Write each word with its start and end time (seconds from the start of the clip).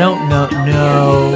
don't 0.00 0.30
know. 0.30 0.48
No. 0.64 1.30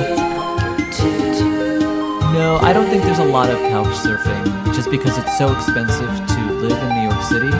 No, 2.33 2.59
I 2.63 2.73
don't 2.73 2.89
think 2.89 3.03
there's 3.03 3.19
a 3.19 3.25
lot 3.25 3.51
of 3.51 3.59
couch 3.69 3.95
surfing 3.99 4.75
just 4.75 4.91
because 4.91 5.19
it's 5.19 5.37
so 5.37 5.53
expensive 5.53 6.09
to 6.09 6.41
live 6.65 6.73
in 6.73 6.89
New 6.97 7.03
York 7.11 7.23
City 7.25 7.51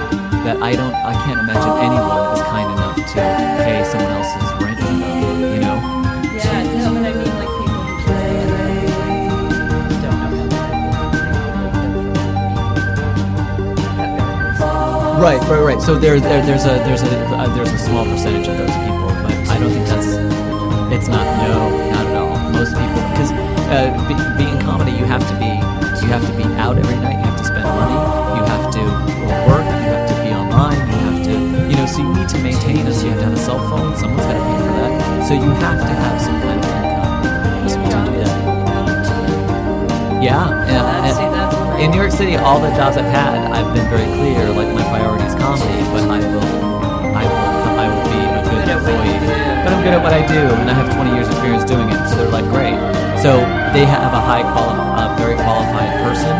that 0.49 0.63
I 0.63 0.73
don't 0.75 0.95
I 0.95 1.13
can't 1.27 1.41
imagine 1.41 1.77
anyone 1.85 2.33
is 2.33 2.41
kind 2.49 2.73
enough 2.73 2.97
to 2.97 3.03
pay 3.13 3.85
someone 3.85 4.13
else's 4.13 4.49
rent 4.65 4.81
for 4.81 4.87
them, 4.87 5.41
you 5.43 5.61
know? 5.61 5.77
Yeah, 6.41 6.65
no, 6.81 6.89
but 6.95 7.05
I 7.05 7.13
mean 7.13 7.37
like 7.37 7.53
people 7.53 7.85
who 7.85 8.01
don't 10.01 10.19
know 15.05 15.21
Right, 15.21 15.41
right, 15.51 15.63
right. 15.63 15.81
So 15.83 15.99
there, 15.99 16.19
there 16.19 16.41
there's 16.47 16.65
a 16.65 16.81
there's 16.89 17.03
a 17.03 17.27
uh, 17.29 17.55
there's 17.55 17.73
a 17.73 17.79
small 17.79 18.07
percentage 18.07 18.49
of 18.49 18.57
those 18.57 18.71
people, 18.71 18.94
it's 21.05 21.13
not 21.13 21.27
no, 21.45 21.69
not 21.93 22.07
at 22.07 22.17
all. 22.17 22.33
Most 22.49 22.73
people 22.73 23.03
because 23.13 23.29
uh, 23.69 23.93
be, 24.09 24.17
being 24.41 24.57
comedy, 24.65 24.93
you 24.93 25.05
have 25.05 25.21
to 25.21 25.37
be 25.37 25.53
you 26.01 26.09
have 26.09 26.25
to 26.25 26.33
be 26.33 26.45
out 26.57 26.79
every 26.79 26.97
night. 26.97 27.21
You 27.21 27.29
have 27.29 27.37
to 27.37 27.45
spend 27.45 27.69
money. 27.69 28.01
You 28.41 28.43
have 28.49 28.73
to 28.73 28.83
work. 29.45 29.69
You 29.69 29.93
have 29.93 30.09
to 30.09 30.17
be 30.25 30.33
online. 30.33 30.81
You 30.81 30.97
have 31.05 31.21
to 31.29 31.35
you 31.69 31.77
know. 31.77 31.85
So 31.85 32.01
you 32.01 32.09
need 32.17 32.29
to 32.31 32.39
maintain 32.39 32.87
us. 32.89 33.05
You 33.05 33.11
have 33.11 33.21
to 33.21 33.25
have 33.29 33.35
a 33.35 33.37
cell 33.37 33.61
phone. 33.69 33.93
Someone's 34.01 34.25
got 34.25 34.33
to 34.33 34.45
pay 34.49 34.59
for 34.65 34.73
that. 34.81 35.29
So 35.29 35.35
you 35.35 35.51
have 35.61 35.77
to 35.77 35.93
have 35.93 36.17
some 36.25 36.41
kind 36.41 36.65
of 36.65 36.73
income 37.69 38.05
to 38.09 38.13
do 38.13 38.17
that. 38.25 38.33
Yeah, 40.25 40.49
yeah. 40.73 41.05
And- 41.05 41.45
in 41.85 41.91
New 41.91 41.99
York 41.99 42.13
City, 42.13 42.37
all 42.37 42.61
the 42.61 42.71
jobs 42.71 42.97
I've 42.97 43.05
had, 43.05 43.51
I've 43.53 43.75
been 43.75 43.85
very 43.91 44.07
clear. 44.17 44.49
Like 44.55 44.73
my 44.73 44.83
priority 44.89 45.25
is 45.25 45.35
comedy, 45.35 45.83
but 45.93 46.09
I 46.09 46.34
good 49.85 49.93
at 49.93 50.03
what 50.03 50.13
I 50.15 50.25
do, 50.27 50.41
and 50.41 50.71
I 50.71 50.75
have 50.75 50.89
20 50.95 51.13
years 51.15 51.29
experience 51.29 51.65
doing 51.65 51.89
it. 51.91 52.01
So 52.09 52.17
they're 52.17 52.31
like, 52.33 52.49
great. 52.49 52.77
So 53.21 53.37
they 53.77 53.85
have 53.85 54.13
a 54.17 54.21
high 54.21 54.43
quali- 54.43 54.81
a 54.81 55.13
very 55.21 55.37
qualified 55.37 55.93
person 56.01 56.35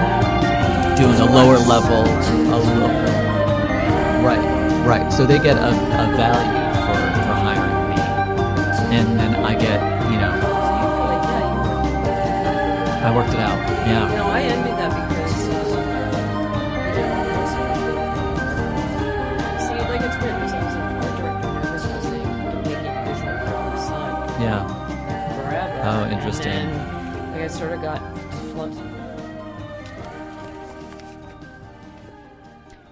doing 0.97 1.19
a 1.21 1.29
lower 1.29 1.59
level, 1.59 2.05
a 2.05 2.57
lo- 2.57 4.25
right, 4.25 4.41
right. 4.87 5.13
So 5.13 5.27
they 5.27 5.39
get 5.39 5.57
a, 5.57 5.69
a 5.71 6.05
value 6.17 6.61
for, 6.85 6.97
for 7.25 7.35
hiring 7.45 7.77
me, 7.93 8.01
and 8.97 9.19
then 9.21 9.35
I 9.45 9.53
get, 9.55 9.81
you 10.11 10.19
know, 10.19 10.33
like, 11.11 11.25
yeah, 11.29 11.45
you 11.53 11.59
were- 11.61 13.05
I 13.05 13.11
worked 13.15 13.35
it 13.35 13.41
out. 13.41 13.59
Yeah. 13.87 14.09
No, 14.17 14.25
I 14.29 14.41
sort 27.55 27.71
of 27.71 27.83
got 27.83 28.19
flunked. 28.51 28.83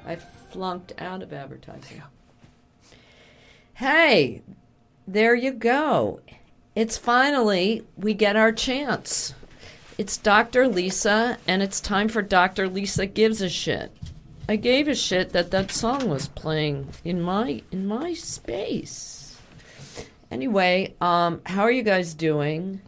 I 0.07 0.15
flunked 0.53 0.93
out 0.99 1.21
of 1.21 1.33
advertising. 1.33 2.01
Hey, 3.75 4.43
there 5.09 5.35
you 5.35 5.51
go. 5.51 6.21
It's 6.77 6.97
finally, 6.97 7.85
we 7.97 8.15
get 8.15 8.37
our 8.37 8.53
chance. 8.53 9.35
It's 9.99 10.17
Dr. 10.17 10.69
Lisa, 10.69 11.39
and 11.49 11.61
it's 11.61 11.81
time 11.81 12.09
for 12.09 12.23
Dr. 12.23 12.69
Lisa 12.69 13.07
Gives 13.07 13.43
a 13.43 13.49
Shit. 13.49 13.91
I 14.49 14.55
gave 14.55 14.87
a 14.87 14.95
shit 14.95 15.31
that 15.31 15.51
that 15.51 15.73
song 15.73 16.09
was 16.09 16.29
playing 16.29 16.89
in 17.05 17.21
my 17.21 17.63
in 17.73 17.85
my 17.87 18.15
space. 18.15 19.37
Anyway, 20.31 20.95
um, 21.01 21.41
how 21.47 21.63
are 21.63 21.71
you 21.73 21.83
guys 21.83 22.15
doing? 22.15 22.81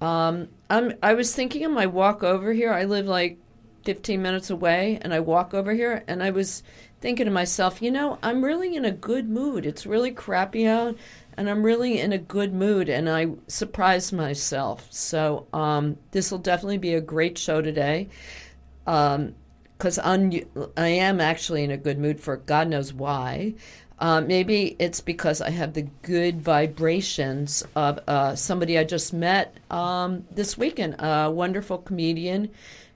Um, 0.00 0.48
I'm. 0.70 0.94
I 1.02 1.14
was 1.14 1.34
thinking 1.34 1.64
on 1.66 1.72
my 1.72 1.86
walk 1.86 2.22
over 2.22 2.52
here. 2.52 2.72
I 2.72 2.84
live 2.84 3.06
like 3.06 3.38
15 3.84 4.22
minutes 4.22 4.50
away, 4.50 4.98
and 5.02 5.12
I 5.12 5.20
walk 5.20 5.52
over 5.52 5.74
here, 5.74 6.04
and 6.06 6.22
I 6.22 6.30
was 6.30 6.62
thinking 7.00 7.26
to 7.26 7.30
myself, 7.30 7.82
you 7.82 7.90
know, 7.90 8.18
I'm 8.22 8.44
really 8.44 8.76
in 8.76 8.84
a 8.84 8.92
good 8.92 9.28
mood. 9.28 9.66
It's 9.66 9.86
really 9.86 10.12
crappy 10.12 10.66
out, 10.66 10.96
and 11.36 11.50
I'm 11.50 11.62
really 11.64 11.98
in 11.98 12.12
a 12.12 12.18
good 12.18 12.54
mood, 12.54 12.88
and 12.88 13.10
I 13.10 13.32
surprised 13.48 14.12
myself. 14.12 14.86
So 14.90 15.46
um, 15.52 15.96
this 16.12 16.30
will 16.30 16.38
definitely 16.38 16.78
be 16.78 16.94
a 16.94 17.00
great 17.00 17.36
show 17.36 17.60
today. 17.60 18.08
Um, 18.86 19.34
because 19.76 19.98
un- 19.98 20.44
I 20.76 20.88
am 20.88 21.22
actually 21.22 21.64
in 21.64 21.70
a 21.70 21.78
good 21.78 21.98
mood 21.98 22.20
for 22.20 22.36
God 22.36 22.68
knows 22.68 22.92
why. 22.92 23.54
Uh, 24.00 24.22
maybe 24.22 24.76
it's 24.78 25.00
because 25.00 25.42
I 25.42 25.50
have 25.50 25.74
the 25.74 25.86
good 26.02 26.40
vibrations 26.40 27.62
of 27.76 28.00
uh, 28.08 28.34
somebody 28.34 28.78
I 28.78 28.84
just 28.84 29.12
met 29.12 29.54
um, 29.70 30.24
this 30.30 30.56
weekend, 30.56 30.96
a 30.98 31.30
wonderful 31.30 31.78
comedian, 31.78 32.50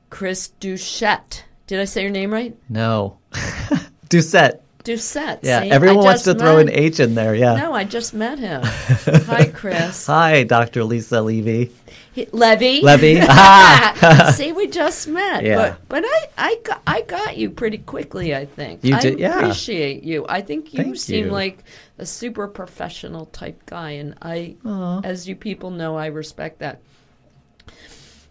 Chris 0.08 0.50
Duchette. 0.60 1.44
Did 1.66 1.80
I 1.80 1.84
say 1.84 2.02
your 2.02 2.10
name 2.10 2.32
right? 2.32 2.56
No. 2.70 3.18
Doucette. 4.08 4.60
Doucette. 4.84 5.40
Yeah, 5.42 5.62
see? 5.62 5.70
everyone 5.70 6.04
wants 6.04 6.24
to 6.24 6.34
throw 6.34 6.58
an 6.58 6.68
H 6.70 7.00
in 7.00 7.14
there. 7.14 7.34
Yeah. 7.34 7.56
No, 7.56 7.72
I 7.72 7.84
just 7.84 8.12
met 8.12 8.38
him. 8.38 8.62
Hi, 8.64 9.46
Chris. 9.46 10.06
Hi, 10.06 10.44
Dr. 10.44 10.84
Lisa 10.84 11.22
Levy. 11.22 11.72
He- 12.14 12.28
Levy. 12.32 12.80
Levy. 12.80 13.18
Ah. 13.22 14.32
See, 14.36 14.52
we 14.52 14.68
just 14.68 15.08
met. 15.08 15.42
Yeah. 15.44 15.56
But 15.56 15.88
but 15.88 16.04
I 16.06 16.28
I 16.38 16.60
got, 16.62 16.82
I 16.86 17.00
got 17.02 17.36
you 17.36 17.50
pretty 17.50 17.78
quickly. 17.78 18.34
I 18.34 18.46
think 18.46 18.84
You 18.84 18.94
I 18.94 19.00
yeah. 19.02 19.38
appreciate 19.38 20.04
you. 20.04 20.24
I 20.28 20.40
think 20.40 20.72
you 20.72 20.82
Thank 20.84 20.96
seem 20.96 21.26
you. 21.26 21.30
like 21.32 21.64
a 21.98 22.06
super 22.06 22.46
professional 22.48 23.26
type 23.26 23.66
guy, 23.66 23.92
and 23.92 24.14
I, 24.22 24.54
Aw. 24.64 25.00
as 25.04 25.28
you 25.28 25.34
people 25.36 25.70
know, 25.70 25.96
I 25.96 26.06
respect 26.06 26.60
that. 26.60 26.80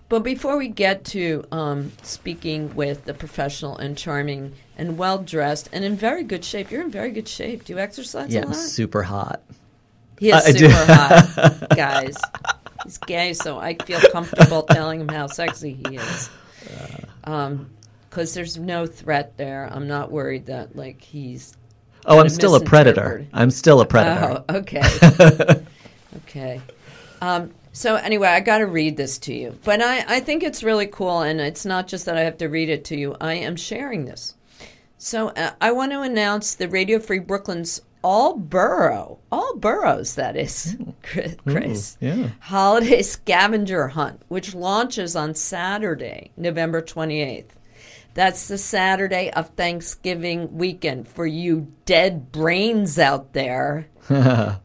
But 0.10 0.20
before 0.24 0.58
we 0.58 0.68
get 0.68 1.06
to 1.06 1.44
um, 1.52 1.92
speaking 2.04 2.76
with 2.76 3.06
the 3.06 3.14
professional 3.14 3.78
and 3.78 3.98
charming 3.98 4.54
and 4.78 4.98
well 4.98 5.18
dressed 5.18 5.70
and 5.74 5.84
in 5.84 5.96
very 5.96 6.24
good 6.24 6.46
shape, 6.46 6.72
you're 6.72 6.82
in 6.84 6.92
very 6.92 7.12
good 7.12 7.28
shape. 7.28 7.66
Do 7.66 7.74
you 7.74 7.80
exercise 7.80 8.32
Yeah, 8.34 8.44
a 8.44 8.48
lot? 8.48 8.56
super 8.56 9.04
hot. 9.04 9.42
He 10.20 10.30
is 10.30 10.36
I 10.46 10.52
super 10.52 10.74
hot, 10.94 11.70
guys. 11.76 12.16
He's 12.84 12.98
gay, 12.98 13.34
so 13.34 13.58
I 13.58 13.76
feel 13.76 14.00
comfortable 14.12 14.64
telling 14.64 15.02
him 15.02 15.08
how 15.08 15.28
sexy 15.28 15.74
he 15.74 15.96
is. 15.96 16.30
Um, 17.24 17.70
because 18.10 18.36
there's 18.36 18.60
no 18.60 18.86
threat 18.86 19.38
there. 19.38 19.68
I'm 19.72 19.88
not 19.88 20.12
worried 20.12 20.46
that 20.46 20.76
like 20.76 21.02
he's. 21.02 21.58
Oh, 22.06 22.20
I'm 22.20 22.30
still 22.30 22.54
a 22.56 22.64
predator. 22.64 23.26
I'm 23.34 23.50
still 23.50 23.82
a 23.82 23.86
predator. 23.86 24.44
Oh, 24.50 24.56
okay, 24.58 24.84
okay. 26.18 26.62
Um, 27.22 27.52
so 27.72 27.96
anyway, 27.96 28.28
I 28.28 28.40
got 28.42 28.60
to 28.60 28.68
read 28.68 28.98
this 28.98 29.18
to 29.20 29.34
you, 29.34 29.58
but 29.64 29.82
I 29.82 30.06
I 30.08 30.20
think 30.20 30.44
it's 30.44 30.62
really 30.62 30.86
cool, 30.86 31.22
and 31.22 31.42
it's 31.42 31.66
not 31.66 31.88
just 31.88 32.06
that 32.06 32.16
I 32.16 32.22
have 32.22 32.38
to 32.38 32.50
read 32.50 32.70
it 32.70 32.86
to 32.86 32.96
you. 32.96 33.16
I 33.20 33.34
am 33.34 33.56
sharing 33.56 34.06
this. 34.06 34.36
So 35.00 35.30
uh, 35.30 35.52
I 35.60 35.72
want 35.72 35.92
to 35.92 36.02
announce 36.02 36.54
the 36.54 36.70
Radio 36.70 37.00
Free 37.00 37.20
Brooklyn's 37.20 37.82
all 38.04 38.36
borough, 38.36 39.20
all 39.32 39.56
boroughs, 39.56 40.16
that 40.16 40.36
is, 40.36 40.76
mm. 40.78 40.94
Chris. 41.02 41.36
Mm, 41.36 41.52
Chris. 41.52 41.98
yeah. 42.00 42.30
Holiday 42.40 43.02
Scavenger 43.02 43.90
Hunt, 43.90 44.22
which 44.28 44.54
launches 44.54 45.16
on 45.16 45.36
Saturday, 45.36 46.32
November 46.38 46.82
28th. 46.82 47.52
That's 48.14 48.48
the 48.48 48.60
Saturday 48.60 49.32
of 49.32 49.50
Thanksgiving 49.50 50.56
weekend 50.58 51.08
for 51.08 51.26
you 51.26 51.74
dead 51.86 52.32
brains 52.32 53.00
out 53.00 53.34
there. 53.34 53.88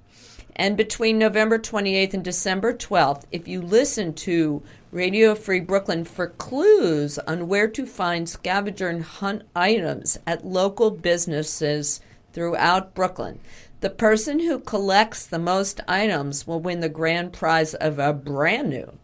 And 0.59 0.77
between 0.77 1.19
November 1.19 1.57
28th 1.57 2.15
and 2.15 2.25
December 2.25 2.75
12th, 2.75 3.23
if 3.31 3.47
you 3.47 3.63
listen 3.63 4.13
to 4.15 4.61
Radio 4.91 5.37
Free 5.37 5.61
Brooklyn 5.61 6.05
for 6.05 6.27
clues 6.27 7.17
on 7.21 7.47
where 7.47 7.69
to 7.69 7.87
find 7.87 8.29
scavenger 8.29 8.89
and 8.89 9.05
hunt 9.05 9.43
items 9.55 10.19
at 10.27 10.45
local 10.45 10.91
businesses 10.91 12.01
throughout 12.39 12.95
Brooklyn, 12.95 13.41
the 13.81 13.91
person 13.91 14.39
who 14.39 14.61
collects 14.61 15.27
the 15.27 15.41
most 15.41 15.81
items 15.89 16.47
will 16.47 16.61
win 16.61 16.79
the 16.79 16.89
grand 16.89 17.33
prize 17.33 17.75
of 17.75 17.99
a 17.99 18.13
brand 18.13 18.71
new 18.71 18.97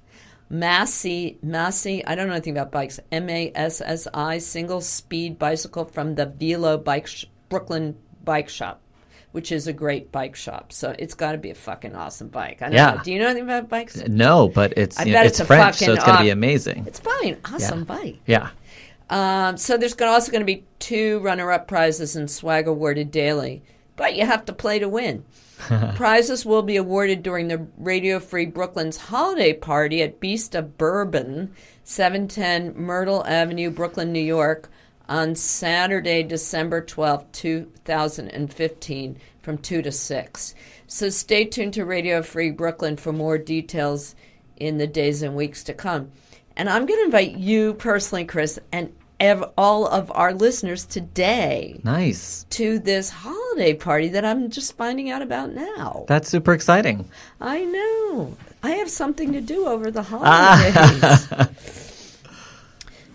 Massey, 0.49 1.37
Massey, 1.43 2.05
I 2.07 2.15
don't 2.15 2.29
know 2.29 2.35
anything 2.35 2.57
about 2.57 2.71
bikes, 2.71 3.01
M 3.11 3.29
A 3.29 3.51
S 3.57 3.81
S 3.81 4.07
I, 4.15 4.39
single 4.39 4.81
speed 4.81 5.37
bicycle 5.37 5.85
from 5.85 6.15
the 6.15 6.27
Velo 6.27 6.79
Bike 6.79 7.09
Sh- 7.09 7.25
Brooklyn 7.49 7.97
Bike 8.25 8.49
Shop 8.49 8.81
which 9.33 9.51
is 9.51 9.67
a 9.67 9.73
great 9.73 10.13
bike 10.13 10.37
shop. 10.37 10.73
So 10.73 10.95
it's 10.97 11.15
got 11.15 11.33
to 11.33 11.39
be 11.39 11.51
a 11.51 11.57
fucking 11.57 11.97
awesome 11.97 12.29
bike. 12.29 12.63
I 12.63 12.67
don't 12.67 12.75
Yeah. 12.75 12.95
know. 12.95 13.03
Do 13.03 13.13
you 13.13 13.19
know 13.19 13.25
anything 13.27 13.43
about 13.43 13.69
bikes? 13.69 13.97
No, 14.07 14.47
but 14.47 14.75
it's 14.77 14.97
know, 15.05 15.23
it's, 15.23 15.41
it's 15.41 15.47
French, 15.49 15.75
so 15.75 15.93
it's 15.93 16.05
going 16.05 16.19
to 16.19 16.23
be 16.23 16.31
amazing. 16.31 16.85
It's 16.87 17.01
probably 17.01 17.31
an 17.31 17.39
awesome 17.53 17.83
bike. 17.83 18.19
Yeah. 18.27 18.51
Um, 19.15 19.57
so 19.57 19.77
there's 19.77 19.95
gonna, 19.95 20.11
also 20.11 20.33
going 20.33 20.41
to 20.41 20.45
be 20.45 20.65
two 20.81 21.21
runner-up 21.21 21.69
prizes 21.69 22.17
and 22.17 22.29
swag 22.29 22.67
awarded 22.67 23.13
daily, 23.13 23.63
but 23.95 24.17
you 24.17 24.27
have 24.27 24.45
to 24.47 24.53
play 24.53 24.81
to 24.81 24.89
win. 24.89 25.25
Prizes 25.95 26.45
will 26.45 26.63
be 26.63 26.75
awarded 26.75 27.23
during 27.23 27.47
the 27.47 27.65
Radio 27.79 28.19
Free 28.19 28.45
Brooklyn's 28.45 28.97
holiday 28.97 29.53
party 29.53 30.03
at 30.03 30.19
Beast 30.19 30.57
of 30.57 30.77
Bourbon, 30.77 31.55
710 31.85 32.75
Myrtle 32.77 33.25
Avenue, 33.25 33.71
Brooklyn, 33.71 34.13
New 34.13 34.19
York, 34.19 34.69
on 35.09 35.37
Saturday, 35.37 36.25
December 36.25 36.81
twelfth, 36.81 37.31
2015, 37.31 39.17
from 39.43 39.59
2 39.59 39.81
to 39.81 39.93
6. 39.93 40.55
So 40.89 41.09
stay 41.09 41.45
tuned 41.45 41.75
to 41.75 41.85
Radio 41.85 42.21
Free 42.21 42.51
Brooklyn 42.51 42.97
for 42.97 43.13
more 43.13 43.39
details 43.39 44.17
in 44.57 44.79
the 44.79 44.89
days 44.89 45.23
and 45.23 45.37
weeks 45.37 45.63
to 45.65 45.73
come. 45.73 46.11
And 46.57 46.69
I'm 46.69 46.85
going 46.85 46.99
to 46.99 47.05
invite 47.05 47.37
you 47.37 47.75
personally, 47.75 48.25
Chris, 48.25 48.59
and 48.73 48.93
ev- 49.21 49.45
all 49.57 49.87
of 49.87 50.11
our 50.15 50.33
listeners 50.35 50.85
today 50.85 51.81
Nice. 51.85 52.45
to 52.51 52.79
this 52.79 53.11
holiday 53.11 53.75
party 53.75 54.09
that 54.09 54.25
I'm 54.25 54.51
just 54.51 54.77
finding 54.77 55.11
out 55.11 55.23
about 55.23 55.53
now. 55.53 56.05
That's 56.09 56.29
super 56.29 56.53
exciting. 56.53 57.09
I 57.41 57.65
know. 57.65 58.37
I 58.63 58.71
have 58.73 58.91
something 58.91 59.33
to 59.33 59.41
do 59.41 59.67
over 59.67 59.91
the 59.91 60.03
holidays. 60.03 61.29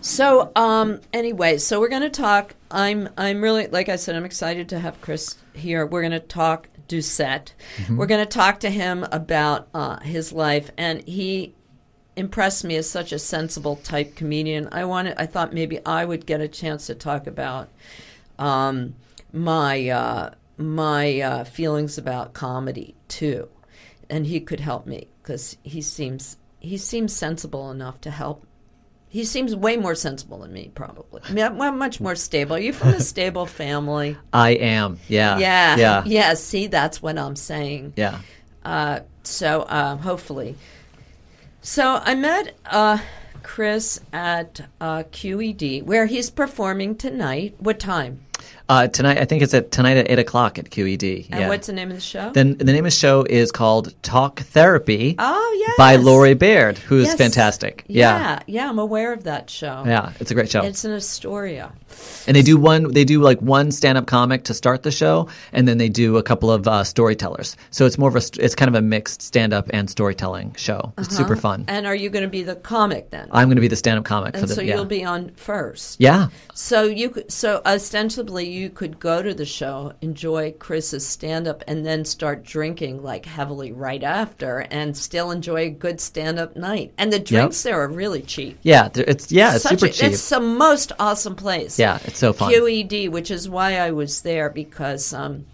so, 0.00 0.50
um, 0.56 1.00
anyway, 1.12 1.58
so 1.58 1.80
we're 1.80 1.88
going 1.88 2.02
to 2.02 2.10
talk. 2.10 2.54
I'm, 2.70 3.08
I'm 3.16 3.42
really, 3.42 3.66
like 3.66 3.88
I 3.88 3.96
said, 3.96 4.14
I'm 4.16 4.24
excited 4.24 4.68
to 4.70 4.78
have 4.78 5.00
Chris 5.00 5.36
here. 5.54 5.84
We're 5.86 6.02
going 6.02 6.12
to 6.12 6.20
talk 6.20 6.68
Doucette. 6.88 7.52
We're 7.90 8.06
going 8.06 8.24
to 8.24 8.32
talk 8.32 8.60
to 8.60 8.70
him 8.70 9.06
about 9.12 9.68
uh, 9.74 10.00
his 10.00 10.32
life, 10.32 10.70
and 10.76 11.06
he 11.06 11.54
impressed 12.16 12.64
me 12.64 12.76
as 12.76 12.88
such 12.90 13.12
a 13.12 13.18
sensible 13.18 13.76
type 13.76 14.16
comedian. 14.16 14.68
I 14.72 14.84
wanted, 14.84 15.14
I 15.18 15.26
thought 15.26 15.52
maybe 15.52 15.78
I 15.86 16.04
would 16.04 16.26
get 16.26 16.40
a 16.40 16.48
chance 16.48 16.86
to 16.86 16.94
talk 16.94 17.26
about 17.26 17.68
um, 18.38 18.94
my 19.32 19.88
uh, 19.88 20.30
my 20.56 21.20
uh, 21.20 21.44
feelings 21.44 21.98
about 21.98 22.32
comedy 22.32 22.94
too, 23.08 23.48
and 24.08 24.26
he 24.26 24.40
could 24.40 24.60
help 24.60 24.86
me 24.86 25.08
because 25.22 25.56
he 25.62 25.80
seems 25.82 26.36
he 26.58 26.76
seems 26.76 27.14
sensible 27.14 27.70
enough 27.70 28.00
to 28.02 28.10
help. 28.10 28.46
He 29.08 29.24
seems 29.24 29.56
way 29.56 29.76
more 29.76 29.96
sensible 29.96 30.38
than 30.38 30.52
me, 30.52 30.70
probably. 30.72 31.20
I 31.24 31.32
mean, 31.32 31.44
I'm 31.44 31.78
much 31.78 32.00
more 32.00 32.14
stable. 32.14 32.54
Are 32.54 32.60
you 32.60 32.72
from 32.72 32.90
a 32.90 33.00
stable 33.00 33.44
family? 33.44 34.16
I 34.32 34.50
am. 34.50 35.00
Yeah. 35.08 35.36
Yeah, 35.38 35.76
Yeah. 35.76 36.02
yeah. 36.06 36.34
See, 36.34 36.68
that's 36.68 37.02
what 37.02 37.18
I'm 37.18 37.34
saying. 37.34 37.94
Yeah. 37.96 38.20
Uh, 38.64 39.00
so 39.24 39.62
uh, 39.62 39.96
hopefully. 39.96 40.56
So 41.62 42.00
I 42.02 42.14
met 42.14 42.56
uh, 42.64 42.98
Chris 43.42 44.00
at 44.14 44.62
uh, 44.80 45.02
QED 45.12 45.84
where 45.84 46.06
he's 46.06 46.30
performing 46.30 46.96
tonight. 46.96 47.54
What 47.58 47.78
time? 47.78 48.24
Uh, 48.70 48.86
tonight, 48.86 49.18
I 49.18 49.24
think 49.24 49.42
it's 49.42 49.52
at 49.52 49.72
tonight 49.72 49.96
at 49.96 50.08
eight 50.08 50.20
o'clock 50.20 50.56
at 50.56 50.66
QED. 50.70 51.28
And 51.32 51.40
yeah. 51.40 51.48
what's 51.48 51.66
the 51.66 51.72
name 51.72 51.90
of 51.90 51.96
the 51.96 52.00
show? 52.00 52.30
Then 52.30 52.56
the 52.56 52.66
name 52.66 52.86
of 52.86 52.92
the 52.92 52.96
show 52.96 53.24
is 53.24 53.50
called 53.50 54.00
Talk 54.04 54.38
Therapy 54.38 55.16
oh, 55.18 55.56
yes. 55.58 55.74
by 55.76 55.96
Lori 55.96 56.34
Baird, 56.34 56.78
who 56.78 56.98
is 56.98 57.08
Yes. 57.08 57.16
fantastic. 57.18 57.82
Yeah. 57.88 58.20
Yeah. 58.20 58.42
yeah, 58.46 58.68
I'm 58.68 58.78
aware 58.78 59.12
of 59.12 59.24
that 59.24 59.50
show. 59.50 59.82
Yeah, 59.84 60.12
it's 60.20 60.30
a 60.30 60.34
great 60.34 60.52
show. 60.52 60.62
It's 60.62 60.84
in 60.84 60.92
Astoria. 60.92 61.72
and 62.28 62.36
they 62.36 62.42
do 62.42 62.56
one 62.56 62.92
they 62.92 63.04
do 63.04 63.20
like 63.20 63.40
one 63.42 63.72
stand-up 63.72 64.06
comic 64.06 64.44
to 64.44 64.54
start 64.54 64.84
the 64.84 64.92
show 64.92 65.26
and 65.52 65.66
then 65.66 65.78
they 65.78 65.88
do 65.88 66.16
a 66.16 66.22
couple 66.22 66.52
of 66.52 66.68
uh, 66.68 66.84
storytellers. 66.84 67.56
So 67.72 67.86
it's 67.86 67.98
more 67.98 68.08
of 68.08 68.14
a 68.14 68.22
it's 68.38 68.54
kind 68.54 68.68
of 68.68 68.76
a 68.76 68.82
mixed 68.82 69.20
stand-up 69.20 69.68
and 69.72 69.90
storytelling 69.90 70.54
show. 70.56 70.92
It's 70.96 71.16
super 71.16 71.34
fun. 71.34 71.64
And 71.66 71.88
are 71.88 71.96
you 71.96 72.08
going 72.08 72.22
to 72.22 72.30
be 72.30 72.44
the 72.44 72.54
comic 72.54 73.10
then? 73.10 73.28
I'm 73.32 73.48
going 73.48 73.56
to 73.56 73.60
be 73.60 73.66
the 73.66 73.74
stand-up 73.74 74.04
comic 74.04 74.34
for 74.34 74.42
and 74.42 74.48
the 74.48 74.54
so 74.54 74.62
yeah. 74.62 74.76
you'll 74.76 74.84
be 74.84 75.02
on 75.02 75.30
first. 75.30 76.00
Yeah. 76.00 76.28
So 76.54 76.84
you 76.84 77.10
could, 77.10 77.32
so 77.32 77.62
ostensibly 77.66 78.48
you 78.48 78.59
could 78.68 79.00
go 79.00 79.22
to 79.22 79.32
the 79.32 79.46
show, 79.46 79.94
enjoy 80.00 80.52
Chris's 80.52 81.06
stand 81.06 81.46
up, 81.46 81.62
and 81.66 81.86
then 81.86 82.04
start 82.04 82.44
drinking 82.44 83.02
like 83.02 83.24
heavily 83.24 83.72
right 83.72 84.02
after, 84.02 84.66
and 84.70 84.96
still 84.96 85.30
enjoy 85.30 85.66
a 85.66 85.70
good 85.70 86.00
stand 86.00 86.38
up 86.38 86.56
night. 86.56 86.92
And 86.98 87.12
the 87.12 87.18
drinks 87.18 87.62
there 87.62 87.80
are 87.80 87.88
really 87.88 88.22
cheap. 88.22 88.58
Yeah, 88.62 88.88
it's 88.94 89.32
yeah, 89.32 89.54
it's 89.54 89.62
Such 89.62 89.80
super 89.80 89.86
a, 89.86 89.92
cheap. 89.92 90.12
It's 90.12 90.28
the 90.28 90.40
most 90.40 90.92
awesome 90.98 91.36
place. 91.36 91.78
Yeah, 91.78 91.98
it's 92.04 92.18
so 92.18 92.32
fun. 92.32 92.52
QED, 92.52 93.08
which 93.08 93.30
is 93.30 93.48
why 93.48 93.78
I 93.78 93.92
was 93.92 94.22
there 94.22 94.50
because 94.50 95.14
um, 95.14 95.46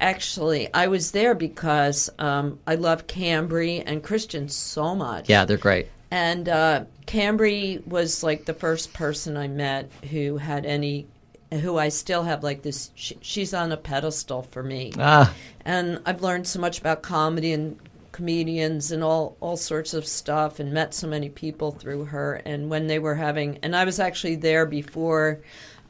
actually 0.00 0.72
I 0.72 0.88
was 0.88 1.10
there 1.12 1.34
because 1.34 2.10
um, 2.18 2.58
I 2.66 2.74
love 2.74 3.06
Kambri 3.06 3.82
and 3.84 4.02
Christian 4.02 4.48
so 4.48 4.94
much. 4.94 5.28
Yeah, 5.28 5.44
they're 5.44 5.56
great. 5.56 5.88
And 6.10 6.48
uh, 6.48 6.84
Kambri 7.06 7.84
was 7.86 8.22
like 8.22 8.44
the 8.44 8.54
first 8.54 8.92
person 8.92 9.36
I 9.36 9.48
met 9.48 9.90
who 10.10 10.36
had 10.36 10.64
any, 10.64 11.06
who 11.52 11.78
I 11.78 11.88
still 11.88 12.24
have 12.24 12.42
like 12.42 12.62
this. 12.62 12.90
She, 12.94 13.16
she's 13.20 13.54
on 13.54 13.72
a 13.72 13.76
pedestal 13.76 14.42
for 14.42 14.62
me, 14.62 14.92
Ah, 14.98 15.34
and 15.64 16.00
I've 16.06 16.22
learned 16.22 16.46
so 16.46 16.60
much 16.60 16.78
about 16.78 17.02
comedy 17.02 17.52
and 17.52 17.78
comedians 18.12 18.92
and 18.92 19.04
all 19.04 19.36
all 19.40 19.56
sorts 19.56 19.94
of 19.94 20.06
stuff, 20.06 20.58
and 20.60 20.72
met 20.72 20.94
so 20.94 21.06
many 21.06 21.28
people 21.28 21.70
through 21.70 22.06
her. 22.06 22.34
And 22.44 22.70
when 22.70 22.86
they 22.86 22.98
were 22.98 23.14
having, 23.14 23.58
and 23.62 23.76
I 23.76 23.84
was 23.84 24.00
actually 24.00 24.36
there 24.36 24.66
before. 24.66 25.40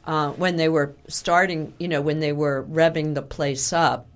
Uh, 0.05 0.31
when 0.31 0.55
they 0.55 0.69
were 0.69 0.95
starting, 1.09 1.73
you 1.79 1.87
know, 1.89 1.99
when 1.99 2.21
they 2.21 2.31
were 2.31 2.65
revving 2.71 3.13
the 3.13 3.21
place 3.21 3.73
up, 3.73 4.07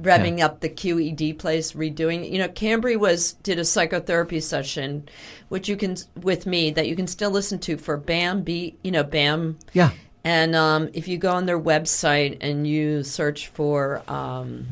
revving 0.00 0.40
up 0.40 0.60
the 0.60 0.68
QED 0.68 1.38
place, 1.38 1.72
redoing. 1.72 2.30
You 2.30 2.38
know, 2.38 2.48
Kambri 2.48 2.96
was 2.96 3.34
did 3.34 3.58
a 3.58 3.64
psychotherapy 3.64 4.40
session, 4.40 5.08
which 5.48 5.68
you 5.68 5.76
can 5.76 5.96
with 6.20 6.46
me 6.46 6.70
that 6.72 6.88
you 6.88 6.96
can 6.96 7.06
still 7.06 7.30
listen 7.30 7.58
to 7.60 7.76
for 7.76 7.96
BAM. 7.96 8.42
B, 8.42 8.76
you 8.82 8.90
know, 8.90 9.04
BAM. 9.04 9.58
yeah. 9.72 9.90
And 10.24 10.56
um, 10.56 10.90
if 10.92 11.06
you 11.06 11.18
go 11.18 11.30
on 11.30 11.46
their 11.46 11.60
website 11.60 12.38
and 12.40 12.66
you 12.66 13.04
search 13.04 13.46
for 13.46 14.02
um, 14.08 14.66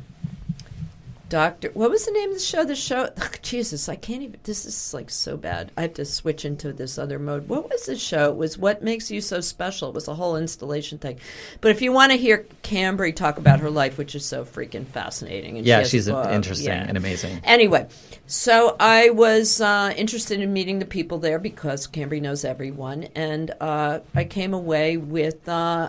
Doctor, 1.35 1.73
what 1.75 1.91
was 1.91 2.07
the 2.07 2.12
name 2.12 2.29
of 2.29 2.37
the 2.37 2.41
show? 2.41 2.62
The 2.64 2.76
show, 2.76 3.11
Jesus, 3.43 3.88
I 3.88 3.97
can't 3.97 4.23
even. 4.23 4.38
This 4.45 4.64
is 4.64 4.95
like 4.95 5.11
so 5.11 5.37
bad. 5.37 5.73
I 5.76 5.83
have 5.83 5.95
to 5.95 6.05
switch 6.05 6.45
into 6.45 6.73
this 6.73 6.97
other 6.97 7.19
mode. 7.19 7.49
What 7.49 7.69
was 7.69 7.87
the 7.87 7.97
show? 7.97 8.31
It 8.31 8.37
was 8.37 8.57
what 8.57 8.85
makes 8.85 9.11
you 9.11 9.21
so 9.21 9.41
special. 9.41 9.88
It 9.88 9.97
was 9.97 10.07
a 10.07 10.14
whole 10.14 10.37
installation 10.37 10.99
thing. 10.99 11.19
But 11.61 11.73
if 11.73 11.83
you 11.83 11.91
want 11.91 12.12
to 12.12 12.19
hear 12.19 12.47
Kambri 12.62 13.12
talk 13.12 13.37
about 13.38 13.59
her 13.59 13.69
life, 13.69 13.99
which 13.99 14.14
is 14.14 14.25
so 14.25 14.45
freaking 14.45 14.87
fascinating, 14.87 15.59
and 15.59 15.67
Yeah, 15.67 15.81
a 15.81 15.85
she's 15.85 16.07
interesting 16.07 16.69
yeah. 16.69 16.85
and 16.87 16.97
amazing. 16.97 17.41
Anyway, 17.43 17.88
so 18.29 18.76
I 18.79 19.11
was 19.11 19.61
uh, 19.61 19.93
interested 19.97 20.38
in 20.38 20.53
meeting 20.53 20.79
the 20.79 20.85
people 20.85 21.19
there 21.19 21.41
because 21.41 21.88
Kambri 21.88 22.23
knows 22.23 22.45
everyone, 22.45 23.09
and 23.17 23.53
uh, 23.61 23.99
I 24.14 24.23
came 24.23 24.55
away 24.55 24.99
with 24.99 25.49
uh, 25.49 25.88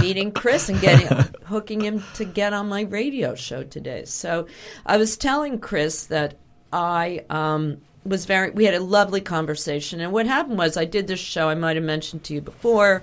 meeting 0.00 0.32
Chris 0.32 0.68
and 0.68 0.80
getting 0.80 1.06
hooking 1.44 1.80
him 1.80 2.02
to 2.14 2.24
get 2.24 2.52
on 2.52 2.68
my 2.68 2.82
radio 2.82 3.34
show 3.34 3.62
today. 3.62 4.04
So 4.04 4.46
I 4.86 4.96
was 4.96 5.16
telling 5.16 5.58
Chris 5.58 6.06
that 6.06 6.34
I 6.72 7.24
um, 7.30 7.78
was 8.04 8.24
very. 8.24 8.50
We 8.50 8.64
had 8.64 8.74
a 8.74 8.80
lovely 8.80 9.20
conversation, 9.20 10.00
and 10.00 10.12
what 10.12 10.26
happened 10.26 10.58
was 10.58 10.76
I 10.76 10.84
did 10.84 11.06
this 11.06 11.20
show. 11.20 11.48
I 11.48 11.54
might 11.54 11.76
have 11.76 11.84
mentioned 11.84 12.24
to 12.24 12.34
you 12.34 12.40
before. 12.40 13.02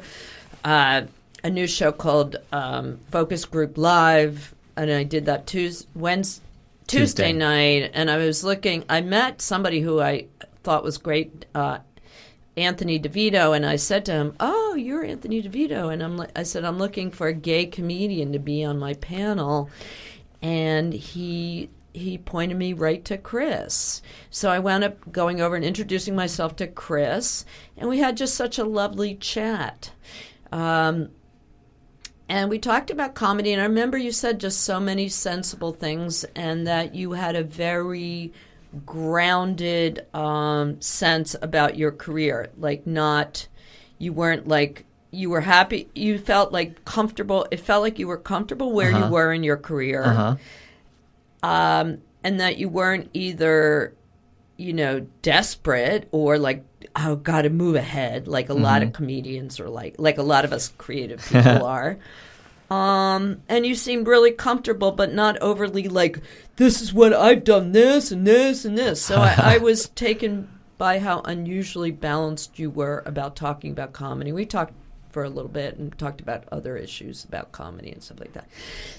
Uh, 0.64 1.04
a 1.44 1.50
new 1.50 1.68
show 1.68 1.92
called 1.92 2.36
um, 2.52 3.00
Focus 3.12 3.46
Group 3.46 3.78
Live, 3.78 4.54
and 4.76 4.92
I 4.92 5.04
did 5.04 5.26
that 5.28 5.48
Tuesday, 5.48 5.88
Wednesday, 5.96 6.44
Tuesday 6.88 7.32
Tuesday. 7.32 7.34
night, 7.34 7.92
and 7.94 8.12
I 8.12 8.18
was 8.18 8.44
looking. 8.44 8.84
I 8.90 9.02
met 9.02 9.42
somebody 9.42 9.80
who 9.80 10.02
I 10.02 10.26
thought 10.64 10.84
was 10.84 10.98
great, 10.98 11.46
uh, 11.56 11.80
Anthony 12.60 13.00
DeVito, 13.00 13.56
and 13.56 13.66
I 13.66 13.76
said 13.76 14.06
to 14.06 14.12
him, 14.12 14.34
"Oh, 14.40 14.76
you're 14.76 15.04
Anthony 15.04 15.42
DeVito," 15.42 15.92
and 15.92 16.04
I'm 16.04 16.18
like, 16.18 16.32
I 16.36 16.44
said, 16.44 16.64
"I'm 16.66 16.78
looking 16.78 17.12
for 17.12 17.28
a 17.28 17.34
gay 17.34 17.66
comedian 17.66 18.34
to 18.34 18.40
be 18.40 18.64
on 18.64 18.80
my 18.80 18.94
panel," 18.96 19.70
and 20.42 20.94
he 20.94 21.70
he 21.94 22.18
pointed 22.18 22.58
me 22.58 22.74
right 22.74 23.04
to 23.06 23.18
Chris. 23.18 24.02
So 24.30 24.50
I 24.50 24.60
wound 24.60 24.84
up 24.84 25.12
going 25.12 25.42
over 25.42 25.56
and 25.56 25.66
introducing 25.66 26.16
myself 26.16 26.56
to 26.58 26.68
Chris, 26.68 27.46
and 27.78 27.90
we 27.90 28.00
had 28.00 28.18
just 28.18 28.36
such 28.36 28.58
a 28.58 28.64
lovely 28.64 29.16
chat. 29.16 29.92
Um, 30.52 31.10
and 32.28 32.50
we 32.50 32.60
talked 32.60 32.92
about 32.92 33.16
comedy, 33.16 33.52
and 33.54 33.62
I 33.62 33.66
remember 33.66 33.98
you 33.98 34.12
said 34.12 34.40
just 34.40 34.62
so 34.62 34.80
many 34.80 35.10
sensible 35.10 35.72
things, 35.72 36.24
and 36.36 36.68
that 36.68 36.94
you 36.94 37.14
had 37.14 37.36
a 37.36 37.44
very 37.44 38.32
grounded 38.86 40.06
um, 40.14 40.80
sense 40.82 41.36
about 41.42 41.78
your 41.78 41.92
career. 41.92 42.50
Like, 42.58 42.86
not, 42.86 43.48
you 43.98 44.14
weren't 44.14 44.48
like, 44.48 44.86
you 45.12 45.30
were 45.32 45.42
happy, 45.42 45.90
you 45.96 46.20
felt 46.20 46.52
like 46.52 46.86
comfortable. 46.86 47.48
It 47.52 47.60
felt 47.60 47.82
like 47.82 47.98
you 47.98 48.08
were 48.08 48.18
comfortable 48.18 48.72
where 48.74 48.92
you 48.92 49.08
were 49.12 49.34
in 49.34 49.44
your 49.44 49.58
career 49.58 50.04
Uh-huh. 50.04 50.36
um, 51.42 52.00
and 52.24 52.40
that 52.40 52.58
you 52.58 52.70
weren't 52.70 53.10
either, 53.14 53.94
you 54.58 54.74
know, 54.74 55.08
desperate 55.22 56.08
or 56.12 56.38
like, 56.38 56.64
oh, 56.96 57.16
got 57.16 57.44
to 57.44 57.50
move 57.50 57.76
ahead, 57.76 58.28
like 58.28 58.50
a 58.50 58.54
lot 58.54 58.84
of 58.84 58.94
comedians 58.94 59.60
are 59.60 59.70
like, 59.70 59.96
like 59.98 60.18
a 60.18 60.24
lot 60.24 60.46
of 60.46 60.52
us 60.54 60.74
creative 60.78 61.22
people 61.26 61.66
are. 61.66 61.98
Um, 62.70 63.42
and 63.50 63.66
you 63.66 63.74
seemed 63.74 64.08
really 64.08 64.32
comfortable, 64.32 64.92
but 64.92 65.14
not 65.14 65.38
overly 65.40 65.88
like, 65.88 66.20
this 66.58 66.82
is 66.82 66.94
what 66.94 67.14
I've 67.14 67.44
done, 67.44 67.72
this 67.72 68.12
and 68.12 68.28
this 68.28 68.64
and 68.64 68.78
this. 68.78 69.02
So 69.02 69.18
I, 69.18 69.56
I 69.56 69.58
was 69.58 69.90
taken 69.96 70.48
by 70.78 71.00
how 71.00 71.22
unusually 71.22 71.92
balanced 71.92 72.60
you 72.60 72.70
were 72.70 73.04
about 73.06 73.36
talking 73.36 73.72
about 73.72 73.92
comedy. 73.92 74.32
We 74.32 74.46
talked 74.46 74.74
for 75.10 75.24
a 75.24 75.30
little 75.30 75.50
bit 75.50 75.78
and 75.78 75.98
talked 75.98 76.22
about 76.22 76.46
other 76.52 76.78
issues 76.78 77.26
about 77.26 77.52
comedy 77.52 77.92
and 77.92 78.02
stuff 78.02 78.20
like 78.20 78.34
that. 78.34 78.48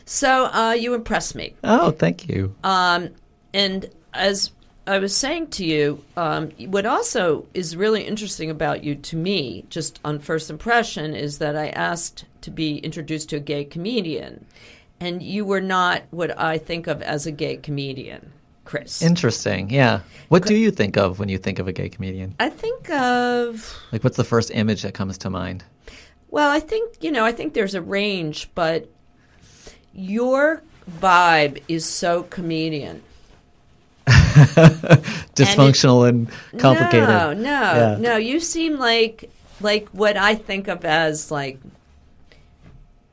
So 0.04 0.46
uh, 0.46 0.72
you 0.72 0.94
impressed 0.94 1.34
me. 1.34 1.54
Oh, 1.62 1.92
thank 1.92 2.28
you. 2.28 2.54
Um, 2.64 3.10
and 3.54 3.88
as 4.12 4.50
I 4.90 4.98
was 4.98 5.16
saying 5.16 5.50
to 5.50 5.64
you, 5.64 6.02
um, 6.16 6.50
what 6.66 6.84
also 6.84 7.46
is 7.54 7.76
really 7.76 8.02
interesting 8.02 8.50
about 8.50 8.82
you 8.82 8.96
to 8.96 9.16
me, 9.16 9.64
just 9.70 10.00
on 10.04 10.18
first 10.18 10.50
impression, 10.50 11.14
is 11.14 11.38
that 11.38 11.56
I 11.56 11.68
asked 11.68 12.24
to 12.40 12.50
be 12.50 12.78
introduced 12.78 13.30
to 13.30 13.36
a 13.36 13.40
gay 13.40 13.64
comedian. 13.64 14.44
And 14.98 15.22
you 15.22 15.44
were 15.44 15.60
not 15.60 16.02
what 16.10 16.36
I 16.36 16.58
think 16.58 16.88
of 16.88 17.02
as 17.02 17.24
a 17.24 17.30
gay 17.30 17.56
comedian, 17.56 18.32
Chris. 18.64 19.00
Interesting. 19.00 19.70
Yeah. 19.70 20.00
What 20.28 20.44
do 20.44 20.56
you 20.56 20.72
think 20.72 20.96
of 20.96 21.20
when 21.20 21.28
you 21.28 21.38
think 21.38 21.60
of 21.60 21.68
a 21.68 21.72
gay 21.72 21.88
comedian? 21.88 22.34
I 22.40 22.50
think 22.50 22.90
of, 22.90 23.72
Like, 23.92 24.02
what's 24.02 24.16
the 24.16 24.24
first 24.24 24.50
image 24.50 24.82
that 24.82 24.94
comes 24.94 25.16
to 25.18 25.30
mind? 25.30 25.62
well, 26.30 26.50
I 26.50 26.58
think, 26.58 26.96
you 27.00 27.12
know, 27.12 27.24
I 27.24 27.30
think 27.30 27.54
there's 27.54 27.76
a 27.76 27.82
range, 27.82 28.50
but 28.56 28.88
your 29.92 30.64
vibe 31.00 31.62
is 31.68 31.84
so 31.84 32.24
comedian. 32.24 33.02
Dysfunctional 35.34 36.08
and, 36.08 36.28
complicated. 36.58 37.08
No, 37.08 37.32
no, 37.32 37.40
Yeah. 37.50 37.96
no. 38.00 38.16
You 38.16 38.40
seem 38.40 38.78
like 38.78 39.30
like 39.60 39.88
what 39.90 40.16
I 40.16 40.34
think 40.34 40.68
of 40.68 40.84
as 40.84 41.30
like 41.30 41.58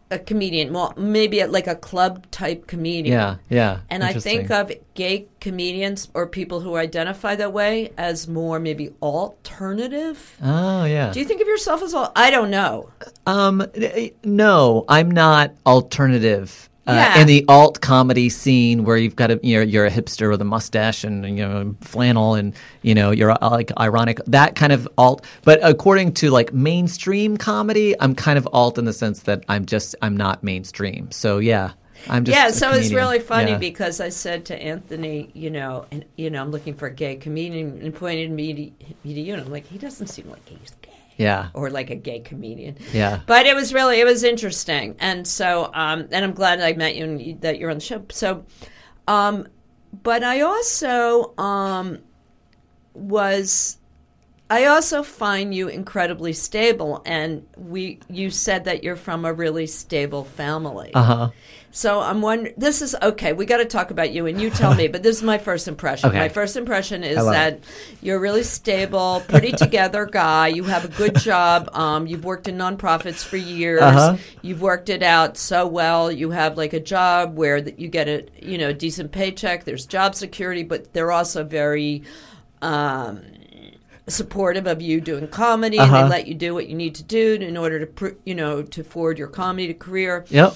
a 0.10 0.18
comedian. 0.20 0.74
Well, 0.74 0.94
maybe 0.98 1.44
like 1.46 1.68
a 1.68 1.76
club 1.76 2.30
type 2.32 2.68
comedian. 2.68 3.14
Yeah, 3.18 3.36
yeah. 3.50 3.80
And 3.90 4.04
I 4.04 4.14
think 4.14 4.50
of 4.50 4.72
gay 4.94 5.28
comedians 5.42 6.10
or 6.14 6.28
people 6.28 6.62
who 6.62 6.76
identify 6.78 7.36
that 7.36 7.52
way 7.52 7.92
as 7.98 8.28
more 8.28 8.60
maybe 8.60 8.94
alternative. 9.02 10.38
Oh, 10.42 10.86
yeah. 10.86 11.12
Do 11.12 11.20
you 11.20 11.26
think 11.26 11.42
of 11.42 11.48
yourself 11.48 11.82
as 11.84 11.94
all? 11.94 12.12
I 12.16 12.32
don't 12.32 12.50
know. 12.50 12.90
Um, 13.26 13.66
no, 14.24 14.86
I'm 14.88 15.12
not 15.12 15.54
alternative. 15.66 16.70
Uh, 16.88 16.94
Yeah. 16.94 17.22
In 17.22 17.28
the 17.28 17.44
alt 17.50 17.82
comedy 17.82 18.30
scene, 18.30 18.86
where 18.86 18.96
you've 18.98 19.16
got 19.18 19.30
a 19.30 19.40
you 19.44 19.58
know 19.58 19.64
you're 19.64 19.86
a 19.86 19.92
hipster 19.92 20.30
with 20.32 20.42
a 20.42 20.46
mustache 20.46 21.04
and 21.04 21.26
you 21.38 21.46
know 21.46 21.76
flannel 21.82 22.36
and 22.36 22.54
you 22.82 22.96
know 22.96 23.12
you're 23.12 23.32
uh, 23.32 23.50
like 23.50 23.72
ironic 23.78 24.20
that 24.26 24.56
kind 24.56 24.72
of 24.72 24.88
alt. 24.98 25.26
But 25.44 25.60
according 25.64 26.14
to 26.14 26.30
like 26.32 26.54
mainstream 26.54 27.36
comedy, 27.38 27.94
I'm 28.00 28.16
kind 28.16 28.38
of 28.38 28.48
alt 28.54 28.78
in 28.78 28.86
the 28.86 28.94
sense 28.94 29.24
that 29.24 29.44
I'm 29.50 29.66
just 29.66 29.96
I'm 30.02 30.16
not 30.16 30.44
mainstream. 30.44 31.12
So 31.12 31.40
yeah, 31.40 31.72
I'm 32.10 32.24
just 32.24 32.38
yeah, 32.38 32.52
so 32.52 32.72
it's 32.72 32.94
really 32.94 33.20
funny 33.20 33.52
Yeah. 33.52 33.58
because 33.58 34.00
I 34.00 34.10
said 34.10 34.46
to 34.46 34.56
Anthony, 34.56 35.30
you 35.34 35.50
know, 35.50 35.86
and 35.92 36.06
you 36.16 36.30
know, 36.30 36.42
I'm 36.42 36.52
looking 36.52 36.74
for 36.76 36.88
a 36.88 36.94
gay 36.94 37.18
comedian, 37.18 37.82
and 37.82 37.94
pointed 37.94 38.32
me 38.32 38.54
to, 38.54 38.86
me 39.04 39.14
to 39.14 39.20
you, 39.20 39.34
and 39.34 39.42
I'm 39.44 39.52
like, 39.52 39.66
he 39.68 39.78
doesn't 39.78 40.08
seem 40.08 40.30
like 40.30 40.48
he's 40.48 40.72
gay 40.82 40.87
yeah, 41.18 41.50
or 41.54 41.70
like 41.70 41.90
a 41.90 41.96
gay 41.96 42.20
comedian. 42.20 42.78
yeah. 42.94 43.22
But 43.26 43.46
it 43.46 43.56
was 43.56 43.74
really 43.74 44.00
it 44.00 44.06
was 44.06 44.24
interesting, 44.24 44.96
and 45.00 45.28
so 45.28 45.70
um, 45.74 46.08
and 46.12 46.24
I'm 46.24 46.34
glad 46.34 46.62
I 46.62 46.74
met 46.74 46.96
you 46.96 47.04
and 47.04 47.22
you, 47.22 47.38
that 47.42 47.60
you're 47.60 47.70
on 47.70 47.78
the 47.78 47.84
show. 47.84 48.06
So, 48.10 48.46
um, 49.08 49.48
but 50.04 50.24
I 50.24 50.42
also 50.42 51.34
um, 51.38 52.00
was. 52.94 53.78
I 54.50 54.66
also 54.66 55.04
find 55.04 55.54
you 55.54 55.68
incredibly 55.68 56.32
stable, 56.32 57.02
and 57.06 57.46
we. 57.58 58.00
You 58.10 58.30
said 58.30 58.64
that 58.66 58.82
you're 58.84 58.96
from 58.96 59.26
a 59.26 59.34
really 59.34 59.68
stable 59.68 60.24
family. 60.24 60.92
Uh 60.94 61.04
huh. 61.04 61.30
So 61.72 62.00
I'm 62.00 62.22
wondering. 62.22 62.54
This 62.56 62.82
is 62.82 62.96
okay. 63.02 63.34
We 63.34 63.46
got 63.46 63.58
to 63.58 63.66
talk 63.66 63.92
about 63.92 64.12
you, 64.12 64.26
and 64.26 64.40
you 64.40 64.50
tell 64.50 64.74
me. 64.74 64.88
But 64.88 65.04
this 65.04 65.18
is 65.18 65.24
my 65.24 65.38
first 65.38 65.68
impression. 65.68 66.08
Okay. 66.08 66.20
My 66.20 66.30
first 66.30 66.56
impression 66.56 67.04
is 67.04 67.18
that 67.18 67.60
you're 68.02 68.16
a 68.16 68.20
really 68.20 68.44
stable, 68.44 69.22
pretty 69.28 69.52
together 69.52 70.06
guy. 70.06 70.48
You 70.48 70.64
have 70.64 70.86
a 70.86 70.88
good 70.88 71.16
job. 71.16 71.70
Um, 71.74 72.08
you've 72.08 72.24
worked 72.24 72.48
in 72.48 72.58
nonprofits 72.58 73.26
for 73.26 73.36
years. 73.36 73.82
Uh-huh. 73.82 74.16
You've 74.42 74.62
worked 74.62 74.88
it 74.88 75.04
out 75.04 75.38
so 75.38 75.68
well. 75.68 76.10
You 76.10 76.30
have 76.32 76.56
like 76.56 76.72
a 76.72 76.80
job 76.80 77.36
where 77.36 77.60
that 77.60 77.80
you 77.80 77.90
get 77.90 78.08
a 78.08 78.26
you 78.42 78.58
know 78.58 78.72
decent 78.72 79.12
paycheck. 79.12 79.66
There's 79.66 79.86
job 79.86 80.16
security, 80.16 80.64
but 80.64 80.94
they're 80.94 81.12
also 81.12 81.44
very. 81.44 82.04
Um, 82.62 83.22
supportive 84.08 84.68
of 84.68 84.82
you 84.82 85.02
doing 85.02 85.28
comedy 85.28 85.78
and 85.78 85.92
Uh-huh. 85.92 86.04
they 86.04 86.10
let 86.10 86.28
you 86.28 86.34
do 86.34 86.54
what 86.54 86.68
you 86.68 86.76
need 86.76 86.96
to 86.96 87.04
do 87.04 87.34
in 87.36 87.58
order 87.58 87.86
to 87.86 88.16
you 88.26 88.34
know 88.36 88.64
to 88.64 88.84
forward 88.84 89.18
your 89.20 89.28
comedy 89.28 89.68
to 89.68 89.74
career 89.74 90.26
Yep. 90.30 90.54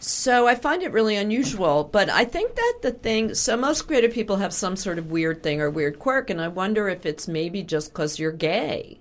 so 0.00 0.46
I 0.46 0.54
find 0.56 0.82
it 0.82 0.92
really 0.92 1.16
unusual, 1.16 1.84
but 1.84 2.08
I 2.10 2.24
think 2.24 2.54
that 2.54 2.74
the 2.82 2.90
thing, 2.92 3.34
so 3.34 3.56
most 3.56 3.82
creative 3.86 4.12
people 4.12 4.36
have 4.36 4.52
some 4.52 4.76
sort 4.76 4.98
of 4.98 5.10
weird 5.10 5.42
thing 5.42 5.60
or 5.60 5.70
weird 5.70 5.98
quirk, 5.98 6.28
and 6.30 6.40
I 6.40 6.48
wonder 6.48 6.88
if 6.88 7.06
it's 7.06 7.26
maybe 7.26 7.62
just 7.62 7.92
because 7.92 8.18
you're 8.18 8.32
gay 8.32 8.98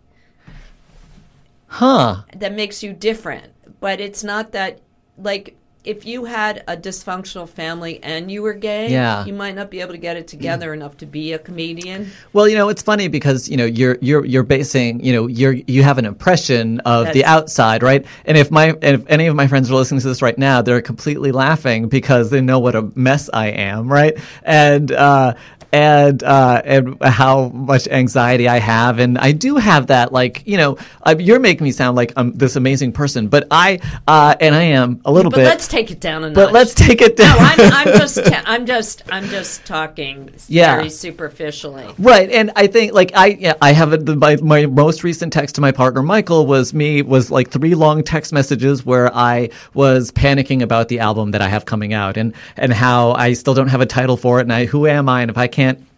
Huh. 1.67 2.21
that 2.35 2.53
makes 2.53 2.83
you 2.83 2.93
different. 2.93 3.51
But 3.79 3.99
it's 3.99 4.23
not 4.23 4.51
that, 4.53 4.79
like, 5.17 5.55
if 5.85 6.05
you 6.05 6.25
had 6.25 6.63
a 6.67 6.75
dysfunctional 6.75 7.47
family 7.47 7.99
and 8.03 8.31
you 8.31 8.41
were 8.41 8.53
gay, 8.53 8.91
Yeah. 8.91 9.25
you 9.25 9.33
might 9.33 9.55
not 9.55 9.69
be 9.69 9.81
able 9.81 9.91
to 9.93 9.97
get 9.97 10.17
it 10.17 10.27
together 10.27 10.73
enough 10.73 10.97
to 10.97 11.05
be 11.05 11.33
a 11.33 11.39
comedian. 11.39 12.11
Well, 12.33 12.47
you 12.47 12.55
know, 12.57 12.69
it's 12.69 12.81
funny 12.81 13.07
because 13.07 13.47
you 13.49 13.57
know 13.57 13.65
you're 13.65 13.97
you're 14.01 14.25
you're 14.25 14.43
basing 14.43 15.03
you 15.03 15.13
know 15.13 15.27
you're 15.27 15.53
you 15.53 15.83
have 15.83 15.97
an 15.97 16.05
impression 16.05 16.79
of 16.81 17.13
the 17.13 17.23
outside, 17.25 17.83
right? 17.83 18.05
And 18.25 18.37
if 18.37 18.51
my 18.51 18.69
and 18.81 19.01
if 19.01 19.03
any 19.07 19.27
of 19.27 19.35
my 19.35 19.47
friends 19.47 19.69
are 19.69 19.75
listening 19.75 20.01
to 20.01 20.07
this 20.07 20.21
right 20.21 20.37
now, 20.37 20.61
they're 20.61 20.81
completely 20.81 21.31
laughing 21.31 21.87
because 21.87 22.29
they 22.29 22.41
know 22.41 22.59
what 22.59 22.75
a 22.75 22.83
mess 22.95 23.29
I 23.33 23.47
am, 23.47 23.87
right? 23.87 24.17
And 24.43 24.91
uh, 24.91 25.35
and 25.71 26.21
uh, 26.23 26.61
and 26.65 27.01
how 27.03 27.49
much 27.49 27.87
anxiety 27.87 28.47
I 28.47 28.59
have, 28.59 28.99
and 28.99 29.17
I 29.17 29.31
do 29.31 29.55
have 29.57 29.87
that. 29.87 30.11
Like 30.11 30.43
you 30.45 30.57
know, 30.57 30.77
uh, 31.03 31.15
you're 31.17 31.39
making 31.39 31.63
me 31.65 31.71
sound 31.71 31.95
like 31.95 32.13
I'm 32.15 32.33
this 32.33 32.55
amazing 32.55 32.91
person, 32.93 33.27
but 33.27 33.47
I 33.51 33.79
uh, 34.07 34.35
and 34.39 34.53
I 34.55 34.63
am 34.63 35.01
a 35.05 35.11
little 35.11 35.31
But 35.31 35.37
bit. 35.37 35.45
let's 35.45 35.67
take 35.67 35.91
it 35.91 35.99
down 35.99 36.23
a 36.23 36.27
notch. 36.27 36.35
but 36.35 36.51
let's 36.53 36.73
take 36.73 37.01
it 37.01 37.17
down. 37.17 37.37
No, 37.37 37.43
I'm, 37.43 37.73
I'm 37.87 37.87
just, 37.99 38.19
I'm 38.47 38.65
just, 38.65 39.03
I'm 39.11 39.25
just 39.25 39.65
talking 39.65 40.31
Yeah. 40.47 40.75
very 40.77 40.89
superficially. 40.89 41.85
Right, 41.97 42.29
and 42.29 42.51
I 42.55 42.67
think 42.67 42.93
like 42.93 43.11
I 43.15 43.27
yeah, 43.27 43.53
I 43.61 43.71
have 43.73 43.93
a, 43.93 43.97
the, 43.97 44.15
my 44.15 44.35
my 44.37 44.65
most 44.67 45.03
recent 45.03 45.33
text 45.33 45.55
to 45.55 45.61
my 45.61 45.71
partner 45.71 46.01
Michael 46.03 46.45
was 46.45 46.73
me 46.73 47.01
was 47.01 47.31
like 47.31 47.49
three 47.49 47.75
long 47.75 48.03
text 48.03 48.31
messages 48.33 48.85
where 48.85 49.13
I 49.15 49.49
was 49.73 50.11
panicking 50.11 50.61
about 50.61 50.87
the 50.87 50.99
album 50.99 51.31
that 51.31 51.41
I 51.41 51.47
have 51.47 51.65
coming 51.65 51.93
out 51.93 52.17
and 52.17 52.33
and 52.57 52.71
how 52.71 53.11
I 53.13 53.33
still 53.33 53.53
don't 53.53 53.67
have 53.69 53.81
a 53.81 53.85
title 53.85 54.17
for 54.17 54.39
it 54.39 54.43
and 54.43 54.53
I 54.53 54.65
who 54.65 54.87
am 54.87 55.09
I 55.09 55.21
and 55.21 55.31
if 55.31 55.37
I 55.37 55.47
can't 55.47 55.64
can't 55.65 55.94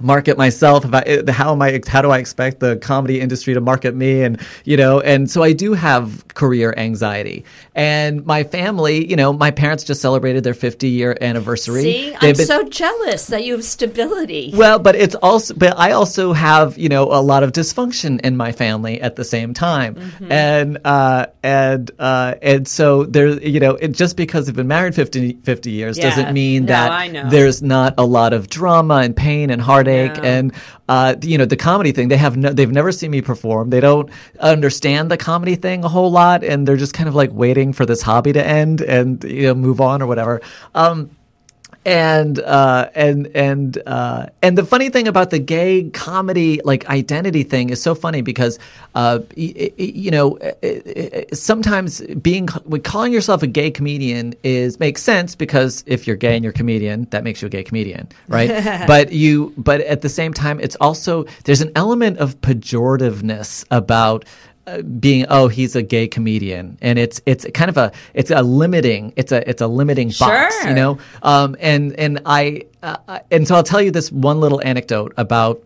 market 0.00 0.36
myself 0.36 0.84
if 0.84 0.92
I, 0.92 1.00
eh, 1.00 1.32
how 1.32 1.52
am 1.52 1.62
I 1.62 1.80
how 1.86 2.02
do 2.02 2.10
I 2.10 2.18
expect 2.18 2.60
the 2.60 2.76
comedy 2.76 3.20
industry 3.20 3.54
to 3.54 3.60
market 3.60 3.94
me 3.94 4.22
and 4.22 4.40
you 4.64 4.76
know 4.76 5.00
and 5.00 5.30
so 5.30 5.42
I 5.42 5.52
do 5.52 5.72
have 5.72 6.26
career 6.34 6.74
anxiety 6.76 7.44
and 7.74 8.24
my 8.26 8.44
family 8.44 9.08
you 9.08 9.16
know 9.16 9.32
my 9.32 9.50
parents 9.50 9.84
just 9.84 10.00
celebrated 10.02 10.44
their 10.44 10.54
50 10.54 10.88
year 10.88 11.16
anniversary 11.20 11.82
See, 11.82 12.14
I'm 12.14 12.34
been- 12.36 12.46
so 12.46 12.62
jealous 12.68 13.26
that 13.28 13.44
you 13.44 13.52
have 13.54 13.64
stability. 13.64 14.52
well, 14.54 14.78
but 14.78 14.96
it's 14.96 15.14
also, 15.16 15.54
but 15.54 15.78
I 15.78 15.92
also 15.92 16.32
have, 16.32 16.76
you 16.78 16.88
know, 16.88 17.04
a 17.04 17.20
lot 17.22 17.42
of 17.42 17.52
dysfunction 17.52 18.20
in 18.20 18.36
my 18.36 18.52
family 18.52 19.00
at 19.00 19.16
the 19.16 19.24
same 19.24 19.54
time, 19.54 19.94
Mm-hmm. 19.96 20.32
and 20.32 20.78
uh, 20.84 21.26
and 21.42 21.90
uh, 21.98 22.34
and 22.42 22.68
so 22.68 23.04
there, 23.04 23.28
you 23.40 23.60
know, 23.60 23.76
it, 23.76 23.88
just 23.92 24.16
because 24.16 24.46
they've 24.46 24.54
been 24.56 24.68
married 24.68 24.94
50, 24.94 25.34
50 25.42 25.70
years 25.70 25.96
Yeah. 25.98 26.10
doesn't 26.10 26.32
mean 26.34 26.64
No, 26.66 26.68
that 26.72 27.30
there's 27.30 27.62
not 27.62 27.94
a 27.98 28.04
lot 28.04 28.32
of 28.32 28.48
drama 28.48 28.96
and 28.96 29.16
pain 29.16 29.50
and 29.50 29.60
heartache 29.86 30.22
No. 30.22 30.28
and 30.28 30.52
uh, 30.88 31.14
you 31.22 31.38
know 31.38 31.44
the 31.44 31.56
comedy 31.56 31.92
thing. 31.92 32.08
They 32.08 32.16
have 32.16 32.36
no, 32.36 32.52
they've 32.52 32.70
never 32.70 32.92
seen 32.92 33.10
me 33.10 33.22
perform. 33.22 33.70
They 33.70 33.80
don't 33.80 34.10
understand 34.40 35.10
the 35.10 35.16
comedy 35.16 35.56
thing 35.56 35.84
a 35.84 35.88
whole 35.88 36.10
lot, 36.10 36.44
and 36.44 36.66
they're 36.66 36.76
just 36.76 36.94
kind 36.94 37.08
of 37.08 37.14
like 37.14 37.30
waiting 37.32 37.72
for 37.72 37.86
this 37.86 38.02
hobby 38.02 38.32
to 38.32 38.46
end 38.46 38.80
and 38.82 39.22
you 39.24 39.42
know 39.48 39.54
move 39.54 39.80
on 39.80 40.02
or 40.02 40.06
whatever. 40.06 40.40
Um, 40.74 41.10
and 41.86 42.40
uh, 42.40 42.90
and 42.96 43.28
and 43.36 43.80
uh, 43.86 44.26
and 44.42 44.58
the 44.58 44.64
funny 44.64 44.90
thing 44.90 45.06
about 45.06 45.30
the 45.30 45.38
gay 45.38 45.88
comedy 45.90 46.60
like 46.64 46.84
identity 46.88 47.44
thing 47.44 47.70
is 47.70 47.80
so 47.80 47.94
funny 47.94 48.22
because 48.22 48.58
uh, 48.96 49.20
y- 49.36 49.54
y- 49.56 49.72
you 49.78 50.10
know 50.10 50.36
uh, 50.38 50.50
uh, 50.64 51.22
sometimes 51.32 52.00
being 52.00 52.48
calling 52.48 53.12
yourself 53.12 53.44
a 53.44 53.46
gay 53.46 53.70
comedian 53.70 54.34
is 54.42 54.80
makes 54.80 55.00
sense 55.00 55.36
because 55.36 55.84
if 55.86 56.08
you're 56.08 56.16
gay 56.16 56.34
and 56.34 56.44
you're 56.44 56.50
a 56.50 56.54
comedian 56.54 57.04
that 57.10 57.22
makes 57.22 57.40
you 57.40 57.46
a 57.46 57.48
gay 57.48 57.62
comedian 57.62 58.08
right? 58.28 58.50
But 58.86 59.12
you 59.12 59.54
but 59.56 59.80
at 59.82 60.00
the 60.02 60.08
same 60.08 60.34
time 60.34 60.58
it's 60.58 60.76
also 60.80 61.24
there's 61.44 61.60
an 61.60 61.70
element 61.76 62.18
of 62.18 62.40
pejorativeness 62.40 63.64
about 63.70 64.24
uh, 64.24 64.28
being 64.98 65.24
oh 65.28 65.46
he's 65.48 65.76
a 65.76 65.82
gay 65.82 66.08
comedian 66.08 66.76
and 66.82 66.98
it's 66.98 67.20
it's 67.24 67.46
kind 67.54 67.68
of 67.68 67.76
a 67.76 67.92
it's 68.14 68.30
a 68.32 68.42
limiting 68.42 69.12
it's 69.14 69.30
a 69.30 69.48
it's 69.48 69.62
a 69.62 69.66
limiting 69.66 70.08
box 70.18 70.56
Sure. 70.60 70.68
you 70.68 70.74
know 70.74 70.98
um, 71.22 71.54
and 71.60 71.92
and 71.98 72.20
I 72.26 72.62
uh, 72.82 72.96
I- 73.08 73.20
and 73.30 73.46
so 73.46 73.54
I'll 73.54 73.62
tell 73.62 73.80
you 73.80 73.92
this 73.92 74.10
one 74.10 74.40
little 74.40 74.60
anecdote 74.64 75.12
about 75.16 75.62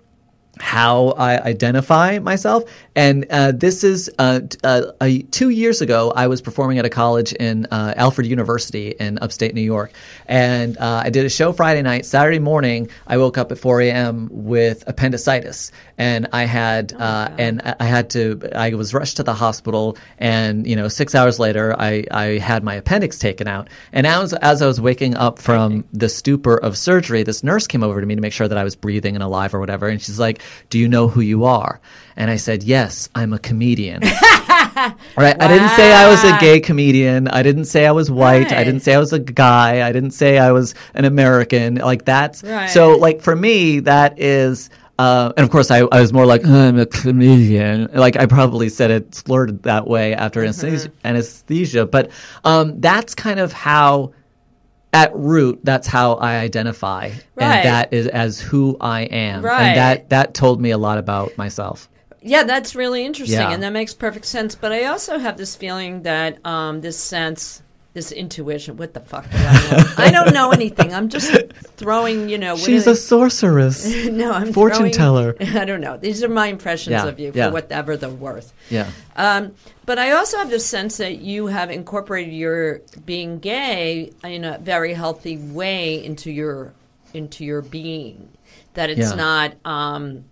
how 0.60 1.08
I 1.10 1.40
identify 1.40 2.18
myself. 2.18 2.64
And 2.94 3.26
uh, 3.30 3.52
this 3.52 3.82
is 3.82 4.10
uh, 4.18 4.40
t- 4.40 4.58
uh, 4.62 4.92
uh, 5.00 5.10
two 5.30 5.50
years 5.50 5.80
ago, 5.80 6.12
I 6.14 6.26
was 6.26 6.40
performing 6.40 6.78
at 6.78 6.84
a 6.84 6.90
college 6.90 7.32
in 7.32 7.66
uh, 7.66 7.94
Alfred 7.96 8.26
University 8.26 8.90
in 8.90 9.18
upstate 9.18 9.54
New 9.54 9.60
York. 9.60 9.92
And 10.26 10.76
uh, 10.78 11.02
I 11.04 11.10
did 11.10 11.24
a 11.26 11.30
show 11.30 11.52
Friday 11.52 11.82
night. 11.82 12.06
Saturday 12.06 12.38
morning, 12.38 12.88
I 13.06 13.16
woke 13.16 13.38
up 13.38 13.50
at 13.50 13.58
4 13.58 13.80
a.m. 13.82 14.28
with 14.30 14.84
appendicitis. 14.86 15.72
And 15.98 16.28
I 16.32 16.44
had, 16.44 16.92
uh, 16.94 17.30
and 17.38 17.60
I 17.62 17.80
I 17.80 17.84
had 17.84 18.10
to, 18.10 18.40
I 18.54 18.74
was 18.74 18.92
rushed 18.92 19.16
to 19.16 19.22
the 19.22 19.32
hospital. 19.32 19.96
And, 20.18 20.66
you 20.66 20.76
know, 20.76 20.88
six 20.88 21.14
hours 21.14 21.38
later, 21.38 21.74
I, 21.78 22.04
I 22.10 22.24
had 22.38 22.62
my 22.62 22.74
appendix 22.74 23.18
taken 23.18 23.48
out. 23.48 23.68
And 23.92 24.06
as, 24.06 24.34
as 24.34 24.60
I 24.60 24.66
was 24.66 24.80
waking 24.80 25.16
up 25.16 25.38
from 25.38 25.84
the 25.92 26.10
stupor 26.10 26.56
of 26.58 26.76
surgery, 26.76 27.22
this 27.22 27.42
nurse 27.42 27.66
came 27.66 27.82
over 27.82 28.00
to 28.00 28.06
me 28.06 28.14
to 28.16 28.20
make 28.20 28.34
sure 28.34 28.46
that 28.46 28.58
I 28.58 28.64
was 28.64 28.76
breathing 28.76 29.16
and 29.16 29.22
alive 29.22 29.54
or 29.54 29.60
whatever. 29.60 29.88
And 29.88 30.00
she's 30.00 30.18
like, 30.18 30.42
Do 30.68 30.78
you 30.78 30.88
know 30.88 31.08
who 31.08 31.20
you 31.20 31.44
are? 31.44 31.80
And 32.16 32.30
I 32.30 32.36
said, 32.36 32.62
Yes, 32.62 33.08
I'm 33.14 33.32
a 33.32 33.38
comedian. 33.38 34.02
right? 35.16 35.36
I 35.40 35.48
didn't 35.48 35.70
say 35.70 35.92
I 35.92 36.08
was 36.10 36.22
a 36.24 36.38
gay 36.38 36.60
comedian. 36.60 37.28
I 37.28 37.42
didn't 37.42 37.64
say 37.66 37.86
I 37.86 37.92
was 37.92 38.10
white. 38.10 38.52
I 38.52 38.64
didn't 38.64 38.80
say 38.80 38.94
I 38.94 38.98
was 38.98 39.12
a 39.12 39.18
guy. 39.18 39.86
I 39.86 39.92
didn't 39.92 40.12
say 40.12 40.38
I 40.38 40.52
was 40.52 40.74
an 40.94 41.04
American. 41.04 41.76
Like 41.76 42.04
that's 42.04 42.42
Right. 42.42 42.68
so 42.68 42.96
like 42.96 43.20
for 43.22 43.34
me, 43.34 43.80
that 43.80 44.18
is 44.20 44.70
uh, 44.98 45.32
and 45.38 45.44
of 45.44 45.50
course, 45.50 45.70
I, 45.70 45.78
I 45.78 46.00
was 46.02 46.12
more 46.12 46.26
like 46.26 46.44
I'm 46.44 46.78
a 46.78 46.84
comedian. 46.84 47.88
Like 47.94 48.16
I 48.16 48.26
probably 48.26 48.68
said 48.68 48.90
it 48.90 49.14
slurred 49.14 49.62
that 49.62 49.86
way 49.86 50.12
after 50.12 50.42
anesthesia, 50.42 50.92
anesthesia. 51.04 51.86
But 51.86 52.10
um, 52.44 52.78
that's 52.82 53.14
kind 53.14 53.40
of 53.40 53.50
how, 53.50 54.12
at 54.92 55.14
root, 55.14 55.60
that's 55.62 55.86
how 55.86 56.14
I 56.14 56.36
identify, 56.36 57.10
Right. 57.36 57.44
and 57.44 57.64
that 57.66 57.92
is 57.92 58.06
as 58.08 58.40
who 58.40 58.76
I 58.80 59.02
am, 59.02 59.42
Right. 59.42 59.62
and 59.62 59.76
that 59.78 60.08
that 60.10 60.34
told 60.34 60.60
me 60.60 60.70
a 60.70 60.78
lot 60.78 60.98
about 60.98 61.36
myself. 61.38 61.88
Yeah, 62.22 62.42
that's 62.42 62.74
really 62.74 63.06
interesting, 63.06 63.38
Yeah. 63.38 63.50
and 63.52 63.62
that 63.62 63.72
makes 63.72 63.94
perfect 63.94 64.26
sense. 64.26 64.54
But 64.54 64.72
I 64.72 64.84
also 64.84 65.18
have 65.18 65.36
this 65.38 65.56
feeling 65.56 66.02
that 66.02 66.44
um, 66.44 66.80
this 66.80 66.98
sense, 66.98 67.62
this 68.00 68.12
intuition. 68.12 68.76
What 68.78 68.94
the 68.94 69.00
fuck 69.00 69.30
do 69.30 69.36
I 69.36 69.70
know? 69.70 69.94
I 69.98 70.10
don't 70.10 70.32
know 70.32 70.50
anything. 70.52 70.94
I'm 70.94 71.10
just 71.10 71.30
throwing, 71.76 72.28
you 72.30 72.38
know. 72.38 72.56
She's 72.56 72.86
a 72.86 72.96
sorceress. 72.96 73.84
no, 74.06 74.32
I'm 74.32 74.52
fortune 74.54 74.78
throwing- 74.78 74.92
teller. 74.92 75.36
I 75.40 75.64
don't 75.66 75.82
know. 75.82 75.98
These 75.98 76.22
are 76.24 76.28
my 76.28 76.46
impressions 76.46 76.92
Yeah, 76.92 77.06
of 77.06 77.20
you 77.20 77.32
yeah. 77.34 77.48
for 77.48 77.52
whatever 77.52 77.96
they're 77.98 78.08
worth. 78.08 78.52
yeah. 78.70 78.90
Um, 79.16 79.54
but 79.84 79.98
I 79.98 80.12
also 80.12 80.38
have 80.38 80.50
the 80.50 80.60
sense 80.60 80.96
that 80.98 81.18
you 81.18 81.46
have 81.48 81.70
incorporated 81.70 82.32
your 82.32 82.80
being 83.04 83.38
gay 83.40 84.12
in 84.24 84.44
a 84.44 84.56
very 84.58 84.94
healthy 84.94 85.36
way 85.36 86.02
into 86.04 86.30
your 86.30 86.72
into 87.12 87.44
your 87.44 87.60
being. 87.60 88.28
That 88.74 88.88
it's 88.88 89.10
Yeah. 89.10 89.16
not 89.16 89.54
um, 89.64 90.24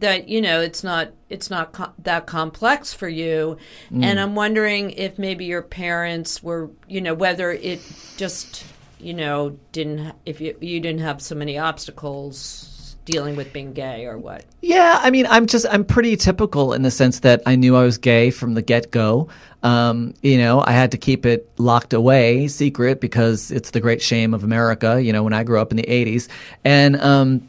that 0.00 0.28
you 0.28 0.40
know 0.40 0.60
it's 0.60 0.82
not 0.84 1.08
it's 1.28 1.50
not 1.50 1.72
co- 1.72 1.92
that 2.00 2.26
complex 2.26 2.92
for 2.92 3.08
you, 3.08 3.56
Mm. 3.92 4.04
and 4.04 4.20
I'm 4.20 4.34
wondering 4.34 4.90
if 4.92 5.18
maybe 5.18 5.44
your 5.46 5.62
parents 5.62 6.42
were 6.42 6.70
you 6.88 7.00
know 7.00 7.14
whether 7.14 7.50
it 7.52 7.80
just 8.16 8.64
you 9.00 9.14
know 9.14 9.56
didn't 9.72 10.14
if 10.26 10.40
you 10.40 10.56
you 10.60 10.80
didn't 10.80 11.00
have 11.00 11.20
so 11.20 11.34
many 11.34 11.58
obstacles 11.58 12.68
dealing 13.04 13.34
with 13.34 13.52
being 13.52 13.72
gay 13.72 14.06
or 14.06 14.16
what. 14.16 14.44
Yeah, 14.60 15.00
I 15.02 15.10
mean, 15.10 15.26
I'm 15.28 15.46
just 15.46 15.66
I'm 15.70 15.84
pretty 15.84 16.16
typical 16.16 16.72
in 16.72 16.82
the 16.82 16.90
sense 16.90 17.20
that 17.20 17.42
I 17.46 17.56
knew 17.56 17.74
I 17.76 17.82
was 17.82 17.98
gay 17.98 18.30
from 18.30 18.54
the 18.54 18.62
get 18.62 18.90
go. 18.92 19.28
Um, 19.64 20.14
you 20.22 20.38
know, 20.38 20.60
I 20.64 20.70
had 20.72 20.90
to 20.92 20.98
keep 20.98 21.24
it 21.26 21.48
locked 21.58 21.92
away, 21.92 22.46
secret, 22.48 23.00
because 23.00 23.50
it's 23.50 23.70
the 23.70 23.80
great 23.80 24.02
shame 24.02 24.34
of 24.34 24.44
America. 24.44 25.00
You 25.02 25.12
know, 25.12 25.22
when 25.24 25.32
I 25.32 25.42
grew 25.42 25.60
up 25.60 25.70
in 25.72 25.76
the 25.76 25.84
'80s, 25.84 26.28
and 26.64 27.00
um, 27.00 27.48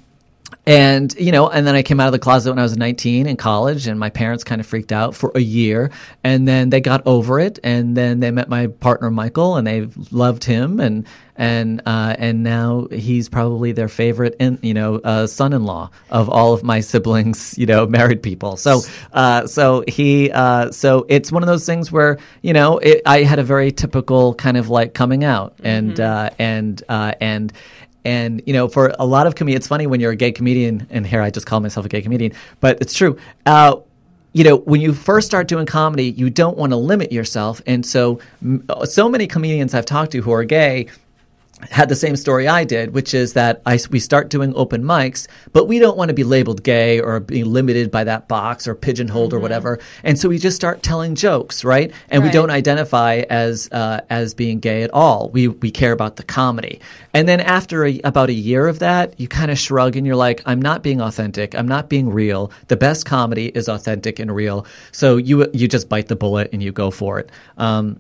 and 0.66 1.14
you 1.16 1.32
know 1.32 1.50
and 1.50 1.68
then 1.68 1.76
i 1.76 1.84
came 1.84 2.00
out 2.00 2.08
of 2.08 2.14
the 2.14 2.20
closet 2.20 2.52
when 2.52 2.60
i 2.60 2.64
was 2.64 2.78
19 2.78 3.28
in 3.28 3.36
college 3.36 3.88
and 3.88 4.00
my 4.00 4.10
parents 4.10 4.44
kind 4.44 4.62
of 4.62 4.68
freaked 4.68 4.92
out 4.92 5.16
for 5.16 5.32
a 5.36 5.40
year. 5.40 5.92
And 6.24 6.48
then 6.48 6.70
they 6.70 6.82
got 6.82 7.06
over 7.06 7.40
it 7.40 7.60
and 7.64 7.96
then 7.96 8.20
they 8.20 8.32
met 8.32 8.50
my 8.50 8.68
partner 8.68 9.12
michael 9.12 9.58
and 9.58 9.68
they 9.68 9.88
loved 10.12 10.44
him. 10.44 10.80
And 10.80 11.06
and 11.36 11.82
uh, 11.88 12.16
and 12.20 12.44
now 12.44 12.88
he's 12.92 13.28
probably 13.28 13.72
their 13.72 13.88
favorite 13.88 14.36
in, 14.40 14.60
you 14.62 14.76
know 14.76 14.98
uh, 14.98 15.26
son-in-law 15.26 15.90
of 16.12 16.30
all 16.30 16.54
of 16.54 16.64
my 16.64 16.80
siblings 16.80 17.58
you 17.58 17.66
know 17.66 17.88
married 17.88 18.22
people. 18.22 18.56
So 18.56 18.82
uh, 19.14 19.48
so 19.48 19.84
he 19.88 20.32
uh, 20.32 20.72
so 20.72 21.06
it's 21.10 21.32
one 21.32 21.42
of 21.42 21.48
those 21.48 21.66
things 21.66 21.92
where 21.92 22.20
you 22.42 22.54
know 22.54 22.78
it, 22.78 23.02
i 23.06 23.24
had 23.24 23.40
a 23.40 23.44
very 23.44 23.72
typical 23.72 24.36
kind 24.36 24.58
of 24.58 24.70
like 24.70 24.94
coming 24.94 25.24
out. 25.24 25.56
And 25.64 26.00
uh, 26.00 26.30
and 26.38 26.84
uh, 26.88 27.14
and 27.20 27.52
and 28.06 28.42
you 28.46 28.54
know, 28.54 28.68
for 28.68 28.94
a 29.00 29.06
lot 29.06 29.28
of 29.28 29.36
comedians, 29.36 29.62
it's 29.62 29.68
funny 29.68 29.88
when 29.88 30.00
you're 30.00 30.12
a 30.12 30.16
gay 30.16 30.32
comedian, 30.32 30.88
and 30.90 31.06
here 31.06 31.22
I 31.22 31.30
just 31.30 31.46
call 31.46 31.60
myself 31.60 31.86
a 31.86 31.90
gay 31.90 32.02
comedian, 32.02 32.34
but 32.60 32.82
it's 32.82 32.94
true. 32.94 33.18
Uh, 33.46 33.78
you 34.34 34.44
know, 34.44 34.58
when 34.58 34.82
you 34.82 34.94
first 34.94 35.28
start 35.28 35.48
doing 35.48 35.66
comedy, 35.66 36.06
you 36.10 36.30
don't 36.30 36.58
want 36.58 36.72
to 36.72 36.76
limit 36.76 37.12
yourself, 37.12 37.62
and 37.68 37.86
so 37.86 38.20
so 38.86 39.08
many 39.08 39.28
comedians 39.28 39.74
I've 39.74 39.86
talked 39.86 40.12
to 40.14 40.22
who 40.22 40.32
are 40.32 40.44
gay 40.44 40.88
had 41.70 41.90
the 41.90 41.96
same 41.96 42.16
story 42.16 42.48
I 42.48 42.64
did, 42.64 42.94
which 42.94 43.14
is 43.14 43.34
that 43.34 43.62
I, 43.66 43.80
we 43.90 44.00
start 44.00 44.30
doing 44.30 44.54
open 44.56 44.84
mics, 44.84 45.28
but 45.52 45.66
we 45.66 45.80
don't 45.80 45.98
want 45.98 46.10
to 46.10 46.14
be 46.14 46.24
labeled 46.24 46.64
gay 46.64 47.00
or 47.00 47.20
be 47.20 47.44
limited 47.44 47.92
by 47.92 48.04
that 48.04 48.28
box 48.28 48.68
or 48.68 48.76
pigeonholed 48.76 49.34
or 49.34 49.40
whatever. 49.40 49.80
And 50.04 50.18
so 50.20 50.30
we 50.30 50.38
just 50.38 50.56
start 50.56 50.84
telling 50.84 51.16
jokes, 51.16 51.64
right? 51.64 51.92
And 52.10 52.24
we 52.24 52.30
don't 52.30 52.50
identify 52.50 53.24
as 53.30 53.70
uh, 53.72 54.02
as 54.10 54.34
being 54.34 54.60
gay 54.60 54.84
at 54.84 54.92
all. 54.94 55.30
We 55.30 55.48
we 55.48 55.72
care 55.72 55.92
about 55.92 56.16
the 56.16 56.24
comedy. 56.24 56.80
And 57.14 57.28
then 57.28 57.40
after 57.40 57.86
a, 57.86 58.00
about 58.04 58.30
a 58.30 58.34
year 58.34 58.68
of 58.68 58.80
that, 58.80 59.20
you 59.20 59.28
kind 59.28 59.52
of 59.52 59.60
shrug 59.60 59.96
and 59.96 60.06
you're 60.06 60.16
like, 60.16 60.42
I'm 60.46 60.62
not 60.62 60.84
being 60.84 61.02
authentic. 61.02 61.56
I'm 61.56 61.68
not 61.68 61.90
being 61.90 62.10
real. 62.10 62.52
The 62.68 62.78
best 62.78 63.06
comedy 63.06 63.48
is 63.48 63.70
authentic 63.70 64.20
and 64.20 64.34
real. 64.34 64.66
So 64.92 65.18
you 65.18 65.48
you 65.54 65.68
just 65.68 65.90
bite 65.90 66.08
the 66.08 66.16
bullet 66.16 66.50
and 66.54 66.62
you 66.62 66.72
go 66.72 66.92
for 66.92 67.20
it. 67.20 67.30
Um, 67.58 68.00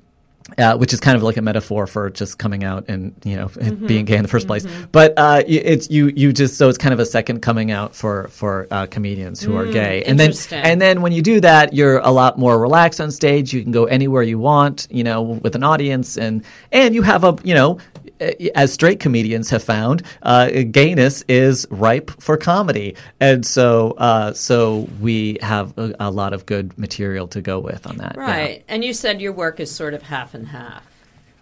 uh, 0.58 0.78
which 0.78 0.94
is 0.94 1.00
kind 1.00 1.16
of 1.16 1.24
like 1.24 1.38
a 1.38 1.42
metaphor 1.42 1.88
for 1.88 2.10
just 2.10 2.38
coming 2.38 2.64
out 2.64 2.86
and 2.90 3.14
you 3.24 3.36
know 3.36 3.48
Mm-hmm. 3.64 3.88
being 3.88 4.06
gay 4.06 4.18
in 4.18 4.24
the 4.24 4.30
1st 4.30 4.48
place. 4.48 4.66
But 4.92 5.14
uh, 5.18 5.44
it's 5.48 5.90
you 5.90 6.12
you 6.16 6.34
just 6.34 6.58
so 6.58 6.68
it's 6.70 6.78
kind 6.78 6.94
of 6.94 7.00
a 7.00 7.06
second 7.06 7.42
coming 7.42 7.72
out 7.72 7.96
for 7.96 8.28
for 8.28 8.68
uh, 8.72 8.86
comedians 8.88 9.42
who 9.42 9.56
are 9.56 9.66
gay. 9.66 10.04
And 10.04 10.20
then 10.20 10.32
Mm, 10.32 10.52
and 10.64 10.82
then 10.82 11.02
when 11.02 11.12
you 11.12 11.22
do 11.22 11.40
that, 11.42 11.74
you're 11.74 12.00
a 12.00 12.12
lot 12.12 12.38
more 12.38 12.60
relaxed 12.60 13.00
on 13.02 13.10
stage. 13.12 13.54
You 13.54 13.62
can 13.64 13.72
go 13.72 13.86
anywhere 13.86 14.22
you 14.24 14.38
want, 14.40 14.88
you 14.92 15.04
know, 15.04 15.22
with 15.22 15.56
an 15.56 15.64
audience, 15.64 16.18
and 16.18 16.44
and 16.72 16.94
you 16.96 17.02
have 17.04 17.24
a 17.24 17.36
you 17.44 17.54
know. 17.54 17.78
Uh, 18.22 18.32
As 18.56 18.72
straight 18.74 19.00
comedians 19.00 19.50
have 19.50 19.64
found, 19.64 20.04
uh, 20.24 20.50
gayness 20.72 21.24
is 21.28 21.66
ripe 21.70 22.12
for 22.22 22.38
comedy, 22.38 22.96
and 23.20 23.46
so 23.46 23.92
uh, 23.98 24.34
so 24.34 24.88
we 25.02 25.38
have 25.42 25.78
a, 25.78 25.94
a 26.00 26.12
lot 26.12 26.34
of 26.34 26.46
good 26.46 26.78
material 26.78 27.28
to 27.30 27.42
go 27.42 27.60
with 27.60 27.86
on 27.88 27.98
that. 27.98 28.16
yeah. 28.16 28.22
Right. 28.22 28.64
And 28.68 28.84
you 28.84 28.94
said 28.94 29.22
your 29.22 29.34
work 29.34 29.60
is 29.60 29.72
sort 29.72 29.94
of 29.94 30.04
half 30.04 30.34
and 30.34 30.48
half. 30.48 30.84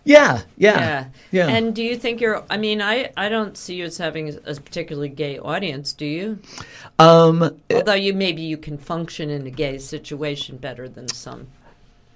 Yeah, 0.04 0.42
yeah, 0.58 0.80
Yeah. 0.80 1.06
yeah. 1.32 1.48
And 1.50 1.76
do 1.76 1.84
you 1.84 1.96
think 1.96 2.22
you're 2.22 2.44
I 2.50 2.58
mean, 2.58 2.82
I 2.82 3.12
I 3.16 3.30
don't 3.30 3.56
see 3.56 3.76
you 3.76 3.86
as 3.86 3.98
having 4.00 4.30
a 4.30 4.56
particularly 4.56 5.10
gay 5.10 5.38
audience, 5.38 5.94
do 5.94 6.06
you? 6.08 6.40
um, 6.98 7.60
Although 7.72 7.94
you 7.94 8.14
maybe 8.14 8.42
you 8.42 8.58
can 8.58 8.78
function 8.80 9.30
in 9.30 9.46
a 9.46 9.52
gay 9.52 9.78
situation 9.78 10.58
better 10.58 10.90
than 10.90 11.08
some. 11.08 11.48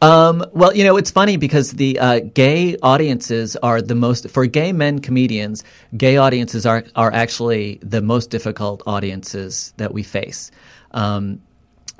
Um, 0.05 0.45
well, 0.53 0.75
you 0.75 0.83
know, 0.83 0.97
it's 0.97 1.09
funny 1.09 1.35
because 1.35 1.71
the 1.71 1.97
uh, 1.97 2.19
gay 2.19 2.77
audiences 2.83 3.55
are 3.55 3.81
the 3.81 3.95
most 3.95 4.29
for 4.29 4.45
gay 4.45 4.71
men 4.71 4.99
comedians. 4.99 5.63
Gay 5.97 6.17
audiences 6.17 6.63
are 6.63 6.83
are 6.95 7.11
actually 7.11 7.79
the 7.81 8.03
most 8.03 8.29
difficult 8.29 8.83
audiences 8.85 9.73
that 9.77 9.95
we 9.95 10.03
face. 10.03 10.51
Um, 10.91 11.41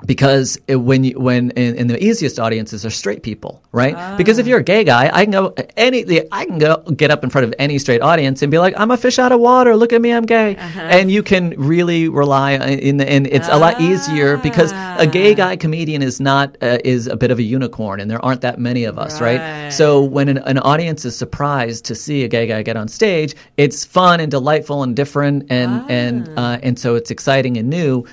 because 0.04 0.58
it- 0.68 0.76
when 0.76 1.04
you, 1.04 1.18
when 1.18 1.50
in, 1.52 1.86
the 1.86 2.02
easiest 2.04 2.38
audiences 2.38 2.84
are 2.84 2.90
straight 2.90 3.22
people, 3.22 3.62
right? 3.72 3.96
Because 4.16 4.38
if 4.38 4.46
you're 4.46 4.58
a 4.58 4.62
gay 4.64 4.84
guy, 4.84 5.08
I 5.12 5.24
can 5.24 5.32
go 5.32 5.54
any 5.76 6.20
I 6.30 6.44
can 6.44 6.58
go 6.58 6.76
get 6.96 7.10
up 7.10 7.24
in 7.24 7.30
front 7.30 7.46
of 7.46 7.54
any 7.58 7.78
straight 7.78 8.02
audience 8.02 8.42
and 8.42 8.50
be 8.50 8.58
like, 8.58 8.74
"I'm 8.76 8.90
a 8.90 8.96
fish 8.96 9.18
out 9.18 9.32
of 9.32 9.40
water. 9.40 9.74
Look 9.76 9.92
at 9.92 10.02
me, 10.02 10.12
I'm 10.12 10.24
gay," 10.26 10.56
and 10.76 11.10
you 11.10 11.22
can 11.22 11.54
really 11.56 12.08
rely 12.08 12.58
on, 12.58 12.68
in 12.68 12.96
the 12.98 13.08
and 13.10 13.26
it's 13.26 13.48
a 13.48 13.56
lot 13.58 13.80
easier 13.80 14.36
because 14.36 14.72
a 14.96 15.06
gay 15.06 15.34
guy 15.34 15.56
comedian 15.56 16.02
is 16.02 16.20
not 16.20 16.56
uh, 16.60 16.78
is 16.84 17.06
a 17.06 17.16
bit 17.16 17.30
of 17.30 17.38
a 17.38 17.42
unicorn, 17.42 18.00
and 18.00 18.10
there 18.10 18.22
aren't 18.24 18.42
that 18.42 18.58
many 18.58 18.84
of 18.84 18.98
us, 18.98 19.20
right? 19.20 19.40
Right. 19.40 19.72
So 19.72 20.02
when 20.02 20.28
an, 20.28 20.38
an 20.38 20.58
audience 20.58 21.04
is 21.04 21.16
surprised 21.16 21.84
to 21.86 21.94
see 21.94 22.22
a 22.22 22.28
gay 22.28 22.46
guy 22.46 22.62
get 22.62 22.76
on 22.76 22.88
stage, 22.88 23.34
it's 23.56 23.84
fun 23.84 24.20
and 24.20 24.30
delightful 24.30 24.82
and 24.82 24.94
different, 24.94 25.46
and 25.50 25.84
and 25.88 26.28
uh, 26.36 26.58
and 26.62 26.78
so 26.78 26.94
it's 26.96 27.10
exciting 27.10 27.56
and 27.56 27.68
new 27.70 28.04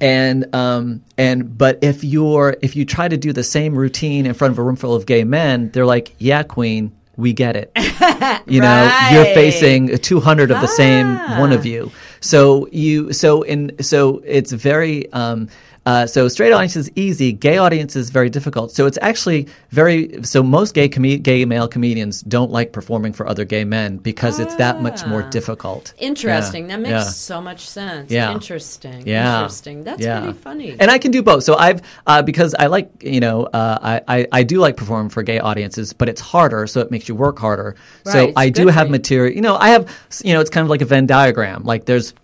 and 0.00 0.54
um 0.54 1.02
and 1.18 1.56
but 1.58 1.78
if 1.82 2.02
you're 2.04 2.56
if 2.62 2.76
you 2.76 2.84
try 2.84 3.08
to 3.08 3.16
do 3.16 3.32
the 3.32 3.44
same 3.44 3.74
routine 3.74 4.26
in 4.26 4.34
front 4.34 4.52
of 4.52 4.58
a 4.58 4.62
room 4.62 4.76
full 4.76 4.94
of 4.94 5.06
gay 5.06 5.24
men 5.24 5.70
they're 5.70 5.86
like 5.86 6.14
yeah 6.18 6.42
queen 6.42 6.92
we 7.20 7.32
get 7.32 7.56
it. 7.56 7.70
You 8.46 8.60
know 8.60 9.08
you're 9.12 9.26
facing 9.26 9.98
200 9.98 10.50
of 10.50 10.60
the 10.60 10.66
same 10.66 11.06
one 11.38 11.52
of 11.52 11.66
you. 11.66 11.92
So 12.20 12.66
you 12.72 13.12
so 13.12 13.42
in 13.42 13.80
so 13.80 14.22
it's 14.24 14.50
very 14.50 15.12
um 15.12 15.48
uh, 15.90 16.06
so 16.06 16.28
straight 16.28 16.52
audience 16.52 16.76
is 16.76 16.90
easy. 16.94 17.32
Gay 17.32 17.58
audience 17.58 17.96
is 17.96 18.10
very 18.10 18.30
difficult. 18.30 18.70
So 18.70 18.86
it's 18.86 18.98
actually 19.02 19.48
very. 19.70 20.22
So 20.22 20.42
most 20.42 20.74
gay 20.74 20.88
com- 20.88 21.22
gay 21.30 21.44
male 21.44 21.68
comedians 21.68 22.22
don't 22.22 22.50
like 22.50 22.72
performing 22.72 23.12
for 23.12 23.26
other 23.26 23.44
gay 23.44 23.64
men 23.64 23.96
because 23.96 24.38
it's 24.38 24.54
that 24.56 24.82
much 24.82 25.04
more 25.06 25.22
difficult. 25.30 25.92
Interesting. 25.98 26.62
Yeah, 26.64 26.76
That 26.76 26.80
makes 26.82 26.90
yeah. 26.90 27.02
so 27.02 27.40
much 27.40 27.68
sense. 27.68 28.10
Yeah. 28.10 28.32
Interesting. 28.32 29.06
Yeah. 29.06 29.38
Interesting. 29.38 29.84
That's 29.84 30.02
yeah. 30.02 30.20
really 30.20 30.32
funny. 30.34 30.76
And 30.78 30.90
I 30.90 30.98
can 30.98 31.10
do 31.10 31.22
both. 31.22 31.42
So 31.44 31.56
I've 31.56 31.82
uh, 32.06 32.22
because 32.22 32.54
I 32.54 32.66
like 32.66 32.90
you 33.02 33.20
know 33.20 33.44
uh, 33.46 33.78
I, 33.82 34.18
I 34.18 34.26
I 34.32 34.42
do 34.44 34.58
like 34.60 34.76
performing 34.76 35.10
for 35.10 35.22
gay 35.22 35.40
audiences, 35.40 35.92
but 35.92 36.08
it's 36.08 36.20
harder, 36.20 36.66
so 36.66 36.80
it 36.80 36.90
makes 36.90 37.08
you 37.08 37.14
work 37.16 37.38
harder. 37.38 37.74
Right, 38.04 38.12
So 38.12 38.18
it's 38.28 38.36
I 38.36 38.48
do 38.50 38.68
have 38.68 38.90
material. 38.90 39.34
You 39.34 39.42
know, 39.42 39.56
I 39.56 39.70
have 39.70 39.84
you 40.22 40.34
know 40.34 40.40
it's 40.40 40.50
kind 40.50 40.64
of 40.64 40.70
like 40.70 40.82
a 40.82 40.86
Venn 40.86 41.06
diagram. 41.06 41.64
Like 41.64 41.84
there's. 41.86 42.14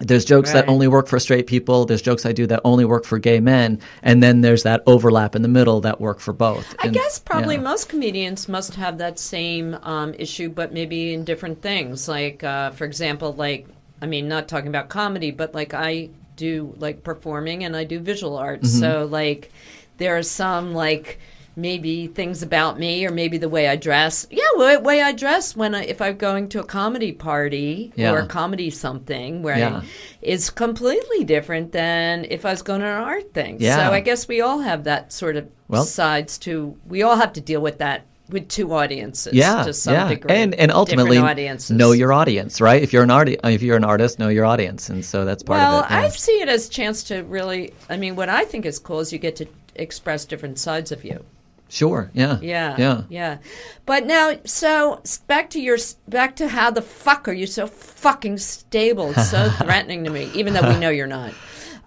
There's 0.00 0.24
jokes 0.24 0.52
that 0.52 0.68
only 0.68 0.88
work 0.88 1.06
for 1.06 1.20
straight 1.20 1.46
people. 1.46 1.84
There's 1.84 2.02
jokes 2.02 2.26
I 2.26 2.32
do 2.32 2.46
that 2.48 2.60
only 2.64 2.84
work 2.84 3.04
for 3.04 3.18
gay 3.18 3.38
men, 3.38 3.80
and 4.02 4.22
then 4.22 4.40
there's 4.40 4.64
that 4.64 4.82
overlap 4.86 5.36
in 5.36 5.42
the 5.42 5.48
middle 5.48 5.80
that 5.82 6.00
work 6.00 6.18
for 6.18 6.32
both. 6.32 6.74
I 6.80 6.86
And- 6.86 6.94
guess 6.94 7.20
probably 7.20 7.54
yeah. 7.54 7.60
most 7.62 7.88
comedians 7.88 8.48
must 8.48 8.74
have 8.74 8.98
that 8.98 9.20
same 9.20 9.78
um, 9.82 10.12
issue, 10.18 10.48
but 10.48 10.72
maybe 10.72 11.14
in 11.14 11.24
different 11.24 11.62
things. 11.62 12.08
Like, 12.08 12.42
uh, 12.42 12.70
for 12.72 12.84
example, 12.84 13.32
like 13.34 13.68
I 14.02 14.06
mean, 14.06 14.28
not 14.28 14.48
talking 14.48 14.68
about 14.68 14.88
comedy, 14.88 15.30
but 15.30 15.54
like 15.54 15.72
I 15.72 16.10
do 16.36 16.74
like 16.78 17.04
performing 17.04 17.64
and 17.64 17.76
I 17.76 17.84
do 17.84 18.00
visual 18.00 18.36
arts. 18.36 18.68
Mm-hmm. 18.70 18.80
So 18.80 19.08
like, 19.10 19.50
there 19.98 20.18
are 20.18 20.22
some 20.22 20.74
like 20.74 21.20
maybe 21.56 22.06
things 22.08 22.42
about 22.42 22.78
me 22.78 23.06
or 23.06 23.10
maybe 23.10 23.38
the 23.38 23.48
way 23.48 23.68
I 23.68 23.76
dress. 23.76 24.26
Yeah, 24.30 24.42
way, 24.56 24.76
way 24.76 25.02
I 25.02 25.12
dress 25.12 25.54
when 25.56 25.74
I 25.74 25.84
if 25.84 26.00
I'm 26.02 26.16
going 26.16 26.48
to 26.50 26.60
a 26.60 26.64
comedy 26.64 27.12
party 27.12 27.92
Yeah. 27.96 28.12
or 28.12 28.18
a 28.20 28.26
comedy 28.26 28.70
something 28.70 29.42
where 29.42 29.58
Yeah. 29.58 29.76
I, 29.76 29.84
is 30.22 30.50
completely 30.50 31.24
different 31.24 31.72
than 31.72 32.26
if 32.28 32.44
I 32.44 32.50
was 32.50 32.62
going 32.62 32.80
to 32.80 32.86
an 32.86 33.02
art 33.02 33.32
thing. 33.34 33.58
Yeah. 33.60 33.76
So 33.88 33.92
I 33.94 34.00
guess 34.00 34.26
we 34.26 34.40
all 34.40 34.60
have 34.60 34.84
that 34.84 35.12
sort 35.12 35.36
of 35.36 35.48
Well- 35.68 35.84
sides 35.84 36.38
to 36.38 36.76
we 36.88 37.02
all 37.02 37.16
have 37.16 37.32
to 37.34 37.40
deal 37.40 37.60
with 37.60 37.78
that 37.78 38.02
with 38.30 38.48
two 38.48 38.72
audiences 38.72 39.34
yeah, 39.34 39.64
to 39.64 39.72
some 39.74 39.92
yeah. 39.92 40.08
degree 40.08 40.34
and 40.34 40.54
and 40.54 40.72
ultimately 40.72 41.18
know 41.70 41.92
your 41.92 42.10
audience, 42.12 42.58
right? 42.60 42.82
If 42.82 42.92
you're 42.92 43.02
an 43.02 43.10
artist, 43.10 43.38
if 43.44 43.60
you're 43.62 43.76
an 43.76 43.84
artist, 43.84 44.18
know 44.18 44.28
your 44.28 44.46
audience, 44.46 44.88
and 44.88 45.04
so 45.04 45.26
that's 45.26 45.42
part 45.42 45.58
well 45.58 45.80
of 45.80 45.84
it. 45.84 45.90
yeah. 45.90 46.00
i 46.00 46.08
see 46.08 46.40
it 46.40 46.48
as 46.48 46.66
a 46.66 46.70
chance 46.70 47.02
to 47.04 47.22
really 47.24 47.74
i 47.90 47.96
mean 47.98 48.16
what 48.16 48.30
i 48.30 48.42
think 48.44 48.64
is 48.64 48.78
cool 48.78 49.00
is 49.00 49.12
you 49.12 49.18
get 49.18 49.36
to 49.36 49.46
express 49.74 50.24
different 50.24 50.58
sides 50.58 50.90
of 50.90 51.04
you 51.04 51.22
Sure. 51.68 52.10
Yeah. 52.14 52.38
yeah 52.40 52.76
Yeah. 52.78 53.02
yeah 53.08 53.38
but 53.86 54.06
now 54.06 54.36
so 54.44 55.00
back 55.26 55.50
to 55.50 55.60
your 55.60 55.78
back 56.08 56.36
to 56.36 56.48
how 56.48 56.70
the 56.70 56.82
fuck 56.82 57.26
are 57.28 57.32
you 57.32 57.46
so 57.46 57.66
fucking 57.66 58.38
stable 58.38 59.10
it's 59.10 59.30
so 59.30 59.48
threatening 59.58 60.04
to 60.04 60.10
me 60.10 60.30
even 60.34 60.52
though 60.52 60.68
we 60.68 60.78
know 60.78 60.90
you're 60.90 61.06
not 61.06 61.32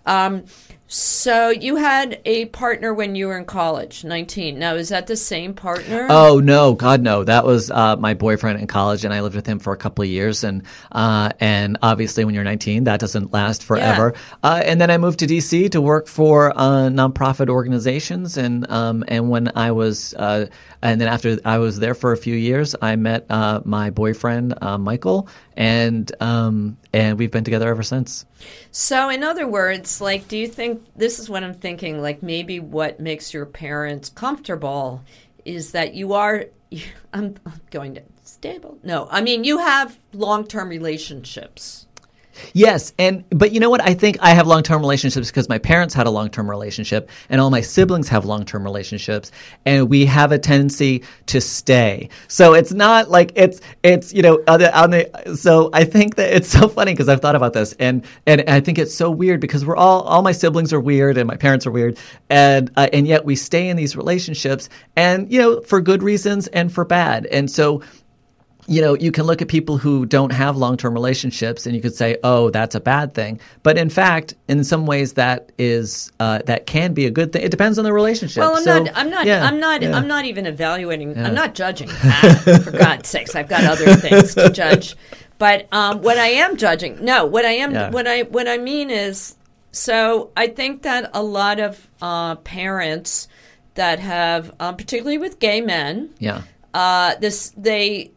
um 0.05 0.43
So 0.89 1.49
you 1.49 1.75
had 1.75 2.21
a 2.23 2.45
partner 2.45 2.93
when 2.93 3.15
you 3.15 3.27
were 3.27 3.37
in 3.37 3.43
college, 3.43 4.05
19. 4.05 4.57
Now, 4.57 4.75
is 4.75 4.87
that 4.87 5.07
the 5.07 5.17
same 5.17 5.53
partner? 5.53 6.07
Oh 6.09 6.39
no, 6.39 6.75
God 6.75 7.01
no! 7.01 7.25
That 7.25 7.45
was 7.45 7.69
uh, 7.69 7.97
my 7.97 8.13
boyfriend 8.13 8.61
in 8.61 8.67
college, 8.67 9.03
and 9.03 9.13
I 9.13 9.19
lived 9.19 9.35
with 9.35 9.45
him 9.45 9.59
for 9.59 9.73
a 9.73 9.77
couple 9.77 10.03
of 10.03 10.09
years. 10.09 10.45
And 10.45 10.63
uh, 10.93 11.31
and 11.41 11.77
obviously, 11.81 12.23
when 12.23 12.33
you're 12.33 12.45
19, 12.45 12.85
that 12.85 13.01
doesn't 13.01 13.33
last 13.33 13.63
forever. 13.63 14.13
Uh, 14.43 14.61
and 14.63 14.79
then 14.79 14.89
I 14.89 14.97
moved 14.97 15.19
to 15.19 15.27
DC 15.27 15.71
to 15.71 15.81
work 15.81 16.07
for 16.07 16.57
uh, 16.57 16.87
nonprofit 16.87 17.49
organizations. 17.49 18.37
And 18.37 18.69
um, 18.71 19.03
and 19.09 19.29
when 19.29 19.51
I 19.57 19.71
was 19.71 20.13
uh, 20.13 20.47
and 20.81 21.01
then 21.01 21.09
after 21.09 21.37
I 21.43 21.57
was 21.57 21.79
there 21.79 21.95
for 21.95 22.13
a 22.13 22.17
few 22.17 22.35
years, 22.35 22.75
I 22.81 22.95
met 22.95 23.25
uh, 23.29 23.61
my 23.65 23.89
boyfriend 23.89 24.53
uh, 24.61 24.77
Michael, 24.77 25.27
and 25.57 26.09
um, 26.21 26.77
and 26.93 27.17
we've 27.17 27.31
been 27.31 27.43
together 27.43 27.67
ever 27.67 27.83
since. 27.83 28.25
So, 28.71 29.09
in 29.09 29.23
other 29.23 29.47
words, 29.47 29.99
like, 29.99 30.27
do 30.27 30.37
you 30.37 30.47
think 30.47 30.85
this 30.95 31.19
is 31.19 31.29
what 31.29 31.43
I'm 31.43 31.55
thinking? 31.55 32.01
Like, 32.01 32.23
maybe 32.23 32.59
what 32.59 32.99
makes 32.99 33.33
your 33.33 33.45
parents 33.45 34.09
comfortable 34.09 35.03
is 35.43 35.71
that 35.71 35.95
you 35.95 36.13
are. 36.13 36.45
I'm 37.13 37.35
going 37.71 37.95
to 37.95 38.03
stable. 38.23 38.77
No, 38.83 39.07
I 39.09 39.21
mean 39.21 39.43
you 39.43 39.57
have 39.57 39.97
long 40.13 40.45
term 40.45 40.69
relationships. 40.69 41.86
Yes, 42.53 42.93
and 42.97 43.23
but 43.29 43.51
you 43.51 43.59
know 43.59 43.69
what? 43.69 43.81
I 43.81 43.93
think 43.93 44.17
I 44.21 44.31
have 44.31 44.47
long 44.47 44.63
term 44.63 44.81
relationships 44.81 45.29
because 45.29 45.49
my 45.49 45.57
parents 45.57 45.93
had 45.93 46.07
a 46.07 46.09
long 46.09 46.29
term 46.29 46.49
relationship, 46.49 47.09
and 47.29 47.41
all 47.41 47.49
my 47.49 47.61
siblings 47.61 48.09
have 48.09 48.25
long 48.25 48.45
term 48.45 48.63
relationships, 48.63 49.31
and 49.65 49.89
we 49.89 50.05
have 50.05 50.31
a 50.31 50.39
tendency 50.39 51.03
to 51.27 51.41
stay. 51.41 52.09
So 52.27 52.53
it's 52.53 52.71
not 52.71 53.09
like 53.09 53.31
it's 53.35 53.61
it's 53.83 54.13
you 54.13 54.21
know 54.21 54.43
on 54.47 54.59
the, 54.59 54.79
on 54.79 54.91
the 54.91 55.35
so 55.35 55.69
I 55.73 55.83
think 55.83 56.15
that 56.15 56.33
it's 56.33 56.49
so 56.49 56.67
funny 56.67 56.93
because 56.93 57.09
I've 57.09 57.21
thought 57.21 57.35
about 57.35 57.53
this, 57.53 57.73
and 57.73 58.05
and 58.25 58.43
I 58.47 58.59
think 58.59 58.77
it's 58.77 58.93
so 58.93 59.09
weird 59.11 59.39
because 59.39 59.65
we're 59.65 59.77
all 59.77 60.01
all 60.01 60.21
my 60.21 60.31
siblings 60.31 60.73
are 60.73 60.79
weird 60.79 61.17
and 61.17 61.27
my 61.27 61.37
parents 61.37 61.65
are 61.65 61.71
weird, 61.71 61.97
and 62.29 62.71
uh, 62.75 62.87
and 62.93 63.07
yet 63.07 63.25
we 63.25 63.35
stay 63.35 63.69
in 63.69 63.77
these 63.77 63.95
relationships, 63.95 64.69
and 64.95 65.31
you 65.31 65.39
know 65.39 65.61
for 65.61 65.81
good 65.81 66.03
reasons 66.03 66.47
and 66.47 66.71
for 66.71 66.85
bad, 66.85 67.25
and 67.27 67.49
so 67.49 67.81
you 68.67 68.81
know, 68.81 68.95
you 68.95 69.11
can 69.11 69.25
look 69.25 69.41
at 69.41 69.47
people 69.47 69.77
who 69.77 70.05
don't 70.05 70.31
have 70.31 70.57
long 70.57 70.75
term 70.77 70.93
relationships 70.93 71.65
and 71.65 71.73
you 71.75 71.81
could 71.81 71.95
say, 71.95 72.17
oh, 72.23 72.49
that's 72.49 72.75
a 72.75 72.79
bad 72.79 73.13
thing. 73.13 73.39
But 73.63 73.77
in 73.77 73.89
fact, 73.89 74.33
in 74.49 74.63
some 74.63 74.85
ways, 74.85 75.13
that 75.13 75.51
is, 75.57 76.11
uh, 76.19 76.39
that 76.45 76.65
can 76.67 76.93
be 76.93 77.05
a 77.05 77.09
good 77.11 77.31
thing. 77.31 77.43
It 77.43 77.51
depends 77.51 77.77
on 77.77 77.85
the 77.85 77.93
relationship. 77.93 78.41
Well, 78.41 78.57
I'm 78.57 78.63
So, 78.63 78.83
not. 78.83 78.91
I'm 78.97 79.09
not. 79.09 79.25
yeah, 79.25 79.45
I'm 79.45 79.59
not. 79.59 79.81
yeah. 79.81 79.95
I'm 79.97 80.07
not 80.07 80.25
even 80.25 80.45
evaluating. 80.45 81.17
I'm 81.17 81.33
not 81.33 81.55
judging. 81.55 81.87
That, 81.87 82.61
for 82.63 82.71
God's 82.77 83.07
sakes, 83.07 83.35
I've 83.35 83.47
got 83.49 83.63
other 83.63 83.95
things 83.95 84.35
to 84.35 84.49
judge. 84.49 84.95
But 85.37 85.67
um, 85.71 86.01
what 86.01 86.17
I 86.17 86.27
am 86.27 86.57
judging, 86.57 87.03
no, 87.05 87.25
what 87.25 87.45
I 87.45 87.51
am, 87.53 87.71
Yeah. 87.71 87.91
what 87.91 88.05
I 88.07 88.23
what 88.23 88.47
I 88.47 88.57
mean 88.57 88.89
is, 88.89 89.35
so 89.71 90.31
I 90.35 90.47
think 90.47 90.81
that 90.81 91.11
a 91.13 91.21
lot 91.23 91.59
of 91.59 91.87
uh, 92.01 92.35
parents 92.37 93.27
that 93.75 93.99
have, 93.99 94.51
um, 94.59 94.75
particularly 94.75 95.19
with 95.19 95.37
gay 95.39 95.61
men, 95.61 96.09
Yeah. 96.19 96.41
uh, 96.73 97.13
this 97.21 97.53
they, 97.55 98.11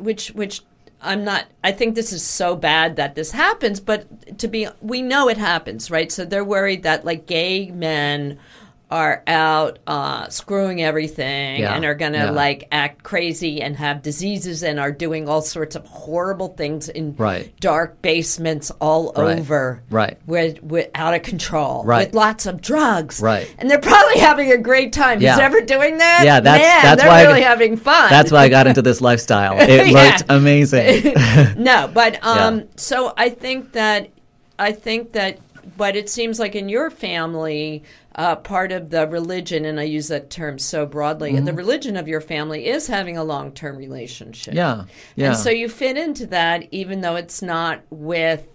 which 0.00 0.28
which 0.28 0.62
I'm 1.02 1.24
not. 1.24 1.46
I 1.64 1.72
think 1.72 1.94
this 1.94 2.12
is 2.12 2.22
so 2.22 2.56
bad 2.56 2.96
that 2.96 3.14
this 3.14 3.30
happens, 3.30 3.80
but 3.80 4.38
to 4.38 4.48
be, 4.48 4.68
we 4.82 5.00
know 5.00 5.28
it 5.28 5.38
happens, 5.38 5.90
right? 5.90 6.12
So 6.12 6.24
they're 6.24 6.44
worried 6.44 6.82
that 6.82 7.04
like 7.04 7.26
gay 7.26 7.70
men 7.70 8.38
are 8.90 9.22
out 9.26 9.78
uh, 9.86 10.28
screwing 10.28 10.82
everything 10.82 11.60
Yeah, 11.60 11.74
and 11.74 11.84
are 11.84 11.94
gonna 11.94 12.18
yeah. 12.18 12.30
like 12.30 12.66
act 12.72 13.02
crazy 13.04 13.62
and 13.62 13.76
have 13.76 14.02
diseases 14.02 14.62
and 14.64 14.80
are 14.80 14.90
doing 14.90 15.28
all 15.28 15.42
sorts 15.42 15.76
of 15.76 15.86
horrible 15.86 16.48
things 16.48 16.88
in 16.88 17.14
Right. 17.16 17.52
dark 17.60 18.02
basements 18.02 18.70
all 18.80 19.12
Right, 19.16 19.38
over, 19.38 19.82
right. 19.90 20.18
With, 20.26 20.62
with 20.62 20.88
out 20.94 21.14
of 21.14 21.22
control, 21.22 21.84
Right. 21.84 22.08
with 22.08 22.14
lots 22.14 22.46
of 22.46 22.60
drugs, 22.60 23.20
Right. 23.20 23.52
And 23.58 23.70
they're 23.70 23.78
probably 23.78 24.18
having 24.18 24.50
a 24.52 24.58
great 24.58 24.92
time. 24.92 25.20
Yeah. 25.20 25.34
Who's 25.34 25.40
ever 25.42 25.60
doing 25.60 25.98
that? 25.98 26.22
Yeah, 26.24 26.40
that's- 26.40 26.66
Man, 26.66 26.82
that's 26.82 27.02
they're 27.02 27.10
why 27.10 27.20
I- 27.20 27.26
really 27.26 27.42
having 27.42 27.76
fun. 27.76 28.10
That's 28.10 28.32
why 28.32 28.40
I 28.42 28.48
got 28.48 28.66
into 28.66 28.82
this 28.90 29.00
lifestyle. 29.00 29.56
It 29.70 29.92
looked 29.92 30.24
amazing. 30.28 31.14
no, 31.62 31.88
but 31.92 32.24
um, 32.26 32.64
so 32.76 33.12
I 33.16 33.28
think 33.28 33.72
that 33.72 34.08
I 34.58 34.72
think 34.72 35.12
that, 35.12 35.38
but 35.76 35.96
it 35.96 36.08
seems 36.08 36.38
like 36.38 36.54
in 36.54 36.68
your 36.68 36.90
family, 36.90 37.82
uh, 38.14 38.36
part 38.36 38.72
of 38.72 38.90
the 38.90 39.06
religion, 39.06 39.64
and 39.64 39.78
I 39.80 39.84
use 39.84 40.08
that 40.08 40.30
term 40.30 40.58
so 40.58 40.86
broadly, 40.86 41.32
Mm-hmm. 41.32 41.44
the 41.44 41.52
religion 41.52 41.96
of 41.96 42.08
your 42.08 42.20
family 42.20 42.66
is 42.66 42.86
having 42.86 43.16
a 43.16 43.24
long 43.24 43.52
term 43.52 43.76
relationship. 43.76 44.54
yeah. 44.54 44.84
Yeah. 45.16 45.28
And 45.28 45.36
so 45.36 45.50
you 45.50 45.68
fit 45.68 45.96
into 45.96 46.26
that, 46.28 46.64
even 46.72 47.00
though 47.00 47.16
it's 47.16 47.42
not 47.42 47.80
with. 47.90 48.46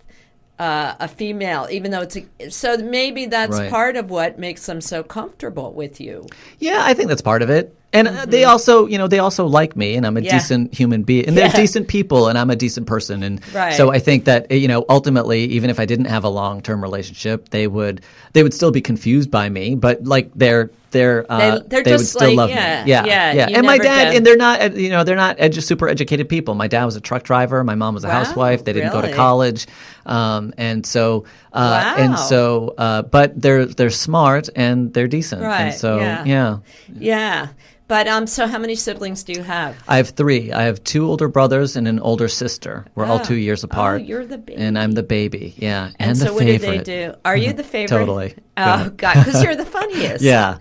Uh, 0.57 0.95
a 1.01 1.07
female, 1.09 1.67
even 1.69 1.91
though 1.91 1.99
it's 1.99 2.15
a, 2.15 2.49
so 2.49 2.77
maybe 2.77 3.25
that's 3.25 3.51
Right. 3.51 3.69
part 3.69 3.97
of 3.97 4.09
what 4.09 4.39
makes 4.39 4.65
them 4.65 4.79
so 4.79 5.03
comfortable 5.03 5.73
with 5.73 5.99
you. 5.99 6.25
Yeah, 6.59 6.79
I 6.81 6.93
think 6.93 7.09
that's 7.09 7.21
part 7.21 7.41
of 7.41 7.49
it. 7.49 7.75
And 7.95 8.07
uh, 8.07 8.25
they 8.25 8.43
also, 8.43 8.85
you 8.87 8.97
know, 8.97 9.07
they 9.07 9.19
also 9.19 9.45
like 9.45 9.75
me, 9.75 9.95
and 9.95 10.05
I'm 10.05 10.17
a 10.17 10.19
Mm-hmm. 10.19 10.25
Yeah. 10.25 10.31
decent 10.39 10.73
human 10.73 11.03
being, 11.03 11.25
and 11.27 11.37
they're 11.37 11.49
decent 11.49 11.87
people, 11.87 12.27
and 12.27 12.37
I'm 12.37 12.49
a 12.49 12.55
decent 12.55 12.87
person, 12.87 13.23
and 13.23 13.39
Right. 13.53 13.73
so 13.73 13.91
I 13.91 13.99
think 13.99 14.25
that 14.25 14.51
you 14.51 14.67
know, 14.67 14.85
ultimately, 14.89 15.45
even 15.45 15.69
if 15.69 15.79
I 15.79 15.85
didn't 15.85 16.05
have 16.05 16.23
a 16.23 16.29
long 16.29 16.61
term 16.61 16.81
relationship, 16.83 17.49
they 17.49 17.67
would 17.67 18.01
they 18.33 18.43
would 18.43 18.53
still 18.53 18.71
be 18.71 18.81
confused 18.81 19.29
by 19.31 19.49
me, 19.49 19.75
but 19.75 20.03
like 20.03 20.29
they're 20.35 20.69
they're 20.95 21.25
uh, 21.29 21.59
they're 21.67 21.83
they 21.83 21.91
would 21.91 21.99
just 21.99 22.13
still 22.13 22.29
like, 22.29 22.37
love 22.37 22.49
yeah, 22.49 22.83
me. 22.85 22.89
Yeah, 22.91 23.05
yeah, 23.05 23.33
yeah. 23.33 23.47
And 23.57 23.65
my 23.67 23.77
dad, 23.77 24.05
get- 24.05 24.15
and 24.17 24.25
they're 24.25 24.37
not, 24.37 24.75
you 24.75 24.89
know, 24.89 25.03
they're 25.03 25.15
not 25.27 25.37
edu- 25.37 25.61
super 25.61 25.87
educated 25.89 26.29
people. 26.29 26.55
My 26.55 26.67
dad 26.67 26.85
was 26.85 26.95
a 26.95 27.01
truck 27.01 27.23
driver. 27.23 27.63
My 27.63 27.75
mom 27.75 27.93
was 27.93 28.03
a 28.03 28.07
Wow, 28.07 28.23
housewife. 28.23 28.63
They 28.63 28.73
didn't 28.73 28.93
go 28.93 29.01
to 29.01 29.13
college, 29.13 29.67
um, 30.05 30.53
and 30.57 30.85
so 30.85 31.25
uh, 31.51 31.95
and 31.97 32.17
so, 32.17 32.73
uh, 32.77 33.01
but 33.03 33.39
they're 33.39 33.65
they're 33.65 33.89
smart 33.89 34.49
and 34.55 34.93
they're 34.93 35.07
decent, 35.07 35.41
Right, 35.41 35.61
and 35.61 35.75
so 35.75 35.99
yeah. 35.99 36.23
yeah. 36.25 36.57
Yeah, 36.97 37.47
but 37.87 38.07
um, 38.07 38.25
so 38.27 38.47
how 38.47 38.57
many 38.57 38.75
siblings 38.75 39.23
do 39.23 39.33
you 39.33 39.43
have? 39.43 39.75
I 39.87 39.97
have 39.97 40.09
three. 40.09 40.51
I 40.51 40.63
have 40.63 40.83
two 40.83 41.05
older 41.07 41.27
brothers 41.27 41.75
and 41.75 41.87
an 41.87 41.99
older 41.99 42.27
sister. 42.27 42.85
We're 42.95 43.05
all 43.05 43.19
Oh. 43.19 43.23
two 43.23 43.35
years 43.35 43.63
apart. 43.63 44.01
Oh, 44.01 44.03
you're 44.05 44.25
the 44.25 44.37
baby. 44.39 44.61
And 44.61 44.77
I'm 44.79 44.93
the 44.93 45.03
baby. 45.03 45.53
Yeah. 45.57 45.91
And, 45.99 46.11
And, 46.11 46.17
the 46.17 46.25
so, 46.27 46.33
what 46.33 46.43
favorite. 46.43 46.83
do 46.85 46.91
they 46.91 47.07
do? 47.07 47.13
Are 47.25 47.37
you 47.37 47.53
the 47.53 47.63
favorite? 47.75 47.97
Totally. 47.99 48.33
Oh 48.57 48.61
Yeah. 48.65 48.89
God, 48.95 49.13
because 49.25 49.43
you're 49.43 49.55
the 49.55 49.65
funniest. 49.65 50.23
Yeah. 50.33 50.57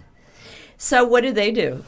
So 0.85 1.03
what 1.03 1.23
do 1.23 1.33
they 1.33 1.51
do? 1.51 1.83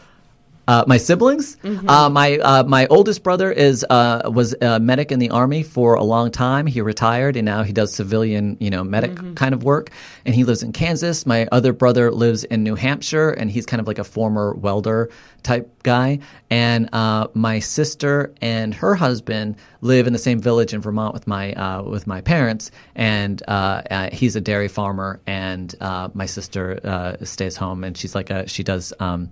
Uh, 0.69 0.85
my 0.87 0.97
siblings. 0.97 1.57
Mm-hmm. 1.57 1.89
Uh, 1.89 2.09
my 2.11 2.39
uh, 2.39 2.65
my 2.65 2.87
oldest 2.89 3.23
brother 3.23 3.53
is 3.53 3.85
uh, 3.89 4.29
was 4.33 4.55
a 4.61 4.81
medic 4.81 5.13
in 5.13 5.19
the 5.21 5.31
army 5.31 5.63
for 5.63 5.95
a 5.95 6.03
long 6.03 6.31
time. 6.31 6.67
He 6.67 6.81
retired 6.81 7.37
and 7.37 7.45
now 7.45 7.63
he 7.63 7.73
does 7.73 7.95
civilian, 7.95 8.57
you 8.61 8.71
know, 8.71 8.83
medic 8.85 9.13
Mm-hmm. 9.13 9.35
kind 9.35 9.55
of 9.55 9.63
work. 9.63 9.91
And 10.25 10.35
he 10.35 10.43
lives 10.45 10.63
in 10.63 10.73
Kansas. 10.73 11.25
My 11.27 11.47
other 11.53 11.73
brother 11.73 12.11
lives 12.11 12.43
in 12.45 12.65
New 12.65 12.75
Hampshire, 12.75 13.31
and 13.31 13.51
he's 13.51 13.65
kind 13.67 13.81
of 13.81 13.87
like 13.87 13.99
a 14.01 14.05
former 14.05 14.55
welder 14.55 15.11
type 15.45 15.83
guy. 15.85 16.19
And 16.51 16.89
uh, 16.93 17.29
my 17.35 17.61
sister 17.61 18.35
and 18.43 18.75
her 18.75 18.97
husband 18.97 19.57
live 19.81 20.09
in 20.09 20.13
the 20.13 20.19
same 20.19 20.41
village 20.41 20.75
in 20.75 20.81
Vermont 20.81 21.15
with 21.15 21.27
my 21.29 21.53
uh, 21.53 21.83
with 21.83 22.07
my 22.09 22.21
parents. 22.21 22.73
And 22.97 23.41
uh, 23.47 23.83
uh, 23.91 24.11
he's 24.13 24.35
a 24.35 24.41
dairy 24.41 24.69
farmer, 24.69 25.21
and 25.27 25.73
uh, 25.81 26.09
my 26.15 26.27
sister 26.27 26.81
uh, 26.83 27.25
stays 27.25 27.57
home, 27.57 27.85
and 27.85 27.97
she's 27.97 28.15
like 28.17 28.31
a 28.31 28.49
she 28.49 28.65
does. 28.65 28.93
Um, 28.99 29.31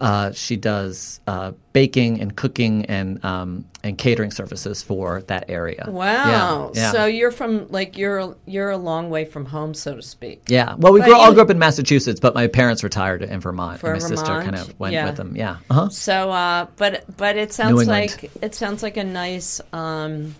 uh, 0.00 0.32
she 0.32 0.56
does 0.56 1.20
uh, 1.26 1.52
baking 1.72 2.20
and 2.20 2.36
cooking 2.36 2.86
and 2.86 3.24
um, 3.24 3.64
and 3.82 3.98
catering 3.98 4.30
services 4.30 4.82
for 4.82 5.22
that 5.22 5.46
area. 5.48 5.86
Wow. 5.88 6.72
Yeah, 6.74 6.80
yeah. 6.80 6.92
So 6.92 7.06
you're 7.06 7.30
from 7.30 7.68
like 7.70 7.96
you're 7.96 8.36
you're 8.46 8.70
a 8.70 8.76
long 8.76 9.10
way 9.10 9.24
from 9.24 9.46
home, 9.46 9.74
so 9.74 9.96
to 9.96 10.02
speak. 10.02 10.42
yeah. 10.48 10.74
Well, 10.76 10.92
we 10.92 11.00
grew, 11.00 11.14
all 11.14 11.32
grew 11.32 11.42
up 11.42 11.50
in 11.50 11.58
Massachusetts, 11.58 12.20
but 12.20 12.34
my 12.34 12.46
parents 12.46 12.84
retired 12.84 13.22
in 13.22 13.40
Vermont, 13.40 13.80
For 13.80 13.92
and 13.92 14.02
my 14.02 14.08
sister 14.08 14.42
kind 14.42 14.54
of 14.54 14.78
went 14.78 14.94
yeah. 14.94 15.06
with 15.06 15.16
them. 15.16 15.36
Yeah. 15.36 15.58
Uh-huh. 15.70 15.88
So, 15.88 16.30
uh, 16.30 16.66
but 16.76 17.04
but 17.16 17.36
it 17.36 17.52
sounds 17.52 17.86
like 17.86 18.30
it 18.42 18.54
sounds 18.54 18.82
like 18.82 18.96
a 18.96 19.04
nice 19.04 19.60
um, 19.72 20.34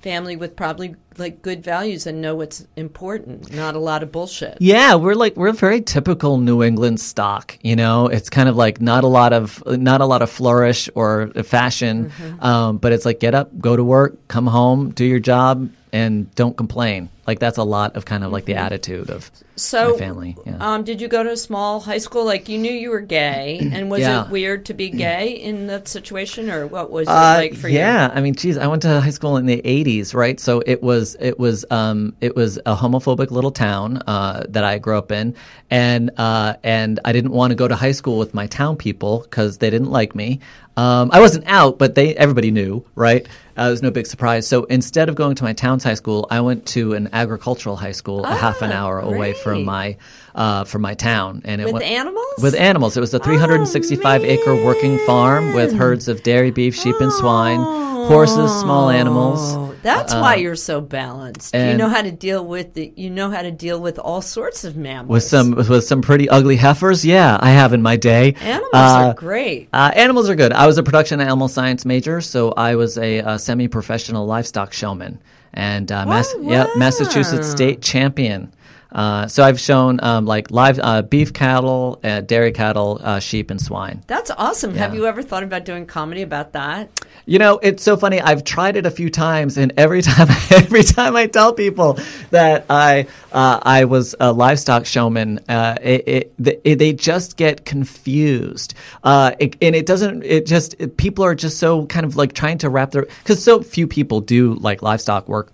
family 0.00 0.36
with 0.36 0.56
probably 0.56 0.94
like 1.18 1.42
good 1.42 1.62
values 1.64 2.06
and 2.06 2.20
know 2.22 2.34
what's 2.36 2.66
important. 2.76 3.52
Not 3.52 3.74
a 3.74 3.78
lot 3.78 4.02
of 4.02 4.12
bullshit. 4.12 4.56
Yeah, 4.60 4.94
we're 4.94 5.14
like 5.14 5.36
we're 5.36 5.52
very 5.52 5.80
typical 5.80 6.38
New 6.38 6.62
England 6.62 7.00
stock. 7.00 7.58
You 7.62 7.76
know, 7.76 8.06
it's 8.06 8.30
kind 8.30 8.48
of 8.48 8.56
like 8.56 8.80
not 8.80 9.04
a 9.04 9.08
lot 9.08 9.32
of 9.32 9.62
not 9.66 10.00
a 10.00 10.06
lot 10.06 10.22
of 10.22 10.30
flourish 10.30 10.88
or 10.94 11.28
fashion, 11.44 12.10
Mm-hmm. 12.10 12.42
um, 12.44 12.78
but 12.78 12.92
it's 12.92 13.04
like 13.04 13.20
get 13.20 13.34
up, 13.34 13.50
go 13.58 13.76
to 13.76 13.84
work, 13.84 14.16
come 14.28 14.46
home, 14.46 14.90
do 14.90 15.04
your 15.04 15.20
job, 15.20 15.70
and 15.92 16.32
don't 16.34 16.56
complain. 16.56 17.08
Like 17.26 17.38
that's 17.40 17.58
a 17.58 17.64
lot 17.64 17.96
of 17.96 18.04
kind 18.06 18.24
of 18.24 18.32
like 18.32 18.44
the 18.46 18.54
attitude 18.54 19.10
of 19.10 19.30
Mm-hmm. 19.30 19.44
So, 19.58 19.90
my 19.94 19.98
family. 19.98 20.36
Yeah. 20.46 20.56
um, 20.60 20.84
did 20.84 21.00
you 21.00 21.08
go 21.08 21.24
to 21.24 21.30
a 21.32 21.36
small 21.36 21.80
high 21.80 21.98
school? 21.98 22.24
Like 22.24 22.48
you 22.48 22.58
knew 22.58 22.70
you 22.70 22.90
were 22.90 23.00
gay, 23.00 23.58
and 23.72 23.90
was 23.90 24.00
Yeah. 24.00 24.24
it 24.24 24.30
weird 24.30 24.66
to 24.66 24.74
be 24.74 24.88
gay 24.88 25.30
in 25.32 25.66
that 25.66 25.88
situation, 25.88 26.48
or 26.48 26.68
what 26.68 26.92
was 26.92 27.08
it 27.08 27.10
Uh, 27.10 27.34
like 27.38 27.54
for 27.56 27.68
you? 27.68 27.76
yeah, 27.78 28.08
I 28.14 28.20
mean, 28.20 28.34
geez, 28.34 28.56
I 28.56 28.68
went 28.68 28.82
to 28.82 29.00
high 29.00 29.10
school 29.10 29.36
in 29.36 29.46
the 29.46 29.60
'80s, 29.64 30.14
right? 30.14 30.38
So 30.38 30.62
it 30.64 30.80
was 30.80 31.07
was 31.08 31.16
it 31.20 31.38
was 31.38 31.64
um, 31.70 32.14
it 32.20 32.36
was 32.36 32.58
a 32.58 32.76
homophobic 32.76 33.30
little 33.30 33.50
town 33.50 34.02
uh, 34.06 34.44
that 34.48 34.64
I 34.64 34.78
grew 34.78 34.98
up 34.98 35.12
in, 35.12 35.34
and 35.70 36.10
uh, 36.16 36.54
and 36.62 37.00
I 37.04 37.12
didn't 37.12 37.32
want 37.32 37.50
to 37.50 37.54
go 37.54 37.68
to 37.68 37.76
high 37.76 37.92
school 37.92 38.18
with 38.18 38.34
my 38.34 38.46
town 38.46 38.76
people 38.76 39.20
because 39.20 39.58
they 39.58 39.70
didn't 39.70 39.90
like 39.90 40.14
me. 40.14 40.40
Um, 40.78 41.10
I 41.12 41.18
wasn't 41.20 41.44
out, 41.48 41.78
but 41.78 41.94
they 41.96 42.14
everybody 42.14 42.50
knew, 42.52 42.84
right? 42.94 43.26
Uh, 43.58 43.62
it 43.66 43.70
was 43.70 43.82
no 43.82 43.90
big 43.90 44.06
surprise. 44.06 44.46
So 44.46 44.64
instead 44.64 45.08
of 45.08 45.16
going 45.16 45.34
to 45.34 45.42
my 45.44 45.52
town's 45.52 45.82
high 45.82 45.94
school, 45.94 46.28
I 46.30 46.40
went 46.40 46.64
to 46.66 46.92
an 46.94 47.08
agricultural 47.12 47.74
high 47.74 47.90
school, 47.92 48.24
a 48.24 48.32
half 48.34 48.62
an 48.62 48.70
Ah, 48.70 48.76
hour 48.86 49.00
away 49.00 49.32
from 49.32 49.64
my 49.64 49.96
uh, 50.36 50.62
from 50.64 50.82
my 50.82 50.94
town, 50.94 51.42
and 51.44 51.60
it 51.60 51.64
With 51.64 51.72
went, 51.74 51.84
animals? 51.86 52.34
with 52.40 52.54
animals. 52.54 52.96
It 52.96 53.00
was 53.00 53.12
a 53.12 53.18
365 53.18 54.22
acre 54.24 54.54
working 54.64 54.98
farm 55.04 55.52
with 55.54 55.74
herds 55.74 56.06
of 56.06 56.22
dairy, 56.22 56.52
beef, 56.52 56.76
sheep, 56.76 56.94
and 57.00 57.12
swine, 57.12 57.58
horses, 58.06 58.52
small 58.60 58.88
animals. 58.90 59.40
Oh, 59.56 59.74
That's 59.82 60.14
why 60.14 60.36
you're 60.36 60.54
so 60.56 60.80
balanced. 60.80 61.54
You 61.54 61.76
know 61.76 61.88
how 61.88 62.02
to 62.02 62.12
deal 62.12 62.44
with 62.44 62.74
the. 62.74 62.92
You 62.96 63.10
know 63.10 63.30
how 63.30 63.42
to 63.42 63.50
deal 63.50 63.80
with 63.80 63.98
all 63.98 64.22
sorts 64.22 64.62
of 64.64 64.76
mammals. 64.76 65.08
With 65.10 65.22
some 65.24 65.50
with 65.56 65.84
some 65.84 66.02
pretty 66.02 66.28
ugly 66.28 66.54
heifers, 66.56 67.04
yeah, 67.04 67.36
I 67.40 67.50
have 67.50 67.72
in 67.72 67.82
my 67.82 67.96
day. 67.96 68.34
animals 68.40 68.70
Uh, 68.74 69.08
are 69.10 69.14
great. 69.14 69.68
Uh, 69.72 69.90
animals 69.96 70.30
are 70.30 70.36
good. 70.36 70.52
I 70.52 70.66
was 70.68 70.78
a 70.78 70.82
production 70.82 71.18
and 71.20 71.28
animal 71.28 71.48
science 71.48 71.84
major, 71.84 72.20
so 72.20 72.52
I 72.52 72.74
was 72.76 72.98
a, 72.98 73.20
uh 73.20 73.38
semi-professional 73.38 74.26
livestock 74.26 74.72
showman 74.72 75.18
and 75.54 75.90
uh, 75.90 76.04
Mass- 76.06 76.32
Oh, 76.36 76.42
yep, 76.42 76.68
Massachusetts 76.76 77.48
state 77.50 77.80
champion. 77.80 78.52
Uh, 78.90 79.26
so 79.26 79.42
I've 79.44 79.60
shown 79.60 80.00
um, 80.02 80.24
like 80.24 80.50
live 80.50 80.78
uh, 80.82 81.02
beef 81.02 81.32
cattle, 81.32 82.00
uh, 82.02 82.22
dairy 82.22 82.52
cattle, 82.52 82.98
uh, 83.02 83.18
sheep, 83.20 83.50
and 83.50 83.60
swine. 83.60 84.02
That's 84.06 84.30
awesome. 84.30 84.74
Have 84.74 84.94
you 84.94 85.06
ever 85.06 85.22
thought 85.22 85.42
about 85.42 85.64
doing 85.66 85.84
comedy 85.84 86.22
about 86.22 86.52
that? 86.54 86.88
You 87.26 87.38
know, 87.38 87.58
it's 87.62 87.82
so 87.82 87.98
funny. 87.98 88.18
I've 88.20 88.44
tried 88.44 88.76
it 88.76 88.86
a 88.86 88.90
few 88.90 89.10
times, 89.10 89.58
and 89.58 89.74
every 89.76 90.00
time, 90.10 90.28
every 90.50 90.82
time 90.82 91.16
I 91.16 91.26
tell 91.26 91.52
people 91.52 91.98
that 92.30 92.64
I 92.70 93.06
uh, 93.32 93.60
I 93.62 93.84
was 93.84 94.14
a 94.18 94.32
livestock 94.32 94.86
showman, 94.86 95.40
uh, 95.48 95.76
it, 95.82 96.08
it, 96.08 96.32
the- 96.38 96.68
it, 96.70 96.76
they 96.78 96.94
just 96.94 97.36
get 97.36 97.66
confused, 97.66 98.72
uh, 99.04 99.32
it, 99.38 99.56
and 99.60 99.74
it 99.76 99.84
doesn't. 99.84 100.22
It 100.24 100.46
just 100.46 100.74
it- 100.78 100.96
people 100.96 101.24
are 101.24 101.34
just 101.34 101.58
so 101.58 101.84
kind 101.86 102.06
of 102.06 102.16
like 102.16 102.32
trying 102.32 102.56
to 102.58 102.70
wrap 102.70 102.92
their 102.92 103.02
because 103.02 103.42
so 103.44 103.60
few 103.60 103.86
people 103.86 104.22
do 104.22 104.54
like 104.54 104.80
livestock 104.80 105.28
work 105.28 105.52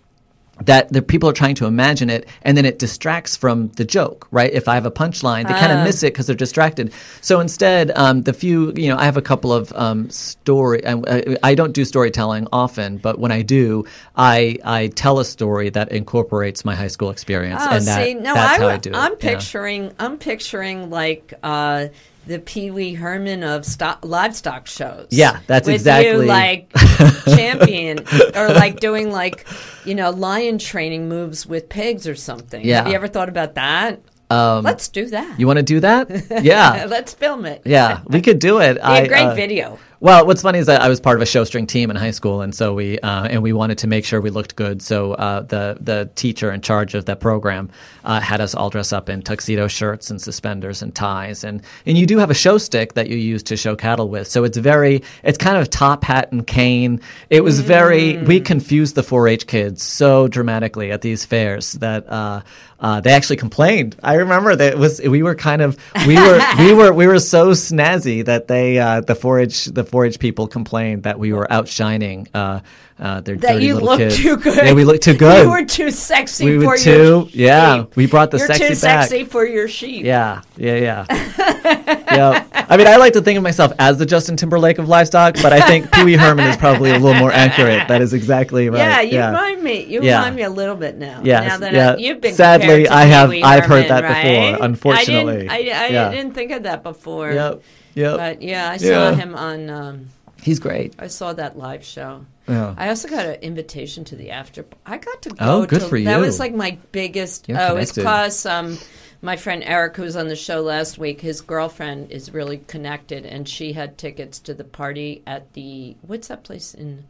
that 0.62 0.92
the 0.92 1.02
people 1.02 1.28
are 1.28 1.32
trying 1.32 1.54
to 1.56 1.66
imagine 1.66 2.08
it 2.08 2.28
and 2.42 2.56
then 2.56 2.64
it 2.64 2.78
distracts 2.78 3.36
from 3.36 3.68
the 3.70 3.84
joke 3.84 4.26
right 4.30 4.52
if 4.52 4.68
i 4.68 4.74
have 4.74 4.86
a 4.86 4.90
punchline 4.90 5.46
they 5.48 5.54
kind 5.54 5.72
of 5.72 5.78
Ah. 5.78 5.84
miss 5.84 6.02
it 6.02 6.12
because 6.12 6.26
they're 6.26 6.36
distracted 6.36 6.92
so 7.20 7.40
instead 7.40 7.90
um, 7.96 8.22
the 8.22 8.32
few 8.32 8.72
you 8.76 8.88
know 8.88 8.96
i 8.96 9.04
have 9.04 9.16
a 9.16 9.22
couple 9.22 9.52
of 9.52 9.72
um, 9.74 10.08
story 10.10 10.80
I, 10.86 11.36
I 11.42 11.54
don't 11.54 11.72
do 11.72 11.84
storytelling 11.84 12.46
often 12.52 12.98
but 12.98 13.18
when 13.18 13.32
i 13.32 13.42
do 13.42 13.84
i 14.14 14.56
i 14.64 14.88
tell 14.88 15.18
a 15.18 15.24
story 15.24 15.70
that 15.70 15.90
incorporates 15.90 16.64
my 16.64 16.74
high 16.74 16.86
school 16.88 17.10
experience 17.10 17.60
Oh, 17.64 17.70
and 17.76 17.84
that, 17.86 18.04
see, 18.04 18.14
no, 18.14 18.34
that's 18.34 18.58
I, 18.58 18.62
how 18.62 18.68
i 18.68 18.76
do 18.76 18.90
it 18.90 18.96
I'm 18.96 19.12
yeah. 19.12 19.18
picturing, 19.18 19.92
I'm 19.98 20.18
picturing 20.18 20.90
like 20.90 21.34
uh, 21.42 21.88
the 22.26 22.38
Pee 22.38 22.70
Wee 22.70 22.94
Herman 22.94 23.42
of 23.42 23.64
stock, 23.64 23.98
livestock 24.04 24.66
shows. 24.66 25.08
Yeah, 25.10 25.40
that's 25.46 25.66
With 25.66 25.74
exactly- 25.76 26.10
you, 26.10 26.22
like 26.28 26.70
champion 27.26 28.00
or 28.34 28.48
like 28.48 28.80
doing 28.80 29.10
like 29.10 29.46
you 29.84 29.94
know 29.94 30.10
lion 30.10 30.58
training 30.58 31.08
moves 31.08 31.46
with 31.46 31.68
pigs 31.68 32.06
or 32.06 32.14
something. 32.14 32.64
Yeah. 32.64 32.78
Have 32.78 32.88
you 32.88 32.94
ever 32.94 33.08
thought 33.08 33.28
about 33.28 33.54
that? 33.54 34.00
Um, 34.30 34.64
Let's 34.64 34.88
do 34.88 35.06
that. 35.10 35.38
you 35.38 35.46
want 35.46 35.58
to 35.58 35.62
do 35.62 35.80
that 35.80 36.10
yeah 36.42 36.86
Let's 36.88 37.12
film 37.12 37.44
it. 37.44 37.60
yeah 37.66 38.00
we 38.06 38.22
could 38.22 38.38
do 38.38 38.58
it 38.58 38.78
I, 38.82 39.00
a 39.00 39.08
great 39.08 39.26
uh, 39.26 39.34
video. 39.34 39.78
Well, 40.04 40.26
what's 40.26 40.42
funny 40.42 40.58
is 40.58 40.66
that 40.66 40.82
I 40.82 40.90
was 40.90 41.00
part 41.00 41.16
of 41.16 41.22
a 41.22 41.26
show 41.26 41.44
string 41.44 41.66
team 41.66 41.90
in 41.90 41.96
high 41.96 42.10
school, 42.10 42.42
and 42.42 42.54
so 42.54 42.74
we 42.74 42.98
uh, 42.98 43.24
and 43.24 43.42
we 43.42 43.54
wanted 43.54 43.78
to 43.78 43.86
make 43.86 44.04
sure 44.04 44.20
we 44.20 44.28
looked 44.28 44.54
good. 44.54 44.82
So 44.82 45.14
uh, 45.14 45.40
the 45.40 45.78
the 45.80 46.10
teacher 46.14 46.52
in 46.52 46.60
charge 46.60 46.94
of 46.94 47.06
that 47.06 47.20
program 47.20 47.70
uh, 48.04 48.20
had 48.20 48.42
us 48.42 48.54
all 48.54 48.68
dress 48.68 48.92
up 48.92 49.08
in 49.08 49.22
tuxedo 49.22 49.66
shirts 49.66 50.10
and 50.10 50.20
suspenders 50.20 50.82
and 50.82 50.94
ties, 50.94 51.42
and 51.42 51.62
and 51.86 51.96
you 51.96 52.04
do 52.04 52.18
have 52.18 52.30
a 52.30 52.34
show 52.34 52.58
stick 52.58 52.92
that 52.92 53.08
you 53.08 53.16
use 53.16 53.42
to 53.44 53.56
show 53.56 53.76
cattle 53.76 54.10
with. 54.10 54.28
So 54.28 54.44
it's 54.44 54.58
very 54.58 55.02
it's 55.22 55.38
kind 55.38 55.56
of 55.56 55.70
top 55.70 56.04
hat 56.04 56.30
and 56.32 56.46
cane. 56.46 57.00
It 57.30 57.40
was 57.40 57.60
very 57.60 58.18
we 58.18 58.40
confused 58.40 58.96
the 58.96 59.02
4-H 59.02 59.46
kids 59.46 59.82
so 59.82 60.28
dramatically 60.28 60.92
at 60.92 61.00
these 61.00 61.24
fairs 61.24 61.72
that. 61.72 62.06
Uh, 62.06 62.42
uh, 62.80 63.00
they 63.00 63.12
actually 63.12 63.36
complained. 63.36 63.96
I 64.02 64.16
remember 64.16 64.54
that 64.54 64.74
it 64.74 64.78
was 64.78 65.00
we 65.00 65.22
were 65.22 65.34
kind 65.34 65.62
of 65.62 65.78
we 66.06 66.16
were 66.16 66.38
we 66.58 66.74
were 66.74 66.92
we 66.92 67.06
were 67.06 67.18
so 67.18 67.52
snazzy 67.52 68.22
that 68.26 68.46
they 68.46 68.78
uh, 68.78 69.00
the 69.00 69.14
4-H 69.14 69.66
the 69.66 69.84
4-H 69.94 70.18
people 70.18 70.48
complained 70.48 71.04
that 71.04 71.18
we 71.18 71.32
were 71.32 71.50
outshining 71.52 72.26
uh, 72.34 72.60
uh, 72.98 73.20
their 73.20 73.36
That 73.36 73.54
dirty 73.54 73.66
you 73.66 73.74
little 73.74 73.88
look 73.90 73.98
kids. 73.98 74.16
too 74.16 74.36
good. 74.36 74.56
Yeah, 74.56 74.72
we 74.72 74.84
looked 74.84 75.02
too 75.04 75.14
good. 75.26 75.44
You 75.44 75.50
were 75.50 75.64
too 75.64 75.90
sexy 75.90 76.44
We 76.46 76.52
for 76.60 76.66
were 76.66 76.76
your 76.76 76.76
too- 76.76 77.26
sheep. 77.30 77.36
yeah, 77.38 77.84
we 77.96 78.06
brought 78.06 78.30
the 78.30 78.38
You're 78.38 78.46
sexy 78.48 78.64
too 78.74 78.80
back. 78.80 79.08
sexy 79.08 79.24
for 79.24 79.44
your 79.46 79.68
sheep. 79.68 80.04
Yeah, 80.04 80.42
yeah, 80.56 80.76
yeah. 80.76 81.06
yeah. 82.12 82.46
I 82.68 82.76
mean, 82.76 82.86
I 82.86 82.96
like 82.96 83.12
to 83.14 83.20
think 83.22 83.36
of 83.36 83.42
myself 83.42 83.72
as 83.78 83.98
the 83.98 84.06
Justin 84.06 84.36
Timberlake 84.36 84.78
of 84.78 84.88
livestock, 84.88 85.34
but 85.42 85.52
I 85.52 85.60
think 85.62 85.90
Pee 85.92 86.04
Wee 86.04 86.14
Herman 86.16 86.46
is 86.46 86.56
probably 86.56 86.90
a 86.90 86.98
little 86.98 87.18
more 87.20 87.32
accurate. 87.32 87.88
That 87.88 88.00
is 88.02 88.12
exactly 88.14 88.68
right. 88.68 88.78
Yeah, 88.78 89.00
you 89.00 89.18
remind 89.20 89.62
me. 89.62 89.84
You 89.84 90.02
Yeah. 90.02 90.18
remind 90.18 90.36
me 90.36 90.42
a 90.42 90.50
little 90.50 90.76
bit 90.76 90.96
now. 90.96 91.20
Yes, 91.24 91.48
now 91.48 91.56
that 91.58 91.72
yeah. 91.72 91.92
I, 91.92 91.96
you've 91.96 92.20
been 92.20 92.34
Sadly, 92.34 92.88
I 92.88 93.04
have- 93.04 93.30
I've 93.30 93.64
heard 93.64 93.88
that 93.88 94.02
before, 94.02 94.64
unfortunately. 94.64 95.48
I 95.48 95.62
didn't, 95.62 95.76
I, 95.76 95.84
I 95.84 95.88
Yeah. 95.88 96.10
didn't 96.10 96.34
think 96.34 96.50
of 96.52 96.62
that 96.64 96.82
before. 96.82 97.32
Yep. 97.32 97.62
Yep. 97.94 98.16
But 98.16 98.42
yeah, 98.42 98.70
I 98.70 98.76
saw 98.76 98.86
Yeah. 98.86 99.14
him 99.14 99.34
on. 99.34 99.70
Um, 99.70 100.06
He's 100.42 100.58
great. 100.58 100.94
I 100.98 101.06
saw 101.06 101.32
that 101.32 101.56
live 101.56 101.84
show. 101.84 102.26
Yeah. 102.48 102.74
I 102.76 102.90
also 102.90 103.08
got 103.08 103.24
an 103.24 103.40
invitation 103.40 104.04
to 104.04 104.16
the 104.16 104.30
after. 104.30 104.66
I 104.84 104.98
got 104.98 105.22
to 105.22 105.30
go. 105.30 105.36
Oh, 105.40 105.66
good 105.66 105.80
to, 105.80 105.88
for 105.88 105.98
That 106.00 106.20
was 106.20 106.38
like 106.38 106.54
my 106.54 106.76
biggest. 106.92 107.48
You're 107.48 107.58
oh, 107.58 107.76
it's 107.76 107.92
connected. 107.92 108.00
because 108.02 108.44
um, 108.44 108.78
my 109.22 109.36
friend 109.36 109.62
Eric, 109.64 109.96
who 109.96 110.02
was 110.02 110.16
on 110.16 110.28
the 110.28 110.36
show 110.36 110.60
last 110.60 110.98
week, 110.98 111.22
his 111.22 111.40
girlfriend 111.40 112.10
is 112.10 112.34
really 112.34 112.58
connected, 112.66 113.24
and 113.24 113.48
she 113.48 113.72
had 113.72 113.96
tickets 113.96 114.38
to 114.40 114.52
the 114.52 114.64
party 114.64 115.22
at 115.26 115.50
the 115.54 115.96
what's 116.02 116.28
that 116.28 116.44
place 116.44 116.74
in 116.74 117.04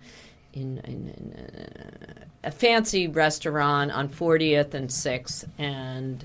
in, 0.53 0.79
in, 0.85 1.09
in 1.09 1.33
uh, 1.37 2.25
a 2.45 2.51
fancy 2.53 3.09
restaurant 3.09 3.91
on 3.91 4.09
40th 4.09 4.75
and 4.75 4.89
6th, 4.89 5.49
and 5.59 6.25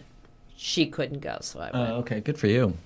she 0.55 0.85
couldn't 0.85 1.21
go, 1.21 1.39
so 1.41 1.59
I 1.59 1.71
went. 1.71 1.75
Oh, 1.75 1.95
okay. 2.01 2.19
Good 2.19 2.37
for 2.37 2.45
you. 2.45 2.77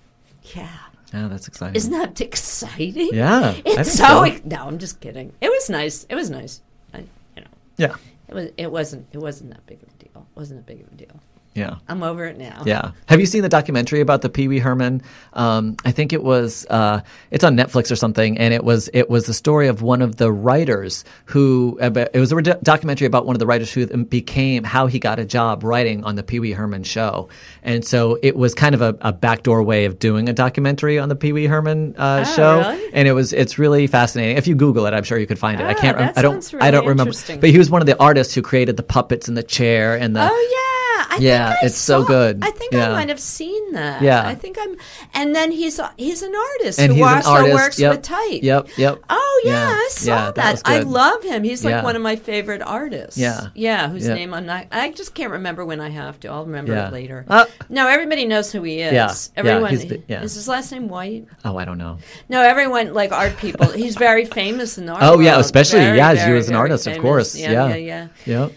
yeah. 0.55 0.69
Yeah, 1.13 1.28
that's 1.28 1.47
exciting. 1.47 1.76
Isn't 1.76 1.91
that 1.91 2.19
exciting? 2.19 3.10
Yeah, 3.13 3.54
It's 3.65 3.93
so. 3.93 4.26
so. 4.26 4.41
No, 4.45 4.65
I'm 4.67 4.80
just 4.80 4.99
kidding. 4.99 5.32
It 5.41 5.49
was 5.49 5.69
nice. 5.69 6.06
It 6.10 6.15
was 6.15 6.30
nice. 6.30 6.62
I, 6.93 6.99
you 7.36 7.41
know, 7.43 7.47
yeah. 7.78 7.95
it 8.28 8.34
was. 8.34 8.49
It 8.58 8.71
wasn't. 8.71 9.08
It 9.12 9.19
wasn't 9.19 9.52
that 9.52 9.65
big 9.67 9.82
of 9.84 9.89
a 9.89 10.04
deal. 10.04 10.28
It 10.36 10.39
wasn't 10.39 10.65
that 10.65 10.65
big 10.65 10.86
of 10.86 10.91
a 10.91 10.95
deal. 10.95 11.19
Yeah. 11.56 11.76
I'm 11.88 12.02
over 12.02 12.26
it 12.26 12.38
now. 12.38 12.63
Yeah. 12.66 12.92
Have 13.06 13.20
you 13.20 13.26
seen 13.28 13.44
the 13.44 13.50
documentary 13.50 14.02
about 14.02 14.22
the 14.24 14.30
Pee 14.30 14.48
Wee 14.48 14.58
Herman? 14.60 15.04
Um, 15.34 15.78
I 15.86 15.92
think 15.92 16.12
it 16.12 16.24
was 16.24 16.66
uh, 16.70 17.02
it's 17.30 17.44
on 17.44 17.56
Netflix 17.56 17.92
or 17.92 17.96
something, 17.96 18.38
and 18.39 18.54
it 18.54 18.63
was 18.63 18.89
it 18.94 19.10
was 19.10 19.26
the 19.28 19.34
story 19.36 19.68
of 19.68 19.82
one 19.84 20.02
of 20.02 20.16
the 20.16 20.32
writers 20.32 21.06
who 21.26 21.78
it 21.80 22.16
was 22.20 22.32
a 22.32 22.42
do- 22.42 22.56
documentary 22.63 23.06
about 23.06 23.26
one 23.28 23.36
of 23.36 23.39
the 23.39 23.46
writers 23.46 23.72
who 23.72 23.86
became 24.06 24.63
how 24.63 24.88
he 24.88 24.98
got 24.98 25.20
a 25.20 25.26
job 25.26 25.63
writing 25.63 26.04
on 26.04 26.16
the 26.16 26.24
Pee 26.24 26.39
Wee 26.39 26.54
Herman 26.54 26.84
show, 26.84 27.30
and 27.62 27.86
so 27.86 28.18
it 28.24 28.36
was 28.36 28.56
kind 28.56 28.74
of 28.74 28.82
a, 28.82 28.98
a 29.02 29.13
backdoor 29.13 29.62
way 29.62 29.86
of 29.86 30.00
doing 30.00 30.30
a 30.30 30.34
documentary 30.34 30.98
on 30.98 31.08
the 31.10 31.16
Pee 31.16 31.34
Wee 31.34 31.46
Herman 31.46 31.94
uh, 31.98 32.26
Oh, 32.28 32.34
show, 32.36 32.60
really? 32.62 32.94
and 32.94 33.08
it 33.08 33.13
was 33.13 33.32
it's 33.32 33.60
really 33.60 33.86
fascinating. 33.88 34.38
If 34.38 34.48
you 34.48 34.56
Google 34.56 34.86
it, 34.88 34.94
I'm 34.94 35.04
sure 35.04 35.18
you 35.20 35.28
could 35.28 35.39
find 35.39 35.62
it. 35.62 35.66
I 35.66 35.74
Ah, 35.74 35.80
can't. 35.80 35.98
rem- 35.98 36.13
I 36.16 36.22
don't. 36.24 36.42
sounds 36.44 36.63
I 36.63 36.72
don't 36.72 36.88
remember. 36.88 37.13
But 37.39 37.50
he 37.50 37.58
was 37.60 37.70
one 37.70 37.82
of 37.82 37.86
the 37.86 38.00
artists 38.02 38.34
who 38.34 38.42
created 38.42 38.76
the 38.78 38.84
puppets 38.84 39.28
in 39.30 39.36
the 39.36 39.44
chair 39.44 39.96
and 39.96 40.16
the. 40.16 40.28
Oh 40.32 40.50
yeah. 40.52 40.72
I 41.13 41.17
Yeah, 41.21 41.56
it's 41.62 41.78
so 41.78 42.04
good. 42.04 42.39
I 42.41 42.49
think 42.52 42.73
Yeah. 42.73 42.89
I 42.89 42.93
might 42.93 43.10
have 43.10 43.19
seen 43.19 43.73
that. 43.73 44.02
Yeah. 44.02 44.26
I 44.26 44.36
think 44.36 44.58
I'm. 44.60 44.76
And 45.13 45.36
then 45.36 45.52
he's 45.52 45.80
he's 45.97 46.21
an 46.23 46.34
artist 46.36 46.80
and 46.80 46.91
who 46.93 46.99
he's 46.99 47.08
an 47.12 47.17
also 47.17 47.30
artist. 47.32 47.54
works 47.56 47.80
yep. 47.80 47.91
with 47.91 48.02
type. 48.04 48.41
Yep. 48.43 48.69
Yep. 48.78 48.99
Oh 49.10 49.41
yeah, 49.45 49.52
Yeah. 49.52 49.69
I 49.76 49.88
saw 49.91 50.10
Yeah, 50.12 50.32
that 50.32 50.36
that. 50.36 50.62
I 50.65 50.80
love 50.80 51.23
him. 51.23 51.43
He's 51.43 51.63
like 51.63 51.73
Yeah. 51.73 51.84
one 51.84 51.95
of 51.95 52.02
my 52.02 52.15
favorite 52.15 52.62
artists. 52.62 53.17
Yeah. 53.17 53.47
yeah. 53.54 53.89
Whose 53.89 54.08
Yeah. 54.08 54.13
name 54.15 54.34
I'm 54.34 54.45
not. 54.45 54.67
I 54.71 54.91
just 54.91 55.13
can't 55.13 55.32
remember 55.32 55.65
when 55.65 55.80
I 55.82 55.89
have 55.89 56.19
to. 56.21 56.30
I'll 56.30 56.45
remember 56.45 56.73
Yeah. 56.73 56.88
it 56.88 56.93
later. 56.93 57.26
Uh, 57.30 57.45
no, 57.69 57.88
everybody 57.88 58.26
knows 58.26 58.52
who 58.52 58.63
he 58.63 58.82
is. 58.82 58.93
Yeah. 58.93 59.12
Yeah, 59.13 59.13
everyone. 59.36 59.76
the- 59.76 60.02
yeah. 60.08 60.23
Is 60.23 60.36
his 60.36 60.47
last 60.47 60.71
name 60.71 60.88
White? 60.88 61.28
Oh, 61.45 61.58
I 61.58 61.65
don't 61.65 61.78
know. 61.78 61.97
No, 62.30 62.41
everyone 62.41 62.93
like 62.93 63.12
art 63.12 63.38
people. 63.38 63.67
He's 63.67 63.95
very 63.95 64.26
famous 64.26 64.78
in 64.78 64.86
the 64.86 64.93
art. 64.93 65.04
Oh 65.04 65.19
yeah, 65.19 65.34
world. 65.34 65.45
especially 65.45 65.80
Very, 65.82 65.97
yeah, 65.97 66.12
as 66.12 66.28
you 66.28 66.36
as 66.36 66.49
an 66.49 66.56
artist, 66.56 66.88
of 66.88 66.97
course. 66.99 67.36
Yeah, 67.36 67.52
Yeah. 67.52 67.67
yeah, 67.76 68.08
yeah. 68.26 68.39
Yep. 68.41 68.52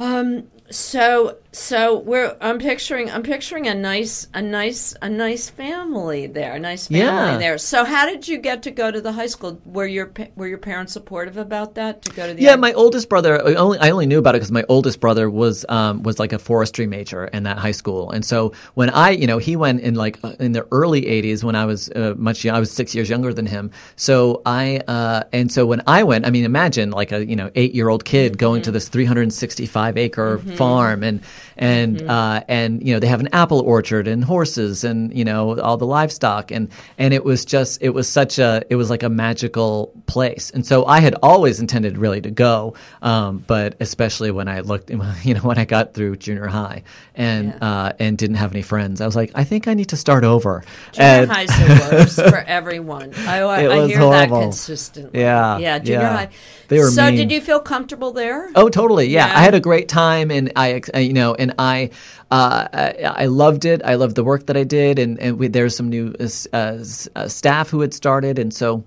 Um, 0.00 0.44
so 0.70 1.36
So 1.50 1.98
we're 2.00 2.36
I'm 2.42 2.58
picturing 2.58 3.10
I'm 3.10 3.22
picturing 3.22 3.68
a 3.68 3.74
nice 3.74 4.28
a 4.34 4.42
nice 4.42 4.94
a 5.00 5.08
nice 5.08 5.48
family 5.48 6.26
there, 6.26 6.52
a 6.56 6.58
nice 6.58 6.88
family 6.88 7.00
Yeah. 7.00 7.38
there. 7.38 7.56
So 7.56 7.86
how 7.86 8.04
did 8.04 8.28
you 8.28 8.36
get 8.36 8.62
to 8.64 8.70
go 8.70 8.90
to 8.90 9.00
the 9.00 9.12
high 9.12 9.28
school? 9.28 9.58
Were 9.64 9.86
your 9.86 10.12
were 10.36 10.46
your 10.46 10.58
parents 10.58 10.92
supportive 10.92 11.38
about 11.38 11.74
that 11.76 12.02
to 12.02 12.10
go 12.12 12.26
to 12.26 12.34
the 12.34 12.42
Yeah, 12.42 12.56
my 12.56 12.74
oldest 12.74 13.08
brother. 13.08 13.42
I 13.42 13.54
only 13.54 13.78
I 13.78 13.88
only 13.90 14.04
knew 14.04 14.18
about 14.18 14.34
it 14.34 14.38
because 14.40 14.52
my 14.52 14.64
oldest 14.68 15.00
brother 15.00 15.30
was 15.30 15.64
um, 15.70 16.02
was 16.02 16.18
like 16.18 16.34
a 16.34 16.38
forestry 16.38 16.86
major 16.86 17.24
in 17.24 17.44
that 17.44 17.56
high 17.56 17.72
school, 17.72 18.10
and 18.10 18.26
so 18.26 18.52
when 18.74 18.90
I, 18.90 19.10
you 19.10 19.26
know, 19.26 19.38
he 19.38 19.56
went 19.56 19.80
in 19.80 19.94
like 19.94 20.18
uh, 20.22 20.34
in 20.38 20.52
the 20.52 20.66
early 20.70 21.02
'80s 21.02 21.42
when 21.42 21.54
I 21.56 21.64
was 21.64 21.88
uh, 21.90 22.12
much 22.18 22.44
young. 22.44 22.56
I 22.56 22.60
was 22.60 22.70
six 22.70 22.94
years 22.94 23.08
younger 23.08 23.32
than 23.32 23.46
him. 23.46 23.70
So 23.96 24.42
I 24.44 24.80
uh, 24.86 25.22
and 25.32 25.50
so 25.50 25.64
when 25.64 25.80
I 25.86 26.02
went, 26.04 26.26
I 26.26 26.30
mean, 26.30 26.44
imagine 26.44 26.90
like 26.90 27.10
a 27.10 27.24
you 27.24 27.36
know 27.36 27.50
eight 27.54 27.74
year 27.74 27.88
old 27.88 28.04
kid 28.04 28.36
going 28.36 28.60
to 28.62 28.70
this 28.70 28.88
365 28.88 29.96
acre 29.96 30.38
farm 30.56 31.02
and 31.02 31.22
and 31.56 32.02
uh, 32.02 32.42
and 32.48 32.86
you 32.86 32.92
know 32.94 33.00
they 33.00 33.06
have 33.06 33.20
an 33.20 33.28
apple 33.32 33.60
orchard 33.60 34.06
and 34.08 34.24
horses 34.24 34.84
and 34.84 35.16
you 35.16 35.24
know 35.24 35.58
all 35.60 35.76
the 35.76 35.86
livestock 35.86 36.50
and 36.50 36.68
and 36.98 37.12
it 37.14 37.24
was 37.24 37.44
just 37.44 37.82
it 37.82 37.90
was 37.90 38.08
such 38.08 38.38
a 38.38 38.62
it 38.70 38.76
was 38.76 38.90
like 38.90 39.02
a 39.02 39.08
magical 39.08 39.92
place 40.06 40.50
and 40.50 40.66
so 40.66 40.84
I 40.86 41.00
had 41.00 41.14
always 41.22 41.60
intended 41.60 41.98
really 41.98 42.20
to 42.22 42.30
go 42.30 42.74
um, 43.02 43.44
but 43.46 43.76
especially 43.80 44.30
when 44.30 44.48
I 44.48 44.60
looked 44.60 44.90
you 45.24 45.34
know 45.34 45.40
when 45.40 45.58
I 45.58 45.64
got 45.64 45.94
through 45.94 46.16
junior 46.16 46.46
high 46.46 46.82
and 47.14 47.48
Yeah. 47.48 47.56
uh, 47.70 47.92
and 47.98 48.16
didn't 48.18 48.36
have 48.36 48.52
any 48.52 48.62
friends 48.62 49.00
I 49.00 49.06
was 49.06 49.16
like 49.16 49.32
I 49.34 49.44
think 49.44 49.68
I 49.68 49.74
need 49.74 49.88
to 49.90 49.96
start 49.96 50.24
over 50.24 50.64
Junior 50.92 51.08
and 51.08 51.30
high's 51.30 51.48
the 51.48 51.88
worst 51.92 52.16
for 52.16 52.38
everyone. 52.38 53.12
I, 53.14 53.40
I, 53.40 53.60
It 53.62 53.70
I 53.70 53.86
hear 53.86 53.98
horrible. 53.98 54.10
that 54.10 54.42
consistently. 54.44 55.20
Yeah, 55.20 55.58
yeah, 55.58 55.78
junior 55.78 56.00
yeah. 56.00 56.16
high. 56.16 56.28
They 56.68 56.78
were 56.78 56.90
so 56.90 57.06
mean. 57.06 57.16
did 57.16 57.32
you 57.32 57.40
feel 57.40 57.60
comfortable 57.60 58.12
there? 58.12 58.50
Oh, 58.54 58.68
totally. 58.68 59.06
Yeah. 59.08 59.26
Yeah. 59.26 59.38
I 59.38 59.42
had 59.42 59.54
a 59.54 59.60
great 59.60 59.88
time, 59.88 60.30
and 60.30 60.52
I, 60.54 60.82
you 60.96 61.12
know, 61.28 61.34
and 61.34 61.54
I, 61.58 61.90
uh, 62.30 62.68
I, 62.72 63.26
loved 63.26 63.64
it. 63.64 63.82
I 63.84 63.94
loved 63.94 64.16
the 64.16 64.24
work 64.24 64.46
that 64.46 64.56
I 64.56 64.64
did, 64.64 64.98
and 64.98 65.18
and 65.18 65.38
we, 65.38 65.48
there's 65.48 65.76
some 65.76 65.88
new 65.88 66.14
uh, 66.18 66.28
uh, 66.52 66.84
uh, 67.16 67.28
staff 67.28 67.70
who 67.70 67.80
had 67.80 67.94
started, 67.94 68.38
and 68.38 68.52
so. 68.52 68.84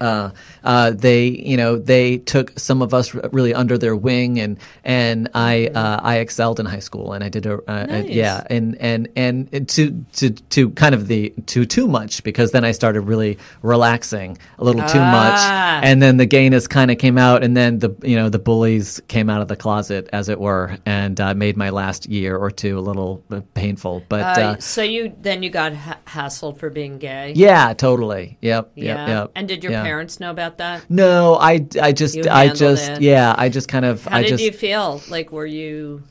Uh, 0.00 0.30
uh, 0.64 0.90
they, 0.92 1.26
you 1.28 1.56
know, 1.56 1.76
they 1.76 2.18
took 2.18 2.58
some 2.58 2.82
of 2.82 2.94
us 2.94 3.14
r- 3.14 3.28
really 3.32 3.52
under 3.54 3.76
their 3.78 3.94
wing, 3.96 4.40
and 4.40 4.56
and 4.84 5.28
I, 5.34 5.66
uh, 5.68 6.00
I 6.02 6.16
excelled 6.18 6.58
in 6.60 6.66
high 6.66 6.78
school, 6.80 7.12
and 7.12 7.22
I 7.22 7.28
did 7.28 7.46
a, 7.46 7.60
Nice. 7.68 8.08
yeah, 8.08 8.42
and 8.50 8.76
and 8.80 9.08
and 9.16 9.68
to 9.68 10.04
to 10.14 10.30
to 10.30 10.70
kind 10.70 10.94
of 10.94 11.06
the 11.08 11.30
to 11.46 11.64
too 11.66 11.86
much 11.86 12.22
because 12.22 12.52
then 12.52 12.64
I 12.64 12.72
started 12.72 13.02
really 13.02 13.38
relaxing 13.62 14.38
a 14.58 14.64
little 14.64 14.82
too 14.82 14.98
much, 14.98 15.38
Ah. 15.38 15.80
and 15.82 16.02
then 16.02 16.16
the 16.16 16.26
gayness 16.26 16.66
kind 16.66 16.90
of 16.90 16.98
came 16.98 17.18
out, 17.18 17.42
and 17.42 17.56
then 17.56 17.78
the 17.78 17.90
you 18.02 18.16
know 18.16 18.28
the 18.28 18.38
bullies 18.38 19.00
came 19.08 19.30
out 19.30 19.42
of 19.42 19.48
the 19.48 19.56
closet, 19.56 20.08
as 20.12 20.28
it 20.28 20.40
were, 20.40 20.76
and 20.86 21.20
uh, 21.20 21.34
made 21.34 21.56
my 21.56 21.70
last 21.70 22.06
year 22.08 22.36
or 22.36 22.50
two 22.50 22.78
a 22.78 22.80
little 22.80 23.22
uh, 23.30 23.40
painful. 23.54 24.02
But 24.08 24.20
Uh, 24.38 24.58
so 24.58 24.82
you 24.82 25.12
then 25.20 25.42
you 25.42 25.50
got 25.50 25.74
ha- 25.74 25.98
hassled 26.06 26.58
for 26.58 26.70
being 26.70 26.98
gay. 26.98 27.32
yeah, 27.36 27.72
totally. 27.74 28.38
Yep. 28.40 28.72
Yeah. 28.74 28.84
Yep. 28.84 29.08
Yep. 29.08 29.30
And 29.36 29.48
did 29.48 29.62
your 29.62 29.72
yeah. 29.72 29.82
Parents 29.90 30.20
know 30.20 30.30
about 30.30 30.58
that? 30.58 30.88
No, 30.88 31.34
I, 31.34 31.66
I 31.80 31.92
just, 31.92 32.16
I 32.28 32.48
just, 32.48 32.88
it. 32.88 33.02
yeah, 33.02 33.34
I 33.36 33.48
just 33.48 33.68
kind 33.68 33.84
of, 33.84 34.04
How 34.04 34.18
I 34.18 34.22
did 34.22 34.28
just, 34.30 34.44
you 34.44 34.52
feel? 34.52 35.02
Like 35.08 35.32
were 35.32 35.46
you 35.46 36.02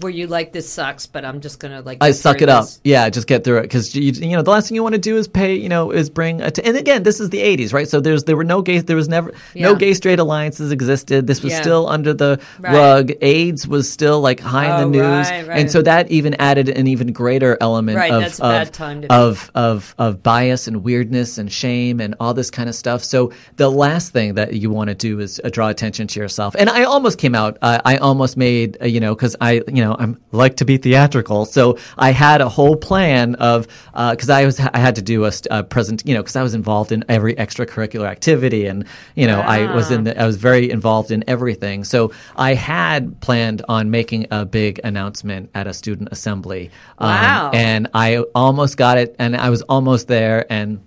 were 0.00 0.08
you 0.10 0.26
like 0.26 0.52
this 0.52 0.72
sucks, 0.72 1.06
but 1.06 1.22
I'm 1.24 1.40
just 1.40 1.60
gonna 1.60 1.82
like 1.82 1.98
I 2.00 2.12
suck 2.12 2.40
it 2.40 2.48
up. 2.48 2.64
this? 2.64 2.80
Yeah, 2.82 3.10
just 3.10 3.26
get 3.26 3.44
through 3.44 3.58
it 3.58 3.62
because 3.62 3.94
you, 3.94 4.10
you 4.12 4.34
know 4.36 4.42
the 4.42 4.50
last 4.50 4.68
thing 4.68 4.74
you 4.76 4.82
want 4.82 4.94
to 4.94 5.00
do 5.00 5.16
is 5.18 5.28
pay. 5.28 5.54
You 5.54 5.68
know, 5.68 5.90
is 5.90 6.08
bring. 6.08 6.40
A 6.40 6.50
t- 6.50 6.62
and 6.64 6.76
again, 6.78 7.02
this 7.02 7.20
is 7.20 7.28
the 7.30 7.38
'80s, 7.40 7.74
right? 7.74 7.86
So 7.86 8.00
there's 8.00 8.24
there 8.24 8.36
were 8.36 8.44
no 8.44 8.62
gay. 8.62 8.78
There 8.78 8.96
was 8.96 9.08
never 9.08 9.32
no 9.54 9.74
gay 9.74 9.92
straight 9.92 10.18
alliances 10.18 10.72
existed. 10.72 11.26
This 11.26 11.42
was 11.42 11.52
Yeah. 11.52 11.60
still 11.60 11.88
under 11.88 12.14
the 12.14 12.40
Right. 12.58 12.72
rug. 12.74 13.12
AIDS 13.20 13.68
was 13.68 13.90
still 13.90 14.20
like 14.22 14.40
high 14.40 14.64
in 14.66 14.72
Oh, 14.72 14.78
the 14.78 14.86
news, 14.86 15.02
right, 15.30 15.46
right. 15.48 15.58
and 15.60 15.70
so 15.70 15.82
that 15.82 16.10
even 16.10 16.34
added 16.38 16.70
an 16.70 16.86
even 16.86 17.12
greater 17.12 17.58
element 17.60 17.98
of 17.98 18.22
of, 18.24 18.38
bad 18.38 18.72
time 18.72 19.02
to 19.02 19.08
be- 19.08 19.14
of 19.14 19.50
of 19.54 19.94
of 19.98 20.22
bias 20.22 20.66
and 20.66 20.84
weirdness 20.84 21.36
and 21.36 21.52
shame 21.52 22.00
and 22.00 22.14
all 22.18 22.32
this 22.32 22.50
kind 22.50 22.68
of 22.70 22.74
stuff. 22.74 23.04
So 23.04 23.30
the 23.56 23.70
last 23.70 24.12
thing 24.14 24.34
that 24.34 24.54
you 24.54 24.70
want 24.70 24.88
to 24.88 24.94
do 24.94 25.20
is 25.20 25.38
uh, 25.44 25.50
draw 25.50 25.68
attention 25.68 26.06
to 26.06 26.20
yourself. 26.20 26.56
And 26.58 26.70
I 26.70 26.84
almost 26.84 27.18
came 27.18 27.34
out. 27.34 27.58
Uh, 27.60 27.80
I 27.84 27.96
almost 27.96 28.38
made 28.38 28.78
uh, 28.80 28.86
you 28.86 29.00
know 29.00 29.14
because 29.14 29.36
I 29.40 29.62
you 29.68 29.81
know 29.81 29.81
I'm 29.98 30.20
like 30.32 30.56
to 30.56 30.64
be 30.64 30.76
theatrical. 30.76 31.44
So 31.46 31.78
I 31.98 32.12
had 32.12 32.40
a 32.40 32.48
whole 32.48 32.76
plan 32.76 33.34
of 33.36 33.66
because 33.92 34.30
I 34.30 34.44
was 34.44 34.60
I 34.60 34.78
had 34.78 34.94
to 34.96 35.02
do 35.02 35.24
a, 35.24 35.32
a 35.50 35.62
present 35.64 36.02
you 36.06 36.14
know 36.14 36.22
because 36.22 36.36
I 36.36 36.42
was 36.42 36.54
involved 36.54 36.92
in 36.92 37.04
every 37.08 37.34
extracurricular 37.34 38.06
activity 38.06 38.66
and 38.66 38.84
you 39.14 39.26
know 39.26 39.40
I 39.40 39.74
was 39.74 39.90
in 39.90 40.04
the, 40.04 40.12
I 40.20 40.26
was 40.26 40.36
very 40.36 40.70
involved 40.70 41.10
in 41.10 41.24
everything. 41.26 41.84
So 41.84 42.12
I 42.36 42.54
had 42.54 43.20
planned 43.20 43.62
on 43.68 43.90
making 43.90 44.26
a 44.30 44.44
big 44.44 44.80
announcement 44.84 45.50
at 45.54 45.66
a 45.66 45.74
student 45.74 46.08
assembly. 46.12 46.70
Um, 46.98 47.08
Wow. 47.10 47.50
and 47.54 47.88
I 47.94 48.18
almost 48.34 48.76
got 48.76 48.98
it, 48.98 49.16
and 49.18 49.36
I 49.36 49.50
was 49.50 49.62
almost 49.62 50.06
there, 50.08 50.46
and 50.52 50.80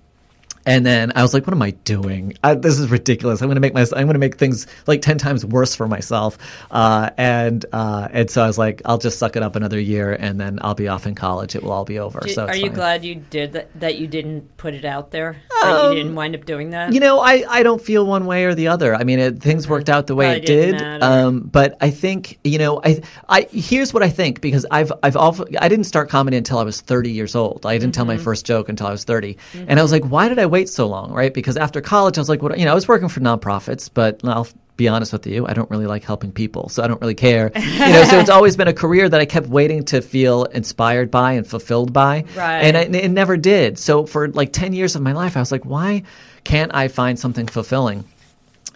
and 0.66 0.86
then 0.86 1.12
I 1.16 1.22
was 1.22 1.34
like, 1.34 1.46
"What 1.48 1.54
am 1.54 1.62
I 1.62 1.72
doing? 1.72 2.34
I, 2.44 2.56
this 2.56 2.80
is 2.80 2.90
ridiculous. 2.90 3.42
I'm 3.42 3.48
going 3.48 3.56
to 3.56 3.62
make 3.62 3.74
my 3.74 3.82
I'm 3.82 4.06
going 4.08 4.14
to 4.14 4.20
make 4.20 4.38
things 4.38 4.68
like 4.88 5.02
ten 5.02 5.18
times 5.18 5.46
worse 5.46 5.76
for 5.76 5.88
myself." 5.88 6.38
Uh, 6.72 7.10
and 7.18 7.66
uh, 7.74 8.08
and 8.12 8.30
so 8.30 8.44
I 8.44 8.48
was 8.48 8.58
like, 8.58 8.82
"I'll 8.86 8.98
just 8.98 9.20
suck 9.20 9.36
it 9.36 9.44
up 9.44 9.56
another 9.56 9.80
year, 9.80 10.14
and 10.14 10.40
then 10.40 10.60
I'll 10.62 10.76
be 10.76 10.88
off 10.88 11.06
in 11.06 11.16
college. 11.16 11.56
It 11.56 11.64
will 11.64 11.72
all 11.72 11.86
be 11.86 12.00
over." 12.00 12.28
So 12.28 12.46
are 12.48 12.56
you 12.56 12.68
fine. 12.68 12.74
glad 12.74 13.06
you 13.06 13.16
did 13.16 13.54
that? 13.54 13.80
That 13.80 13.98
you 13.98 14.08
didn't 14.08 14.58
put 14.58 14.74
it 14.74 14.86
out 14.86 15.12
there. 15.12 15.38
that 15.62 15.90
you 15.90 15.96
didn't 15.96 16.16
wind 16.16 16.36
up 16.36 16.46
doing 16.46 16.72
that. 16.72 16.88
Um, 16.90 16.94
You 16.94 17.00
know, 17.00 17.20
I, 17.20 17.44
I 17.50 17.64
don't 17.64 17.82
feel 17.82 18.06
one 18.06 18.26
way 18.26 18.46
or 18.46 18.54
the 18.56 18.68
other. 18.68 18.94
I 18.96 19.04
mean, 19.04 19.20
it, 19.20 19.42
things 19.42 19.68
worked 19.68 19.90
out 19.90 20.08
the 20.08 20.16
way 20.16 20.40
Probably 20.40 20.56
it 20.56 20.72
did. 20.80 21.04
Um, 21.04 21.40
but 21.42 21.78
I 21.82 21.90
think 21.92 22.40
you 22.44 22.58
know, 22.60 22.82
I 22.84 23.02
I 23.30 23.42
here's 23.52 23.94
what 23.94 24.04
I 24.04 24.10
think 24.10 24.42
because 24.42 24.66
I've 24.72 24.92
I've 25.04 25.16
also, 25.18 25.46
I 25.60 25.68
didn't 25.68 25.86
start 25.86 26.10
comedy 26.10 26.38
until 26.38 26.60
I 26.60 26.64
was 26.64 26.82
30 26.82 27.12
years 27.12 27.36
old. 27.36 27.66
I 27.66 27.78
didn't 27.78 27.94
tell 27.94 28.06
Mm-hmm. 28.06 28.18
my 28.18 28.24
first 28.24 28.46
joke 28.46 28.70
until 28.70 28.86
I 28.88 28.92
was 28.92 29.04
30, 29.04 29.38
and 29.68 29.80
I 29.80 29.82
was 29.82 29.92
like, 29.92 30.04
why 30.06 30.30
did 30.30 30.38
I 30.38 30.46
wait 30.56 30.70
so 30.70 30.88
long? 30.88 31.12
Right? 31.12 31.34
Because 31.34 31.58
after 31.58 31.82
college, 31.82 32.18
I 32.18 32.22
was 32.22 32.30
like, 32.30 32.42
what? 32.42 32.58
You 32.60 32.66
know, 32.66 32.72
I 32.72 32.76
was 32.76 32.88
working 32.88 33.10
for 33.10 33.20
nonprofits, 33.20 33.90
but 33.94 34.22
I'll 34.24 34.48
be 34.78 34.88
honest 34.90 35.14
with 35.14 35.26
you, 35.26 35.48
I 35.48 35.54
don't 35.54 35.70
really 35.70 35.86
like 35.86 36.04
helping 36.04 36.32
people, 36.34 36.68
so 36.68 36.84
I 36.84 36.88
don't 36.88 37.00
really 37.00 37.16
care. 37.16 37.50
You 37.56 37.80
know, 37.94 38.04
so 38.10 38.20
it's 38.20 38.30
always 38.38 38.58
been 38.58 38.68
a 38.68 38.74
career 38.74 39.08
that 39.08 39.22
I 39.22 39.26
kept 39.26 39.48
waiting 39.48 39.86
to 39.86 40.02
feel 40.02 40.44
inspired 40.46 41.10
by 41.10 41.34
and 41.34 41.48
fulfilled 41.48 41.94
by, 41.94 42.26
Right. 42.36 42.60
and 42.66 42.76
I, 42.78 42.82
it 42.82 43.10
never 43.12 43.38
did. 43.38 43.80
So 43.80 44.06
for 44.06 44.28
like 44.30 44.52
10 44.52 44.74
years 44.74 44.96
of 44.98 45.02
my 45.02 45.14
life, 45.14 45.38
I 45.38 45.40
was 45.40 45.52
like, 45.52 45.64
why 45.64 46.04
can't 46.44 46.76
I 46.76 46.90
find 46.90 47.18
something 47.18 47.48
fulfilling? 47.48 48.04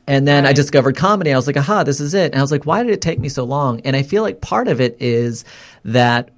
And 0.08 0.26
then 0.28 0.46
I 0.46 0.54
discovered 0.54 0.96
comedy. 0.96 1.34
I 1.34 1.36
was 1.36 1.48
like, 1.48 1.58
aha, 1.58 1.84
this 1.84 2.00
is 2.00 2.14
it. 2.14 2.32
And 2.32 2.36
I 2.40 2.42
was 2.42 2.52
like, 2.52 2.66
why 2.66 2.82
did 2.84 2.94
it 2.94 3.02
take 3.02 3.20
me 3.20 3.28
so 3.30 3.44
long? 3.44 3.82
And 3.82 3.96
I 3.96 4.04
feel 4.04 4.24
like 4.24 4.40
part 4.42 4.68
of 4.70 4.80
it 4.82 4.96
is 5.02 5.44
that, 5.84 6.30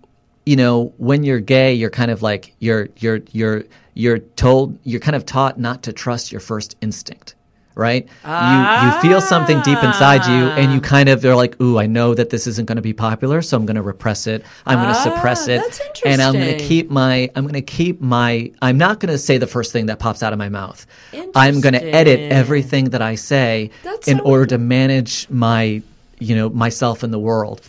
you 0.45 0.55
know, 0.55 0.93
when 0.97 1.23
you're 1.23 1.39
gay, 1.39 1.73
you're 1.73 1.89
kind 1.89 2.11
of 2.11 2.21
like, 2.21 2.53
you're, 2.59 2.89
you're, 2.97 3.19
you're, 3.31 3.63
you're 3.93 4.19
told, 4.19 4.77
you're 4.83 4.99
kind 5.01 5.15
of 5.15 5.25
taught 5.25 5.59
not 5.59 5.83
to 5.83 5.93
trust 5.93 6.31
your 6.31 6.41
first 6.41 6.75
instinct. 6.81 7.35
Right? 7.73 8.05
You 8.25 8.85
you 8.91 9.01
feel 9.01 9.21
something 9.21 9.61
deep 9.61 9.81
inside 9.81 10.25
you 10.27 10.49
and 10.49 10.73
you 10.73 10.81
kind 10.81 11.07
of 11.07 11.21
they're 11.21 11.37
like, 11.37 11.59
ooh, 11.61 11.79
I 11.79 11.87
know 11.87 12.13
that 12.13 12.29
this 12.29 12.45
isn't 12.45 12.65
gonna 12.67 12.81
be 12.81 12.91
popular, 12.91 13.41
so 13.41 13.55
I'm 13.55 13.65
gonna 13.65 13.81
repress 13.81 14.27
it. 14.27 14.43
I'm 14.65 14.77
gonna 14.77 14.89
Ah, 14.89 15.03
suppress 15.03 15.47
it. 15.47 15.61
that's 15.61 16.01
And 16.05 16.21
I'm 16.21 16.33
gonna 16.33 16.59
keep 16.59 16.91
my 16.91 17.31
I'm 17.33 17.45
gonna 17.47 17.61
keep 17.61 18.01
my 18.01 18.51
I'm 18.61 18.77
not 18.77 18.99
gonna 18.99 19.17
say 19.17 19.37
the 19.37 19.47
first 19.47 19.71
thing 19.71 19.85
that 19.85 19.99
pops 19.99 20.21
out 20.21 20.33
of 20.33 20.37
my 20.37 20.49
mouth. 20.49 20.85
I'm 21.33 21.61
gonna 21.61 21.77
edit 21.79 22.19
everything 22.31 22.89
that 22.89 23.01
I 23.01 23.15
say 23.15 23.71
That's 23.83 24.05
in 24.09 24.17
so 24.17 24.23
order 24.25 24.45
to 24.47 24.57
manage 24.57 25.29
my 25.29 25.81
you 26.19 26.35
know 26.35 26.49
myself 26.49 27.05
in 27.05 27.11
the 27.11 27.19
world. 27.19 27.61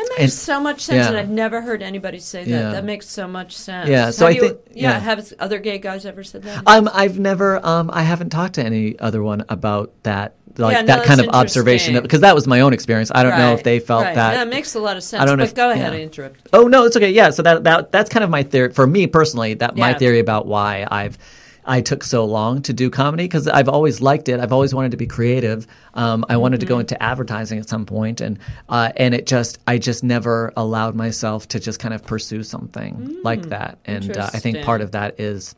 That 0.00 0.08
makes 0.18 0.22
And- 0.22 0.32
so 0.32 0.60
much 0.60 0.80
sense, 0.80 0.96
yeah. 1.04 1.08
and 1.08 1.16
I've 1.16 1.28
never 1.28 1.60
heard 1.60 1.82
anybody 1.82 2.18
say 2.18 2.44
that. 2.44 2.50
Yeah. 2.50 2.70
That 2.72 2.84
makes 2.84 3.06
so 3.08 3.28
much 3.28 3.56
sense. 3.56 3.88
Yeah, 3.88 4.10
so 4.10 4.26
Have 4.26 4.32
I 4.32 4.36
you- 4.36 4.40
think- 4.42 4.58
yeah, 4.72 4.90
yeah. 4.92 4.98
have 4.98 5.32
other 5.38 5.58
gay 5.58 5.78
guys 5.78 6.06
ever 6.06 6.24
said 6.24 6.42
that? 6.44 6.62
Um, 6.66 6.88
I've 6.92 7.18
never 7.18 7.64
um, 7.64 7.90
I 7.92 8.02
haven't 8.02 8.30
talked 8.30 8.54
to 8.54 8.64
any 8.64 8.98
other 8.98 9.22
one 9.22 9.44
about 9.48 9.92
that 10.04 10.34
like 10.58 10.74
Yeah, 10.74 10.80
no, 10.82 10.86
that 10.88 11.04
kind 11.06 11.20
of 11.20 11.28
observation 11.28 12.00
because 12.02 12.20
that 12.22 12.34
was 12.34 12.46
my 12.46 12.60
own 12.60 12.72
experience. 12.72 13.10
I 13.14 13.22
don't 13.22 13.38
know 13.38 13.54
if 13.54 13.62
they 13.62 13.78
felt 13.78 14.04
right. 14.04 14.14
that. 14.16 14.34
That 14.34 14.48
makes 14.48 14.74
a 14.74 14.80
lot 14.80 14.96
of 14.96 15.02
sense. 15.04 15.22
I 15.22 15.24
don't 15.24 15.38
know 15.38 15.44
but 15.44 15.50
if- 15.50 15.54
go 15.54 15.70
ahead, 15.70 15.92
yeah. 15.94 16.00
Interrupt. 16.00 16.40
Oh 16.52 16.64
no, 16.66 16.84
it's 16.86 16.96
okay. 16.96 17.10
Yeah, 17.10 17.30
so 17.30 17.42
that 17.42 17.64
that 17.64 17.92
that's 17.92 18.10
kind 18.10 18.24
of 18.24 18.30
my 18.30 18.42
theory 18.42 18.72
for 18.72 18.86
me 18.86 19.06
personally. 19.06 19.54
That 19.54 19.76
my 19.76 19.94
theory 19.94 20.18
about 20.18 20.46
why 20.46 20.86
I've 20.90 21.18
I 21.64 21.80
took 21.80 22.02
so 22.04 22.24
long 22.24 22.62
to 22.62 22.72
do 22.72 22.90
comedy 22.90 23.24
because 23.24 23.46
I've 23.48 23.68
always 23.68 24.00
liked 24.00 24.28
it. 24.28 24.40
I've 24.40 24.52
always 24.52 24.74
wanted 24.74 24.90
to 24.92 24.96
be 24.96 25.06
creative. 25.06 25.66
Um, 25.94 26.24
I 26.28 26.36
wanted 26.36 26.60
to 26.60 26.66
Mm-hmm. 26.66 26.74
go 26.74 26.78
into 26.78 27.02
advertising 27.02 27.58
at 27.58 27.68
some 27.68 27.86
point, 27.86 28.20
and 28.20 28.38
uh, 28.68 28.92
and 28.96 29.14
it 29.14 29.26
just 29.26 29.58
I 29.66 29.78
just 29.78 30.02
never 30.04 30.52
allowed 30.56 30.94
myself 30.94 31.48
to 31.48 31.60
just 31.60 31.78
kind 31.80 31.94
of 31.94 32.04
pursue 32.04 32.42
something 32.42 33.18
like 33.22 33.48
that. 33.48 33.78
And 33.84 34.16
uh, 34.16 34.30
I 34.32 34.38
think 34.38 34.58
Mm, 34.58 34.62
part 34.62 34.80
of 34.80 34.92
that 34.92 35.20
is 35.20 35.54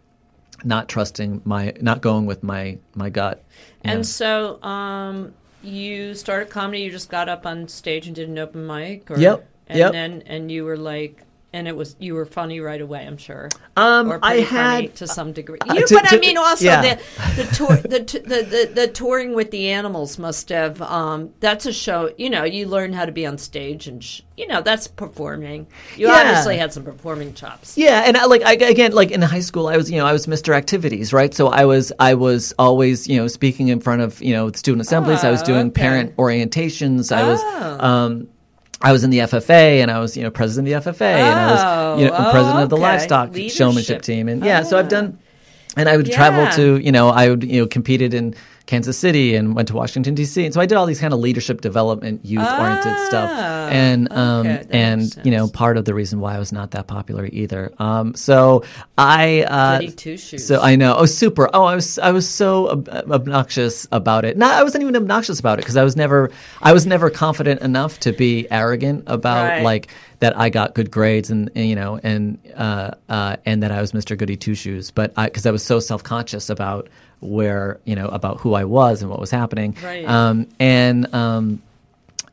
not 0.64 0.88
trusting 0.88 1.42
my 1.44 1.72
not 1.80 2.00
going 2.02 2.26
with 2.26 2.42
my 2.42 2.78
my 2.94 3.10
gut. 3.10 3.44
And 3.84 4.06
so, 4.06 4.62
um, 4.62 5.34
you 5.60 6.14
started 6.14 6.50
comedy. 6.50 6.82
You 6.82 6.90
just 6.90 7.10
got 7.10 7.28
up 7.28 7.46
on 7.46 7.68
stage 7.68 8.06
and 8.06 8.14
did 8.16 8.28
an 8.28 8.38
open 8.38 8.66
mic. 8.66 9.10
Or, 9.10 9.18
Yep, 9.18 9.48
And 9.68 9.78
yep. 9.78 9.92
then 9.92 10.22
and 10.26 10.50
you 10.50 10.64
were 10.64 10.76
like, 10.76 11.24
and 11.52 11.68
it 11.68 11.76
was 11.76 11.96
you 11.98 12.14
were 12.14 12.24
funny 12.26 12.60
right 12.60 12.80
away. 12.80 13.06
I'm 13.06 13.16
sure. 13.16 13.48
Um, 13.76 14.10
or 14.12 14.18
I 14.22 14.36
had- 14.40 14.94
to 14.96 15.06
some 15.06 15.32
degree. 15.32 15.58
uh, 15.68 15.74
You, 15.74 15.86
to- 15.86 15.94
but 15.94 16.12
I 16.12 16.16
mean, 16.18 16.36
also 16.38 16.64
yeah. 16.64 16.94
the 16.94 17.42
the 17.42 17.54
tour 17.54 17.76
the, 17.76 18.04
t- 18.04 18.18
the 18.18 18.42
the 18.42 18.70
the 18.74 18.88
touring 18.88 19.34
with 19.34 19.50
the 19.50 19.68
animals 19.70 20.18
must 20.18 20.48
have. 20.48 20.80
Um, 20.82 21.30
that's 21.40 21.66
a 21.66 21.72
show. 21.72 22.12
You 22.18 22.30
know, 22.30 22.44
you 22.44 22.66
learn 22.66 22.92
how 22.92 23.04
to 23.04 23.12
be 23.12 23.26
on 23.26 23.38
stage, 23.38 23.86
and 23.88 24.02
sh- 24.02 24.22
you 24.36 24.46
know 24.46 24.60
that's 24.62 24.88
performing. 24.88 25.66
You 25.96 26.08
Yeah. 26.08 26.14
obviously 26.20 26.56
had 26.56 26.72
some 26.72 26.84
performing 26.84 27.34
chops. 27.34 27.76
Yeah, 27.76 28.02
and 28.06 28.16
I, 28.16 28.24
like 28.26 28.42
I, 28.42 28.52
again, 28.54 28.92
like 28.92 29.10
in 29.10 29.20
high 29.22 29.40
school, 29.40 29.68
I 29.68 29.76
was 29.76 29.90
you 29.90 29.98
know 29.98 30.06
I 30.06 30.12
was 30.12 30.26
Mr. 30.26 30.54
Activities, 30.54 31.12
right? 31.12 31.32
So 31.34 31.48
I 31.48 31.64
was 31.64 31.92
I 31.98 32.14
was 32.14 32.52
always 32.58 33.06
you 33.08 33.16
know 33.18 33.26
speaking 33.28 33.68
in 33.68 33.80
front 33.80 34.02
of 34.02 34.22
you 34.22 34.32
know 34.34 34.50
student 34.52 34.80
assemblies. 34.82 35.22
I 35.24 35.30
was 35.30 35.42
Oh, 35.42 35.46
doing 35.46 35.66
okay. 35.68 35.80
parent 35.82 36.16
orientations. 36.16 37.12
I 37.14 37.26
was. 37.26 37.40
Oh. 37.42 37.86
Um, 37.86 38.28
I 38.82 38.92
was 38.92 39.04
in 39.04 39.10
the 39.10 39.18
FFA, 39.20 39.80
and 39.82 39.90
I 39.90 39.98
was, 40.00 40.16
you 40.16 40.22
know, 40.24 40.30
president 40.30 40.72
of 40.72 40.84
the 40.84 40.90
FFA, 40.92 41.02
and 41.14 41.38
I 41.40 41.52
was, 41.52 42.00
you 42.00 42.06
know, 42.08 42.14
Oh, 42.16 42.30
president 42.32 42.62
of 42.64 42.68
the 42.70 42.76
livestock 42.76 43.32
Leadership. 43.32 43.56
showmanship 43.56 44.02
team, 44.02 44.28
and 44.28 44.44
yeah, 44.44 44.62
so 44.62 44.78
I've 44.78 44.88
done, 44.88 45.18
and 45.76 45.88
I 45.88 45.96
would 45.96 46.10
travel 46.10 46.46
to, 46.56 46.78
you 46.78 46.90
know, 46.92 47.08
I 47.08 47.28
would, 47.30 47.44
you 47.44 47.60
know, 47.60 47.66
competed 47.66 48.12
in 48.12 48.34
Kansas 48.66 48.96
City 48.98 49.34
and 49.34 49.54
went 49.54 49.68
to 49.68 49.74
Washington 49.74 50.14
D.C., 50.14 50.44
and 50.44 50.54
so 50.54 50.60
I 50.60 50.66
did 50.66 50.76
all 50.76 50.86
these 50.86 51.00
kind 51.00 51.12
of 51.12 51.20
leadership 51.20 51.60
development, 51.60 52.24
youth 52.24 52.46
oriented 52.46 52.96
stuff, 53.06 53.30
Ah, 53.32 53.68
and 53.68 54.12
um, 54.12 54.46
okay, 54.46 54.66
and 54.70 55.14
you 55.24 55.30
know, 55.32 55.48
part 55.48 55.76
of 55.76 55.84
the 55.84 55.94
reason 55.94 56.20
why 56.20 56.36
I 56.36 56.38
was 56.38 56.52
not 56.52 56.70
that 56.72 56.86
popular 56.86 57.26
either. 57.32 57.72
Um, 57.78 58.14
so 58.14 58.64
I, 58.96 59.42
uh, 59.42 59.80
so 60.38 60.60
I 60.60 60.76
know, 60.76 60.96
oh, 60.96 61.06
super. 61.06 61.48
Oh, 61.52 61.64
I 61.64 61.74
was, 61.74 61.98
I 61.98 62.12
was 62.12 62.28
so 62.28 62.70
ob- 62.70 62.88
obnoxious 62.88 63.86
about 63.92 64.24
it. 64.24 64.36
No, 64.36 64.46
I 64.50 64.62
wasn't 64.62 64.82
even 64.82 64.96
obnoxious 64.96 65.40
about 65.40 65.58
it 65.58 65.62
because 65.62 65.76
I 65.76 65.84
was 65.84 65.96
never, 65.96 66.30
I 66.60 66.72
was 66.72 66.86
never 66.86 67.10
confident 67.10 67.60
enough 67.62 67.98
to 68.00 68.12
be 68.12 68.46
arrogant 68.50 69.04
about 69.06 69.48
Right. 69.48 69.62
like 69.62 69.88
that 70.20 70.36
I 70.38 70.50
got 70.50 70.74
good 70.74 70.90
grades 70.90 71.30
and, 71.30 71.50
and, 71.56 71.66
you 71.68 71.74
know, 71.74 71.98
and 72.02 72.38
uh, 72.54 72.92
uh, 73.08 73.36
and 73.44 73.62
that 73.62 73.72
I 73.72 73.80
was 73.80 73.92
Mr. 73.92 74.16
Goody 74.16 74.36
Two 74.36 74.54
Shoes. 74.54 74.90
But 74.92 75.12
I, 75.16 75.26
because 75.26 75.46
I 75.46 75.50
was 75.50 75.64
so 75.64 75.80
self 75.80 76.04
conscious 76.04 76.48
about 76.48 76.88
where 77.22 77.80
you 77.84 77.94
know 77.96 78.08
about 78.08 78.40
who 78.40 78.54
I 78.54 78.64
was 78.64 79.02
and 79.02 79.10
what 79.10 79.20
was 79.20 79.30
happening. 79.30 79.76
Right. 79.82 80.06
Um, 80.06 80.48
and 80.58 81.12
um, 81.14 81.62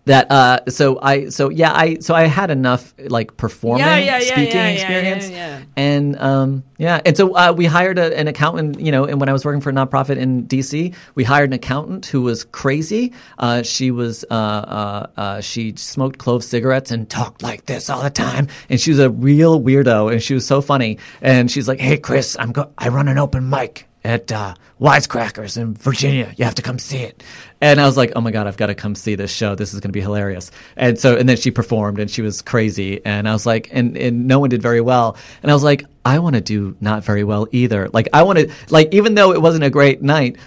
that 0.06 0.32
uh, 0.32 0.60
so 0.70 1.00
I 1.02 1.30
so 1.30 1.50
yeah 1.50 1.72
I 1.72 2.00
so 2.00 2.16
I 2.16 2.24
had 2.24 2.50
enough 2.50 2.94
like 2.98 3.38
performing 3.38 3.86
Yeah, 3.86 3.98
yeah, 3.98 4.18
yeah, 4.20 4.34
speaking 4.34 4.60
experience 4.60 5.30
yeah, 5.30 5.60
yeah. 5.60 5.64
and 5.76 6.20
um, 6.20 6.64
yeah, 6.80 7.02
and 7.06 7.16
so 7.16 7.36
uh, 7.36 7.54
we 7.56 7.66
hired 7.66 8.00
a, 8.00 8.18
an 8.18 8.28
accountant. 8.28 8.80
You 8.80 8.92
know, 8.92 9.06
and 9.06 9.20
when 9.20 9.30
I 9.30 9.34
was 9.34 9.46
working 9.46 9.62
for 9.62 9.70
a 9.70 9.74
nonprofit 9.74 10.18
in 10.18 10.48
DC, 10.48 10.96
we 11.16 11.24
hired 11.24 11.50
an 11.50 11.54
accountant 11.54 12.08
who 12.08 12.22
was 12.22 12.44
crazy. 12.46 13.14
Uh, 13.38 13.62
she 13.62 13.92
was 13.92 14.26
uh, 14.32 14.34
uh, 14.34 15.08
uh, 15.18 15.42
she 15.42 15.76
smoked 15.76 16.18
clove 16.18 16.44
cigarettes 16.44 16.90
and 16.90 17.08
talked 17.10 17.44
like 17.44 17.66
this 17.68 17.90
all 17.90 18.02
the 18.02 18.10
time, 18.10 18.48
and 18.70 18.80
she 18.80 18.90
was 18.92 19.00
a 19.00 19.10
real 19.12 19.62
weirdo, 19.62 20.12
and 20.12 20.24
she 20.24 20.34
was 20.34 20.48
so 20.48 20.62
funny. 20.62 20.98
And 21.22 21.52
she's 21.52 21.68
like, 21.68 21.80
"Hey, 21.80 21.98
Chris, 21.98 22.36
I'm 22.40 22.52
go- 22.52 22.72
I 22.78 22.88
run 22.90 23.10
an 23.10 23.20
open 23.20 23.48
mic." 23.50 23.86
At 24.02 24.32
uh, 24.32 24.56
Wisecrackers 24.80 25.58
in 25.58 25.74
Virginia, 25.74 26.34
you 26.38 26.46
have 26.46 26.56
to 26.56 26.62
come 26.62 26.80
see 26.80 27.00
it. 27.00 27.22
And 27.60 27.82
I 27.82 27.86
was 27.86 27.98
like, 27.98 28.14
"Oh 28.16 28.22
my 28.22 28.32
god, 28.32 28.48
I've 28.48 28.56
got 28.56 28.68
to 28.68 28.76
come 28.76 28.96
see 28.96 29.16
this 29.16 29.32
show. 29.32 29.56
This 29.56 29.74
is 29.74 29.82
going 29.82 29.90
to 29.90 29.94
be 29.94 30.00
hilarious." 30.02 30.52
And 30.78 30.98
so, 30.98 31.18
and 31.18 31.28
then 31.28 31.36
she 31.36 31.52
performed, 31.52 32.00
and 32.00 32.10
she 32.10 32.22
was 32.22 32.42
crazy. 32.42 33.06
And 33.06 33.28
I 33.28 33.34
was 33.34 33.46
like, 33.46 33.68
and 33.74 33.98
and 33.98 34.26
no 34.26 34.40
one 34.40 34.50
did 34.50 34.62
very 34.62 34.80
well. 34.80 35.18
And 35.44 35.52
I 35.52 35.54
was 35.54 35.64
like, 35.64 35.84
I 36.06 36.20
want 36.20 36.36
to 36.36 36.42
do 36.42 36.78
not 36.80 37.04
very 37.04 37.26
well 37.26 37.48
either. 37.52 37.90
Like 37.90 38.08
I 38.14 38.24
want 38.24 38.40
to, 38.40 38.52
like 38.70 38.94
even 38.94 39.16
though 39.16 39.34
it 39.34 39.42
wasn't 39.42 39.66
a 39.66 39.70
great 39.70 40.02
night 40.02 40.38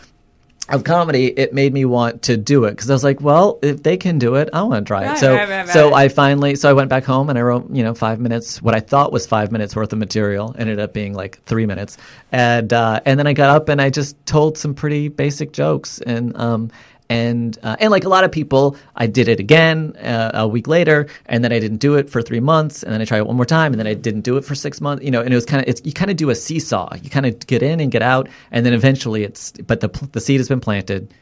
of 0.73 0.85
comedy, 0.85 1.27
it 1.27 1.53
made 1.53 1.73
me 1.73 1.85
want 1.85 2.23
to 2.23 2.37
do 2.37 2.64
it 2.64 2.70
because 2.70 2.89
I 2.89 2.95
was 2.95 3.05
like, 3.05 3.20
well, 3.20 3.59
if 3.62 3.83
they 3.83 3.97
can 3.97 4.18
do 4.18 4.37
it, 4.37 4.49
I 4.53 4.62
want 4.62 4.87
to 4.87 4.89
try 4.89 5.05
it. 5.05 5.09
Right, 5.09 5.18
so, 5.18 5.35
right, 5.35 5.49
right, 5.49 5.68
so. 5.68 5.95
I 5.95 6.09
finally, 6.09 6.55
so 6.55 6.68
I 6.68 6.73
went 6.73 6.89
back 6.89 7.05
home 7.05 7.29
and 7.29 7.39
I 7.39 7.43
wrote, 7.43 7.70
you 7.70 7.83
know, 7.83 7.93
five 7.95 8.18
minutes, 8.18 8.62
what 8.62 8.75
I 8.75 8.81
thought 8.81 9.12
was 9.12 9.27
five 9.27 9.53
minutes 9.53 9.77
worth 9.77 9.93
of 9.93 9.99
material, 9.99 10.57
ended 10.59 10.81
up 10.81 10.95
being 10.95 11.12
like 11.12 11.43
three 11.45 11.66
minutes, 11.66 11.99
and 12.33 12.73
uh, 12.73 13.01
and 13.05 13.18
then 13.18 13.27
I 13.27 13.35
got 13.35 13.51
up 13.51 13.68
and 13.68 13.81
I 13.83 13.91
just 13.91 14.16
told 14.25 14.57
some 14.57 14.75
pretty 14.75 15.09
basic 15.09 15.53
jokes 15.53 16.01
and 16.01 16.35
um 16.37 16.70
and 17.12 17.58
uh, 17.62 17.76
and 17.78 17.90
like 17.90 18.04
a 18.04 18.08
lot 18.08 18.24
of 18.24 18.32
people, 18.32 18.76
I 18.96 19.06
did 19.06 19.28
it 19.28 19.38
again 19.38 19.96
uh, 19.96 20.30
a 20.34 20.48
week 20.48 20.66
later, 20.66 21.08
and 21.26 21.44
then 21.44 21.52
I 21.52 21.58
didn't 21.58 21.78
do 21.78 21.96
it 21.96 22.08
for 22.08 22.22
three 22.22 22.40
months, 22.40 22.82
and 22.82 22.92
then 22.92 23.00
I 23.00 23.04
tried 23.04 23.18
it 23.18 23.26
one 23.26 23.36
more 23.36 23.44
time, 23.44 23.72
and 23.72 23.78
then 23.78 23.86
I 23.86 23.94
didn't 23.94 24.22
do 24.22 24.36
it 24.36 24.44
for 24.44 24.54
six 24.54 24.80
months. 24.80 25.04
You 25.04 25.10
know, 25.10 25.20
and 25.20 25.32
it 25.32 25.36
was 25.36 25.44
kind 25.44 25.62
of 25.62 25.68
it's 25.68 25.82
you 25.84 25.92
kind 25.92 26.10
of 26.10 26.16
do 26.16 26.30
a 26.30 26.34
seesaw. 26.34 26.94
You 27.02 27.10
kind 27.10 27.26
of 27.26 27.46
get 27.46 27.62
in 27.62 27.80
and 27.80 27.92
get 27.92 28.02
out, 28.02 28.28
and 28.50 28.64
then 28.64 28.72
eventually 28.72 29.24
it's 29.24 29.52
but 29.52 29.80
the 29.80 29.88
the 30.12 30.20
seed 30.20 30.40
has 30.40 30.48
been 30.48 30.60
planted, 30.60 31.12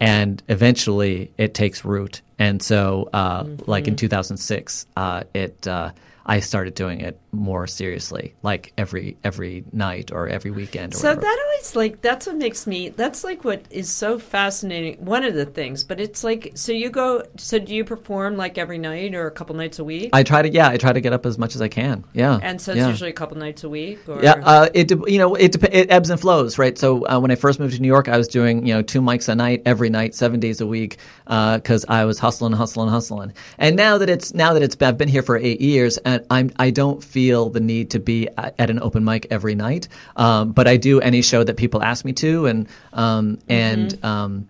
and 0.00 0.42
eventually 0.48 1.32
it 1.38 1.54
takes 1.54 1.84
root. 1.84 2.22
And 2.38 2.62
so, 2.62 3.08
uh, 3.12 3.44
like 3.66 3.86
in 3.86 3.94
2006, 3.94 4.86
uh, 4.96 5.22
it 5.32 5.66
uh, 5.66 5.92
I 6.24 6.40
started 6.40 6.74
doing 6.74 7.00
it 7.00 7.18
more 7.32 7.66
seriously, 7.66 8.34
like 8.42 8.72
every 8.78 9.16
every 9.24 9.64
night 9.72 10.12
or 10.12 10.28
every 10.28 10.50
weekend. 10.50 10.94
Or 10.94 10.98
So 10.98 11.08
whatever. 11.08 11.22
that 11.22 11.44
always 11.46 11.76
like 11.76 12.00
that's 12.02 12.26
what 12.26 12.36
makes 12.36 12.66
me 12.66 12.90
that's 12.90 13.24
like 13.24 13.44
what 13.44 13.64
is 13.70 13.90
so 13.90 14.18
fascinating. 14.18 15.04
One 15.04 15.24
of 15.24 15.34
the 15.34 15.46
things, 15.46 15.84
but 15.84 16.00
it's 16.00 16.22
like 16.22 16.52
so 16.54 16.72
you 16.72 16.90
go. 16.90 17.24
So 17.36 17.58
do 17.58 17.74
you 17.74 17.84
perform 17.84 18.36
like 18.36 18.58
every 18.58 18.78
night 18.78 19.14
or 19.14 19.26
a 19.26 19.30
couple 19.30 19.56
nights 19.56 19.78
a 19.78 19.84
week? 19.84 20.10
I 20.12 20.22
try 20.22 20.42
to 20.42 20.48
yeah, 20.50 20.68
I 20.68 20.76
try 20.76 20.92
to 20.92 21.00
get 21.00 21.12
up 21.12 21.26
as 21.26 21.38
much 21.38 21.54
as 21.54 21.62
I 21.62 21.68
can. 21.68 22.04
Yeah, 22.12 22.38
and 22.42 22.60
so 22.60 22.72
it's 22.72 22.78
yeah. 22.78 22.88
usually 22.88 23.10
a 23.10 23.14
couple 23.14 23.36
nights 23.38 23.64
a 23.64 23.68
week. 23.68 24.08
Or 24.08 24.22
Yeah, 24.22 24.34
uh, 24.44 24.68
it 24.74 24.90
you 25.08 25.18
know 25.18 25.34
it 25.34 25.56
it 25.72 25.90
ebbs 25.90 26.10
and 26.10 26.20
flows, 26.20 26.58
right? 26.58 26.78
So 26.78 27.06
uh, 27.06 27.18
when 27.18 27.30
I 27.30 27.34
first 27.36 27.58
moved 27.58 27.74
to 27.74 27.82
New 27.82 27.88
York, 27.88 28.08
I 28.08 28.16
was 28.16 28.28
doing 28.28 28.66
you 28.66 28.74
know 28.74 28.82
two 28.82 29.00
mics 29.00 29.28
a 29.28 29.34
night, 29.34 29.62
every 29.66 29.90
night, 29.90 30.14
seven 30.14 30.38
days 30.38 30.60
a 30.60 30.66
week, 30.66 30.98
because 31.24 31.84
I 31.88 32.04
was 32.04 32.18
hustling, 32.18 32.52
hustling, 32.52 32.90
hustling. 32.90 33.32
And 33.58 33.76
now 33.76 33.98
that 33.98 34.10
it's 34.10 34.34
now 34.34 34.52
that 34.52 34.62
it's 34.62 34.76
I've 34.82 34.98
been 34.98 35.08
here 35.08 35.22
for 35.22 35.36
eight 35.36 35.60
years, 35.60 35.98
and 35.98 36.11
I'm 36.30 36.50
I 36.58 36.70
don't 36.70 37.02
feel 37.02 37.50
the 37.50 37.60
need 37.60 37.90
to 37.90 37.98
be 37.98 38.28
at, 38.36 38.70
an 38.70 38.80
open 38.80 39.04
mic 39.04 39.26
every 39.30 39.54
night, 39.54 39.88
um, 40.16 40.52
but 40.52 40.66
I 40.66 40.76
do 40.76 41.00
any 41.00 41.22
show 41.22 41.44
that 41.44 41.56
people 41.56 41.82
ask 41.82 42.04
me 42.04 42.12
to, 42.14 42.46
and 42.46 42.68
um, 42.92 43.38
and 43.48 44.04
um, 44.04 44.48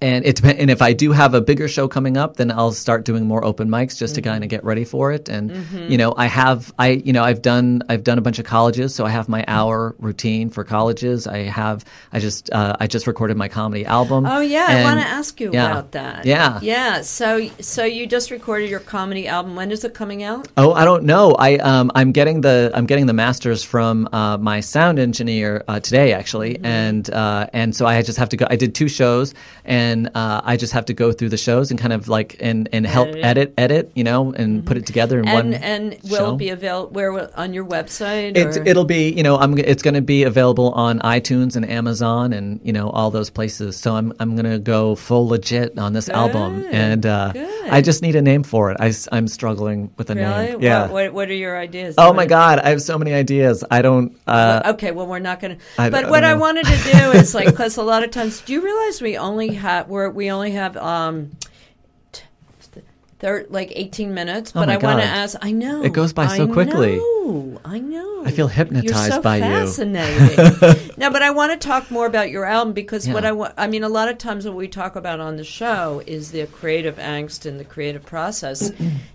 and 0.00 0.24
it. 0.24 0.42
And 0.44 0.70
if 0.70 0.82
I 0.82 0.92
do 0.92 1.12
have 1.12 1.34
a 1.34 1.40
bigger 1.40 1.68
show 1.68 1.88
coming 1.88 2.16
up, 2.16 2.36
then 2.36 2.50
I'll 2.50 2.72
start 2.72 3.04
doing 3.04 3.26
more 3.26 3.44
open 3.44 3.68
mics 3.68 3.98
just 3.98 4.14
to 4.16 4.22
kind 4.22 4.44
of 4.44 4.50
get 4.50 4.64
ready 4.64 4.84
for 4.84 5.12
it. 5.12 5.28
And 5.28 5.52
you 5.90 5.96
know, 5.96 6.14
I 6.16 6.26
have 6.26 6.72
I 6.78 6.88
you 6.90 7.12
know 7.12 7.24
I've 7.24 7.42
done 7.42 7.82
I've 7.88 8.04
done 8.04 8.18
a 8.18 8.20
bunch 8.20 8.38
of 8.38 8.44
colleges, 8.44 8.94
so 8.94 9.04
I 9.06 9.10
have 9.10 9.28
my 9.28 9.44
hour 9.48 9.94
routine 9.98 10.50
for 10.50 10.64
colleges. 10.64 11.26
I 11.26 11.38
have 11.38 11.84
I 12.12 12.20
just 12.20 12.50
uh, 12.52 12.76
I 12.80 12.86
just 12.86 13.06
recorded 13.06 13.36
my 13.36 13.48
comedy 13.48 13.84
album. 13.84 14.26
Oh 14.26 14.40
yeah, 14.40 14.66
I 14.68 14.82
want 14.84 15.00
to 15.00 15.06
ask 15.06 15.40
you 15.40 15.50
yeah. 15.52 15.70
about 15.70 15.92
that. 15.92 16.26
Yeah. 16.26 16.60
yeah. 16.62 17.02
So 17.02 17.48
so 17.60 17.84
you 17.84 18.06
just 18.06 18.30
recorded 18.30 18.70
your 18.70 18.80
comedy 18.80 19.26
album. 19.28 19.56
When 19.56 19.70
is 19.70 19.84
it 19.84 19.94
coming 19.94 20.22
out? 20.22 20.48
Oh, 20.56 20.72
I 20.72 20.84
don't 20.84 21.04
know. 21.04 21.34
I 21.38 21.56
um, 21.56 21.90
I'm 21.94 22.12
getting 22.12 22.40
the 22.40 22.70
I'm 22.74 22.86
getting 22.86 23.06
the 23.06 23.14
masters 23.14 23.64
from 23.64 24.08
uh, 24.12 24.36
my 24.38 24.60
sound 24.60 24.98
engineer 24.98 25.64
uh, 25.68 25.80
today, 25.80 26.12
actually, 26.12 26.38
Mm-hmm. 26.48 26.66
and 26.66 27.10
uh, 27.10 27.46
and 27.52 27.74
so 27.74 27.84
I 27.86 28.00
just 28.02 28.18
have 28.18 28.28
to 28.30 28.36
go. 28.36 28.46
I 28.48 28.56
did 28.56 28.74
two 28.74 28.88
shows, 28.88 29.34
and 29.64 29.77
uh, 30.14 30.40
I 30.44 30.56
just 30.56 30.72
have 30.72 30.86
to 30.86 30.94
go 30.94 31.12
through 31.12 31.28
the 31.30 31.36
shows 31.36 31.70
and 31.70 31.78
kind 31.80 31.92
of 31.92 32.08
like 32.08 32.36
and 32.40 32.68
and 32.72 32.86
help 32.86 33.08
Edit 33.08 33.18
it. 33.18 33.24
edit 33.24 33.54
edit, 33.58 33.92
you 33.94 34.04
know, 34.04 34.32
and 34.32 34.66
put 34.66 34.76
it 34.76 34.86
together 34.86 35.18
in 35.20 35.28
And 35.28 35.52
one. 35.52 35.54
and 35.54 35.98
will 36.04 36.16
show. 36.16 36.34
it 36.34 36.38
be 36.38 36.50
available 36.50 36.90
where 36.92 37.38
on 37.38 37.52
your 37.52 37.64
website? 37.64 38.36
It's, 38.36 38.56
or- 38.56 38.64
it'll 38.66 38.84
be, 38.84 39.10
you 39.10 39.22
know, 39.22 39.36
I'm, 39.36 39.56
it's 39.58 39.82
going 39.82 39.94
to 39.94 40.00
be 40.02 40.22
available 40.24 40.70
on 40.72 40.98
iTunes 41.00 41.56
and 41.56 41.68
Amazon 41.68 42.32
and, 42.32 42.60
you 42.62 42.72
know, 42.72 42.90
all 42.90 43.10
those 43.10 43.30
places. 43.30 43.76
So 43.76 43.94
I'm, 43.94 44.12
I'm 44.20 44.36
going 44.36 44.50
to 44.50 44.58
go 44.58 44.94
full 44.94 45.28
legit 45.28 45.78
on 45.78 45.92
this 45.92 46.08
album. 46.08 46.64
And 46.70 47.04
uh, 47.06 47.32
good. 47.32 47.68
I 47.70 47.80
just 47.82 48.02
need 48.02 48.16
a 48.16 48.22
name 48.22 48.42
for 48.42 48.70
it. 48.72 48.76
I, 48.80 48.92
am 49.16 49.28
struggling 49.28 49.90
with 49.96 50.10
a 50.10 50.14
really. 50.14 50.46
name. 50.48 50.62
Yeah. 50.62 50.82
What, 50.82 50.92
what, 50.92 51.12
what 51.14 51.28
are 51.28 51.34
your 51.34 51.58
ideas? 51.58 51.94
oh 51.98 52.08
What 52.08 52.16
my 52.16 52.26
God. 52.26 52.58
I 52.60 52.70
have 52.70 52.82
so 52.82 52.98
many 52.98 53.12
ideas. 53.12 53.64
I 53.70 53.82
don't. 53.82 54.16
Uh, 54.26 54.62
okay, 54.74 54.90
well, 54.92 55.06
we're 55.06 55.18
not 55.18 55.40
going 55.40 55.56
to. 55.56 55.62
But 55.76 56.04
I 56.06 56.10
what 56.10 56.24
I 56.24 56.34
wanted 56.34 56.64
to 56.66 56.76
do 56.92 57.12
is 57.12 57.34
like, 57.34 57.46
because 57.46 57.76
a 57.76 57.82
lot 57.82 58.02
of 58.02 58.10
times, 58.10 58.40
do 58.42 58.52
you 58.52 58.60
realize 58.62 59.00
we 59.02 59.16
only 59.16 59.48
have 59.58 59.88
we're, 59.88 60.08
we 60.10 60.30
only 60.30 60.52
have 60.52 60.76
um, 60.76 61.32
they're 63.18 63.46
like 63.48 63.72
eighteen 63.74 64.14
minutes. 64.14 64.52
Oh 64.54 64.60
But 64.60 64.70
I 64.70 64.76
want 64.76 65.00
to 65.00 65.06
ask. 65.06 65.36
I 65.42 65.50
know 65.50 65.82
It 65.82 65.92
goes 65.92 66.12
by 66.12 66.24
I 66.26 66.36
so 66.36 66.46
quickly. 66.46 66.96
know, 66.98 67.60
I 67.64 67.80
know. 67.80 68.22
I 68.24 68.30
feel 68.30 68.46
hypnotized 68.48 69.12
so 69.14 69.22
by 69.22 69.36
you. 69.36 69.42
fascinating. 69.42 70.92
no, 70.96 71.10
but 71.10 71.22
I 71.22 71.30
want 71.30 71.52
to 71.60 71.68
talk 71.68 71.90
more 71.90 72.06
about 72.06 72.30
your 72.30 72.44
album 72.44 72.74
because 72.74 73.08
what 73.08 73.24
I 73.24 73.32
want. 73.32 73.54
I 73.56 73.66
mean, 73.66 73.82
a 73.82 73.88
lot 73.88 74.08
of 74.08 74.18
times 74.18 74.46
what 74.46 74.54
we 74.54 74.68
talk 74.68 74.94
about 74.96 75.18
on 75.18 75.36
the 75.36 75.44
show 75.44 76.00
is 76.06 76.30
the 76.30 76.46
creative 76.46 76.96
angst 76.96 77.44
and 77.44 77.58
the 77.58 77.64
creative 77.64 78.04
process. 78.06 78.70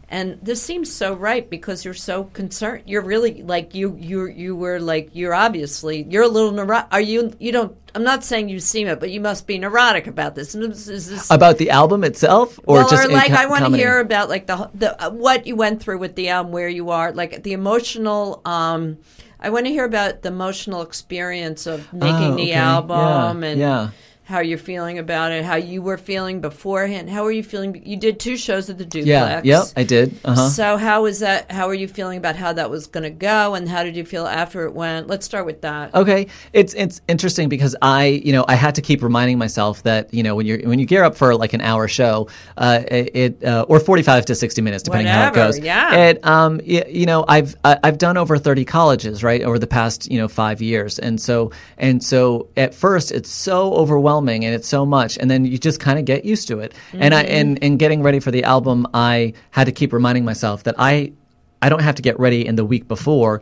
And 0.09 0.37
this 0.43 0.61
seems 0.61 0.93
so 0.93 1.15
right 1.15 1.49
because 1.49 1.83
you're 1.85 1.93
so 1.93 2.25
concerned. 2.25 2.83
You're 2.85 3.01
really 3.01 3.41
like 3.41 3.73
you 3.73 3.95
you 3.99 4.27
you 4.27 4.55
were 4.55 4.79
like 4.79 5.09
you're 5.13 5.33
obviously 5.33 6.03
you're 6.03 6.23
a 6.23 6.27
little 6.27 6.51
neurotic. 6.51 6.89
Are 6.91 7.01
you 7.01 7.33
you 7.39 7.51
don't? 7.51 7.75
I'm 7.95 8.03
not 8.03 8.23
saying 8.23 8.49
you 8.49 8.59
seem 8.59 8.87
it, 8.87 8.99
but 8.99 9.09
you 9.11 9.21
must 9.21 9.47
be 9.47 9.57
neurotic 9.57 10.05
about 10.07 10.35
this. 10.35 10.53
Is 10.55 11.09
this 11.09 11.31
about 11.31 11.57
the 11.57 11.71
album 11.71 12.03
itself 12.03 12.59
or 12.65 12.77
well, 12.79 12.89
just 12.89 13.07
or 13.07 13.11
like 13.11 13.31
co- 13.31 13.37
I 13.37 13.45
want 13.47 13.65
to 13.65 13.75
hear 13.75 13.99
about 13.99 14.29
like 14.29 14.45
the 14.45 14.69
the 14.75 15.03
uh, 15.03 15.09
what 15.09 15.47
you 15.47 15.55
went 15.55 15.81
through 15.81 15.97
with 15.99 16.15
the 16.15 16.29
album, 16.29 16.51
where 16.51 16.69
you 16.69 16.89
are, 16.91 17.11
like 17.11 17.41
the 17.43 17.53
emotional. 17.53 18.41
um 18.45 18.97
I 19.39 19.49
want 19.49 19.65
to 19.65 19.71
hear 19.71 19.83
about 19.83 20.21
the 20.21 20.29
emotional 20.29 20.83
experience 20.83 21.65
of 21.67 21.91
making 21.91 22.33
Oh, 22.33 22.35
the 22.37 22.53
album 22.53 23.43
Yeah, 23.43 23.49
and 23.49 23.59
yeah. 23.59 23.89
How 24.25 24.39
you're 24.39 24.57
feeling 24.57 24.99
about 24.99 25.33
it, 25.33 25.43
how 25.43 25.55
you 25.55 25.81
were 25.81 25.97
feeling 25.97 26.39
beforehand. 26.39 27.09
How 27.09 27.25
are 27.25 27.31
you 27.31 27.43
feeling? 27.43 27.81
You 27.85 27.97
did 27.97 28.21
two 28.21 28.37
shows 28.37 28.69
at 28.69 28.77
the 28.77 28.85
duplex. 28.85 29.45
Yeah. 29.45 29.59
Yep. 29.59 29.67
I 29.75 29.83
did. 29.83 30.17
Uh 30.23 30.33
huh. 30.35 30.49
So 30.49 30.77
how 30.77 31.03
was 31.03 31.19
that? 31.19 31.51
How 31.51 31.67
are 31.67 31.73
you 31.73 31.89
feeling 31.89 32.17
about 32.17 32.37
how 32.37 32.53
that 32.53 32.69
was 32.69 32.87
going 32.87 33.03
to 33.03 33.09
go, 33.09 33.53
and 33.53 33.67
how 33.67 33.83
did 33.83 33.97
you 33.97 34.05
feel 34.05 34.25
after 34.25 34.65
it 34.65 34.73
went? 34.73 35.07
Let's 35.07 35.25
start 35.25 35.45
with 35.45 35.61
that. 35.61 35.93
Okay, 35.93 36.27
it's 36.53 36.73
it's 36.73 37.01
interesting 37.09 37.49
because 37.49 37.75
I 37.81 38.05
you 38.05 38.31
know 38.31 38.45
I 38.47 38.55
had 38.55 38.75
to 38.75 38.81
keep 38.81 39.03
reminding 39.03 39.37
myself 39.37 39.83
that 39.83 40.13
you 40.13 40.23
know 40.23 40.35
when 40.35 40.45
you 40.45 40.55
are 40.55 40.69
when 40.69 40.79
you 40.79 40.85
gear 40.85 41.03
up 41.03 41.17
for 41.17 41.35
like 41.35 41.51
an 41.51 41.61
hour 41.61 41.89
show, 41.89 42.29
uh, 42.57 42.81
it 42.87 43.43
uh, 43.43 43.65
or 43.67 43.81
forty 43.81 44.03
five 44.03 44.25
to 44.27 44.35
sixty 44.35 44.61
minutes 44.61 44.83
depending 44.83 45.07
how 45.07 45.27
it 45.27 45.33
goes. 45.33 45.59
yeah. 45.59 45.95
It 45.95 46.25
um 46.25 46.61
you 46.63 47.05
know 47.05 47.25
I've 47.27 47.57
I've 47.65 47.97
done 47.97 48.15
over 48.15 48.37
thirty 48.37 48.63
colleges 48.63 49.21
right 49.21 49.41
over 49.41 49.59
the 49.59 49.67
past 49.67 50.09
you 50.09 50.17
know 50.17 50.29
five 50.29 50.61
years, 50.61 50.97
and 50.97 51.19
so 51.19 51.51
and 51.77 52.01
so 52.01 52.47
at 52.55 52.73
first 52.73 53.11
it's 53.11 53.29
so 53.29 53.73
overwhelming 53.73 54.12
and 54.21 54.55
it's 54.55 54.67
so 54.67 54.85
much, 54.85 55.17
and 55.17 55.29
then 55.29 55.45
you 55.45 55.57
just 55.57 55.79
kind 55.79 55.99
of 55.99 56.05
get 56.05 56.25
used 56.25 56.47
to 56.49 56.59
it. 56.59 56.73
And 56.93 57.13
I 57.13 57.23
mm-hmm. 57.23 57.33
and 57.33 57.63
and 57.63 57.79
getting 57.79 58.03
ready 58.03 58.19
for 58.19 58.31
the 58.31 58.43
album, 58.43 58.87
I 58.93 59.33
had 59.51 59.65
to 59.65 59.71
keep 59.71 59.93
reminding 59.93 60.25
myself 60.25 60.63
that 60.63 60.75
I 60.77 61.13
I 61.61 61.69
don't 61.69 61.81
have 61.81 61.95
to 61.95 62.01
get 62.01 62.19
ready 62.19 62.45
in 62.45 62.55
the 62.55 62.65
week 62.65 62.87
before. 62.87 63.41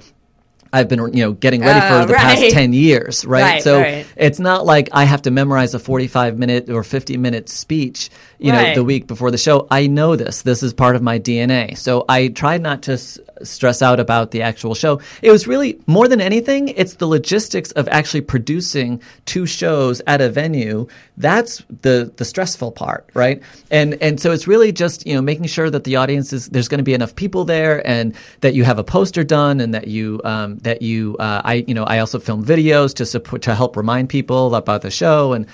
I've 0.74 0.88
been, 0.88 1.00
you 1.14 1.24
know, 1.26 1.34
getting 1.34 1.62
ready 1.62 1.82
for 1.82 2.04
oh, 2.04 2.06
the 2.06 2.14
past 2.14 2.54
10 2.54 2.72
years, 2.72 3.26
right? 3.26 3.42
Right, 3.42 3.64
so 3.64 3.82
right. 3.82 4.08
it's 4.16 4.40
not 4.40 4.66
like 4.66 4.88
I 4.94 5.04
have 5.04 5.24
to 5.24 5.32
memorize 5.32 5.74
a 5.74 5.80
45 5.80 6.40
minute 6.40 6.70
or 6.70 6.82
50 6.84 7.18
minute 7.18 7.50
speech, 7.50 8.10
you 8.42 8.52
know, 8.52 8.74
the 8.76 8.84
week 8.84 9.08
before 9.08 9.32
the 9.32 9.38
show. 9.38 9.68
I 9.70 9.88
know 9.88 10.16
this. 10.16 10.42
This 10.42 10.64
is 10.64 10.74
part 10.74 10.96
of 10.96 11.02
my 11.02 11.20
DNA. 11.20 11.78
So 11.78 12.06
I 12.10 12.30
tried 12.30 12.62
not 12.62 12.82
to 12.84 12.94
s- 12.94 13.20
stress 13.44 13.82
out 13.82 14.00
about 14.00 14.32
the 14.32 14.42
actual 14.42 14.74
show. 14.74 15.00
It 15.22 15.32
was 15.32 15.48
really 15.48 15.80
more 15.88 16.08
than 16.08 16.20
anything, 16.22 16.70
it's 16.70 16.96
the 16.96 17.08
logistics 17.08 17.72
of 17.74 17.88
actually 17.90 18.22
producing 18.22 19.02
two 19.26 19.46
shows 19.46 20.02
at 20.08 20.22
a 20.22 20.30
venue. 20.30 20.88
That's 21.18 21.64
the 21.82 22.12
the 22.18 22.26
stressful 22.26 22.72
part, 22.72 23.08
right? 23.14 23.42
And 23.70 24.02
and 24.02 24.20
so 24.20 24.32
it's 24.32 24.48
really 24.48 24.72
just, 24.72 25.06
you 25.06 25.14
know, 25.14 25.22
making 25.22 25.46
sure 25.46 25.70
that 25.70 25.84
the 25.84 25.96
audience 25.98 26.34
is 26.34 26.50
there's 26.50 26.68
going 26.68 26.80
to 26.80 26.84
be 26.84 26.94
enough 26.96 27.16
people 27.16 27.46
there 27.46 27.86
and 27.88 28.16
that 28.42 28.56
you 28.56 28.64
have 28.64 28.80
a 28.80 28.84
poster 28.84 29.24
done 29.24 29.60
and 29.60 29.74
that 29.74 29.88
you 29.88 30.20
um, 30.24 30.58
that 30.60 30.82
you 30.82 31.16
uh, 31.20 31.42
I 31.44 31.66
you 31.68 31.76
know, 31.76 31.84
I 31.84 32.00
also 32.00 32.20
film 32.20 32.44
videos 32.44 32.96
to 32.96 33.06
support 33.06 33.44
to 33.44 33.54
help 33.54 33.78
remind 33.78 34.10
people 34.10 34.56
about 34.56 34.82
the 34.82 34.92
show 34.92 35.34
and 35.34 35.46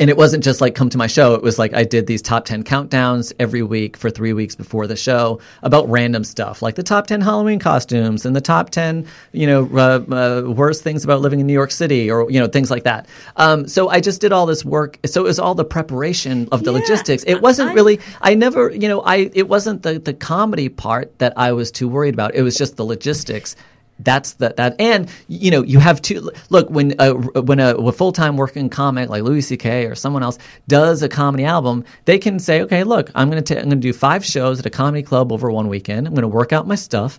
and 0.00 0.10
it 0.10 0.16
wasn't 0.16 0.42
just 0.42 0.60
like 0.60 0.74
come 0.74 0.90
to 0.90 0.98
my 0.98 1.06
show. 1.06 1.34
It 1.34 1.42
was 1.42 1.58
like 1.58 1.72
i 1.74 1.84
did 1.84 2.06
these 2.06 2.20
top 2.20 2.44
10 2.44 2.64
countdowns 2.64 3.32
every 3.38 3.62
week 3.62 3.96
for 3.96 4.10
three 4.10 4.32
weeks 4.32 4.54
before 4.56 4.86
the 4.86 4.96
show 4.96 5.40
about 5.62 5.88
random 5.88 6.24
stuff 6.24 6.60
like 6.60 6.74
the 6.74 6.82
top 6.82 7.06
10 7.06 7.20
halloween 7.20 7.58
costumes 7.58 8.26
and 8.26 8.34
the 8.34 8.40
top 8.40 8.70
10 8.70 9.06
you 9.32 9.46
know 9.46 9.68
uh, 9.74 10.00
uh, 10.12 10.50
worst 10.50 10.82
things 10.82 11.04
about 11.04 11.20
living 11.20 11.38
in 11.40 11.46
new 11.46 11.52
york 11.52 11.70
city 11.70 12.10
or 12.10 12.28
you 12.30 12.40
know 12.40 12.46
things 12.48 12.70
like 12.70 12.82
that. 12.84 13.06
Um, 13.36 13.68
so 13.68 13.88
i 13.88 14.00
just 14.00 14.20
did 14.20 14.32
all 14.32 14.46
this 14.46 14.64
work. 14.64 14.98
So 15.06 15.20
it 15.22 15.24
was 15.28 15.38
all 15.38 15.54
the 15.54 15.64
preparation 15.64 16.48
of 16.52 16.64
the 16.64 16.72
Yeah, 16.72 16.80
logistics. 16.80 17.22
It 17.26 17.40
wasn't 17.40 17.70
I- 17.70 17.74
really 17.74 18.00
i 18.20 18.34
never 18.34 18.70
you 18.70 18.88
know 18.88 19.00
i 19.02 19.30
it 19.34 19.48
wasn't 19.48 19.82
the, 19.82 19.98
the 19.98 20.14
comedy 20.14 20.68
part 20.68 21.16
that 21.18 21.32
i 21.36 21.52
was 21.52 21.70
too 21.70 21.88
worried 21.88 22.14
about. 22.14 22.34
It 22.34 22.42
was 22.42 22.56
just 22.56 22.76
the 22.76 22.84
logistics 22.84 23.54
that's 24.00 24.34
the, 24.34 24.52
that 24.56 24.76
and 24.78 25.08
you 25.28 25.50
know 25.50 25.62
you 25.62 25.78
have 25.78 26.02
to 26.02 26.30
look 26.50 26.68
when 26.70 26.94
a, 26.98 27.12
when 27.14 27.60
a, 27.60 27.74
a 27.74 27.92
full-time 27.92 28.36
working 28.36 28.68
comic 28.68 29.08
like 29.08 29.22
Louis 29.22 29.40
C.K. 29.40 29.86
or 29.86 29.94
someone 29.94 30.22
else 30.22 30.38
does 30.68 31.02
a 31.02 31.08
comedy 31.08 31.44
album 31.44 31.84
they 32.04 32.18
can 32.18 32.38
say 32.38 32.60
okay 32.62 32.84
look 32.84 33.10
I'm 33.14 33.30
going 33.30 33.42
to 33.42 33.60
I'm 33.60 33.70
to 33.70 33.76
do 33.76 33.92
five 33.92 34.24
shows 34.24 34.58
at 34.60 34.66
a 34.66 34.70
comedy 34.70 35.02
club 35.02 35.32
over 35.32 35.50
one 35.50 35.68
weekend 35.68 36.06
I'm 36.06 36.14
going 36.14 36.22
to 36.22 36.28
work 36.28 36.52
out 36.52 36.66
my 36.66 36.74
stuff 36.74 37.18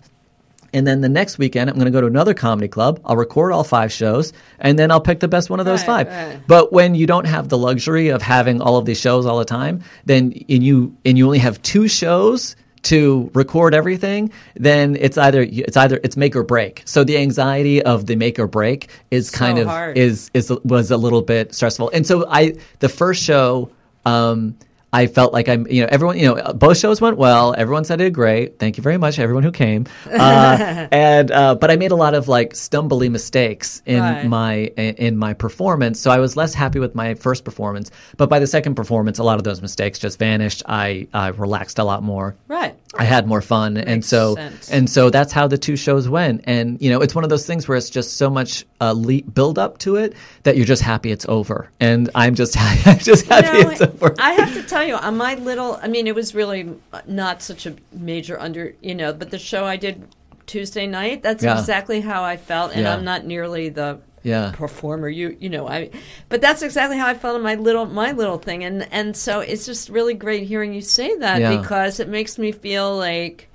and 0.72 0.86
then 0.86 1.00
the 1.00 1.08
next 1.08 1.38
weekend, 1.38 1.70
I'm 1.70 1.76
going 1.76 1.86
to 1.86 1.90
go 1.90 2.00
to 2.00 2.06
another 2.06 2.34
comedy 2.34 2.68
club. 2.68 3.00
I'll 3.04 3.16
record 3.16 3.52
all 3.52 3.64
five 3.64 3.90
shows, 3.90 4.32
and 4.58 4.78
then 4.78 4.90
I'll 4.90 5.00
pick 5.00 5.20
the 5.20 5.28
best 5.28 5.48
one 5.48 5.60
of 5.60 5.66
those 5.66 5.80
Right, 5.80 6.06
five. 6.06 6.08
right. 6.08 6.40
But 6.46 6.72
when 6.72 6.94
you 6.94 7.06
don't 7.06 7.26
have 7.26 7.48
the 7.48 7.56
luxury 7.56 8.08
of 8.08 8.20
having 8.20 8.60
all 8.60 8.76
of 8.76 8.84
these 8.84 9.00
shows 9.00 9.24
all 9.24 9.38
the 9.38 9.44
time, 9.46 9.82
then 10.04 10.32
and 10.48 10.62
you 10.62 10.94
and 11.04 11.16
you 11.16 11.24
only 11.24 11.38
have 11.38 11.60
two 11.62 11.88
shows 11.88 12.54
to 12.82 13.30
record 13.34 13.74
everything, 13.74 14.30
then 14.54 14.96
it's 14.96 15.18
either 15.18 15.42
it's 15.48 15.76
either 15.76 16.00
it's 16.02 16.16
make 16.16 16.36
or 16.36 16.42
break. 16.42 16.82
So 16.84 17.04
the 17.04 17.18
anxiety 17.18 17.82
of 17.82 18.06
the 18.06 18.16
make 18.16 18.38
or 18.38 18.46
break 18.46 18.88
is 19.10 19.30
kind 19.30 19.58
So 19.58 19.62
of 19.62 19.68
hard. 19.68 19.98
is 19.98 20.30
is 20.34 20.50
was 20.64 20.90
a 20.90 20.96
little 20.96 21.22
bit 21.22 21.54
stressful. 21.54 21.90
And 21.92 22.06
so 22.06 22.26
I 22.28 22.54
the 22.80 22.88
first 22.88 23.22
show. 23.22 23.70
Um, 24.06 24.56
I 24.92 25.06
felt 25.06 25.34
like 25.34 25.48
I'm, 25.50 25.66
you 25.66 25.82
know, 25.82 25.88
everyone, 25.90 26.16
you 26.18 26.26
know, 26.34 26.52
both 26.54 26.78
shows 26.78 26.98
went 27.00 27.18
well. 27.18 27.54
Everyone 27.56 27.84
said 27.84 28.00
it 28.00 28.12
great. 28.14 28.58
Thank 28.58 28.78
you 28.78 28.82
very 28.82 28.96
much, 28.96 29.18
everyone 29.18 29.42
who 29.42 29.52
came. 29.52 29.86
Uh, 30.10 30.88
and 30.90 31.30
uh, 31.30 31.54
but 31.54 31.70
I 31.70 31.76
made 31.76 31.90
a 31.90 31.96
lot 31.96 32.14
of 32.14 32.26
like 32.28 32.54
stumbly 32.54 33.10
mistakes 33.10 33.82
in 33.86 34.00
Right. 34.00 34.26
my 34.26 34.54
in 34.76 35.16
my 35.16 35.34
performance, 35.34 36.00
so 36.00 36.10
I 36.10 36.18
was 36.18 36.36
less 36.36 36.54
happy 36.54 36.78
with 36.78 36.94
my 36.94 37.14
first 37.14 37.44
performance. 37.44 37.90
But 38.16 38.28
by 38.28 38.38
the 38.38 38.46
second 38.46 38.74
performance, 38.74 39.18
a 39.18 39.22
lot 39.24 39.38
of 39.38 39.44
those 39.44 39.60
mistakes 39.62 39.98
just 39.98 40.18
vanished. 40.18 40.62
I 40.66 41.06
I 41.12 41.28
relaxed 41.28 41.78
a 41.78 41.84
lot 41.84 42.02
more. 42.02 42.34
Right. 42.48 42.74
I 42.98 43.04
had 43.04 43.26
more 43.26 43.42
fun, 43.42 43.76
and 43.76 44.02
so 44.04 44.34
sense. 44.34 44.70
and 44.70 44.88
so 44.90 45.10
that's 45.10 45.32
how 45.32 45.46
the 45.46 45.58
two 45.58 45.76
shows 45.76 46.08
went. 46.08 46.42
And 46.44 46.80
you 46.80 46.90
know, 46.90 47.00
it's 47.02 47.14
one 47.14 47.22
of 47.24 47.30
those 47.30 47.46
things 47.46 47.68
where 47.68 47.76
it's 47.76 47.90
just 47.90 48.16
so 48.16 48.30
much 48.30 48.64
uh, 48.80 48.92
le- 48.96 49.22
build 49.22 49.58
up 49.58 49.78
to 49.78 49.96
it 49.96 50.14
that 50.44 50.56
you're 50.56 50.66
just 50.66 50.82
happy 50.82 51.10
it's 51.12 51.26
over. 51.28 51.70
And 51.80 52.08
I'm 52.14 52.34
just 52.34 52.56
I'm 52.86 52.98
just 52.98 53.26
happy 53.26 53.58
You 53.58 53.64
know, 53.64 53.70
it's 53.70 53.80
over. 53.82 54.14
I 54.18 54.32
have 54.32 54.52
to 54.54 54.62
tell 54.62 54.77
you, 54.84 54.94
on 54.94 55.16
my 55.16 55.34
little, 55.34 55.78
I 55.82 55.88
mean, 55.88 56.06
it 56.06 56.14
was 56.14 56.34
really 56.34 56.74
uh, 56.92 57.00
not 57.06 57.42
such 57.42 57.66
a 57.66 57.74
major 57.92 58.38
under, 58.40 58.74
you 58.80 58.94
know, 58.94 59.12
but 59.12 59.30
the 59.30 59.38
show 59.38 59.64
I 59.64 59.76
did 59.76 60.08
Tuesday 60.46 60.86
night, 60.86 61.22
that's 61.22 61.44
Yeah. 61.44 61.58
exactly 61.58 62.00
how 62.00 62.22
I 62.24 62.36
felt, 62.36 62.72
and 62.72 62.82
Yeah. 62.82 62.94
I'm 62.94 63.04
not 63.04 63.24
nearly 63.26 63.68
the 63.68 63.98
Yeah. 64.24 64.50
performer 64.52 65.08
you 65.08 65.36
you 65.38 65.48
know 65.48 65.68
i 65.68 65.90
but 66.28 66.40
that's 66.40 66.60
exactly 66.60 66.98
how 66.98 67.06
i 67.06 67.14
felt 67.14 67.36
in 67.36 67.42
my 67.42 67.54
little 67.54 67.86
my 67.86 68.10
little 68.12 68.36
thing 68.36 68.64
and 68.64 68.86
and 68.92 69.16
so 69.16 69.38
it's 69.40 69.64
just 69.64 69.88
really 69.88 70.12
great 70.12 70.42
hearing 70.42 70.74
you 70.74 70.80
say 70.82 71.16
that 71.18 71.40
Yeah. 71.40 71.56
because 71.56 72.00
it 72.00 72.08
makes 72.08 72.36
me 72.36 72.50
feel 72.50 72.96
like 72.96 73.48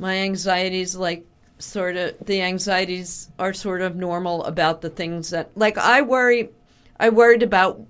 my 0.00 0.16
anxieties 0.16 0.96
like 0.96 1.24
sort 1.58 1.96
of 1.96 2.14
the 2.26 2.42
anxieties 2.42 3.28
are 3.38 3.52
sort 3.54 3.80
of 3.80 3.94
normal 3.94 4.44
about 4.44 4.80
the 4.82 4.90
things 4.90 5.30
that 5.30 5.50
like 5.54 5.78
i 5.78 6.02
worry 6.02 6.50
i 6.98 7.08
worried 7.08 7.44
about 7.44 7.80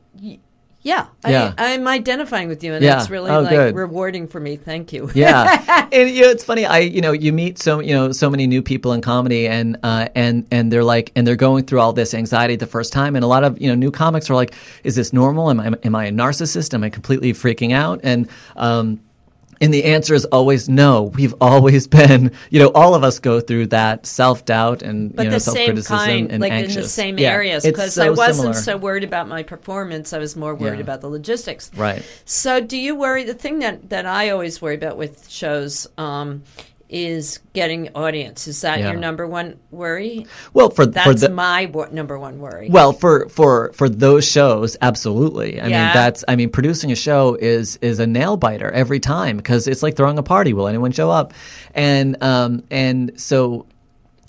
yeah, 0.87 1.07
Yeah. 1.26 1.53
I, 1.59 1.74
I'm 1.74 1.87
identifying 1.89 2.49
with 2.49 2.62
you, 2.64 2.72
and 2.74 2.82
Yeah. 2.84 3.01
it's 3.01 3.11
really 3.11 3.30
Oh, 3.30 3.41
like 3.41 3.51
good. 3.51 3.74
rewarding 3.74 4.28
for 4.28 4.39
me. 4.41 4.57
Thank 4.57 4.93
you. 4.93 5.11
yeah, 5.14 5.89
and 5.93 6.09
you 6.11 6.22
know, 6.22 6.30
it's 6.30 6.45
funny. 6.45 6.64
I 6.64 6.78
you 6.78 7.01
know 7.01 7.12
you 7.12 7.32
meet 7.32 7.59
so 7.59 7.80
you 7.80 7.93
know 7.95 8.12
so 8.12 8.30
many 8.30 8.47
new 8.47 8.62
people 8.62 8.93
in 8.93 9.01
comedy, 9.01 9.49
and 9.49 9.76
uh, 9.82 10.09
and 10.14 10.47
and 10.53 10.72
they're 10.72 10.84
like 10.84 11.11
and 11.16 11.26
they're 11.26 11.34
going 11.49 11.64
through 11.64 11.80
all 11.80 11.93
this 11.93 12.14
anxiety 12.14 12.57
the 12.57 12.66
first 12.66 12.93
time, 12.93 13.16
and 13.16 13.24
a 13.24 13.28
lot 13.28 13.43
of 13.45 13.61
you 13.61 13.68
know 13.68 13.74
new 13.74 13.91
comics 13.91 14.30
are 14.30 14.34
like, 14.37 14.55
is 14.84 14.95
this 14.95 15.12
normal? 15.12 15.51
Am 15.51 15.59
I 15.61 15.72
am 15.82 15.95
I 15.97 16.05
a 16.07 16.12
narcissist? 16.12 16.72
Am 16.74 16.84
I 16.84 16.91
completely 16.91 17.32
freaking 17.32 17.72
out? 17.72 18.01
And 18.05 18.28
um, 18.57 19.01
and 19.61 19.72
the 19.72 19.84
answer 19.84 20.14
is 20.14 20.24
always 20.26 20.68
no. 20.68 21.04
We've 21.14 21.34
always 21.40 21.86
been, 21.98 22.32
you 22.50 22.61
know, 22.61 22.70
all 22.74 22.94
of 22.94 23.02
us 23.04 23.18
go 23.18 23.40
through 23.40 23.66
that 23.68 24.07
self 24.07 24.44
doubt 24.44 24.82
and 24.82 25.14
but 25.14 25.24
you 25.24 25.30
know 25.30 25.38
self 25.38 25.57
criticism 25.57 26.28
and 26.30 26.40
like 26.40 26.52
anxious. 26.52 26.76
in 26.76 26.82
the 26.82 26.88
same 26.88 27.18
Yeah, 27.18 27.32
areas, 27.32 27.64
because 27.64 27.94
so 27.94 28.04
I 28.07 28.11
wasn't 28.11 28.54
similar. 28.54 28.54
so 28.54 28.76
worried 28.76 29.04
about 29.04 29.28
my 29.28 29.42
performance. 29.42 30.12
I 30.12 30.18
was 30.18 30.36
more 30.36 30.54
worried 30.54 30.76
Yeah. 30.78 30.82
about 30.82 31.00
the 31.00 31.09
logistics. 31.09 31.70
Right. 31.76 32.02
So, 32.24 32.61
do 32.61 32.76
you 32.76 32.94
worry? 32.96 33.24
The 33.24 33.34
thing 33.34 33.61
that 33.61 33.90
that 33.90 34.07
I 34.07 34.30
always 34.30 34.61
worry 34.61 34.74
about 34.74 34.96
with 34.96 35.28
shows 35.28 35.86
um, 35.96 36.42
is 36.89 37.41
getting 37.53 37.89
audience. 37.95 38.47
Is 38.47 38.61
that 38.61 38.78
Yeah. 38.78 38.93
your 38.93 39.01
number 39.01 39.26
one 39.26 39.57
worry? 39.70 40.26
Well, 40.53 40.70
for 40.70 40.84
for 40.84 40.87
That's 40.87 41.20
the, 41.22 41.28
my 41.30 41.70
number 41.91 42.18
one 42.18 42.39
worry. 42.39 42.68
Well, 42.70 42.93
for 42.93 43.28
for 43.28 43.72
for 43.72 43.89
those 43.89 44.26
shows, 44.28 44.76
absolutely. 44.80 45.61
I 45.61 45.64
mean, 45.64 45.72
that's 45.72 46.24
I 46.28 46.37
mean, 46.37 46.51
producing 46.51 46.93
a 46.93 46.97
show 46.97 47.34
is 47.34 47.76
is 47.82 47.99
a 47.99 48.07
nail 48.07 48.37
biter 48.37 48.70
every 48.70 49.01
time 49.01 49.37
because 49.37 49.66
it's 49.66 49.82
like 49.82 49.97
throwing 49.97 50.18
a 50.18 50.22
party. 50.22 50.53
Will 50.53 50.68
anyone 50.68 50.93
show 50.93 51.11
up? 51.11 51.34
And 51.74 52.22
um 52.22 52.62
and 52.70 53.20
so 53.20 53.66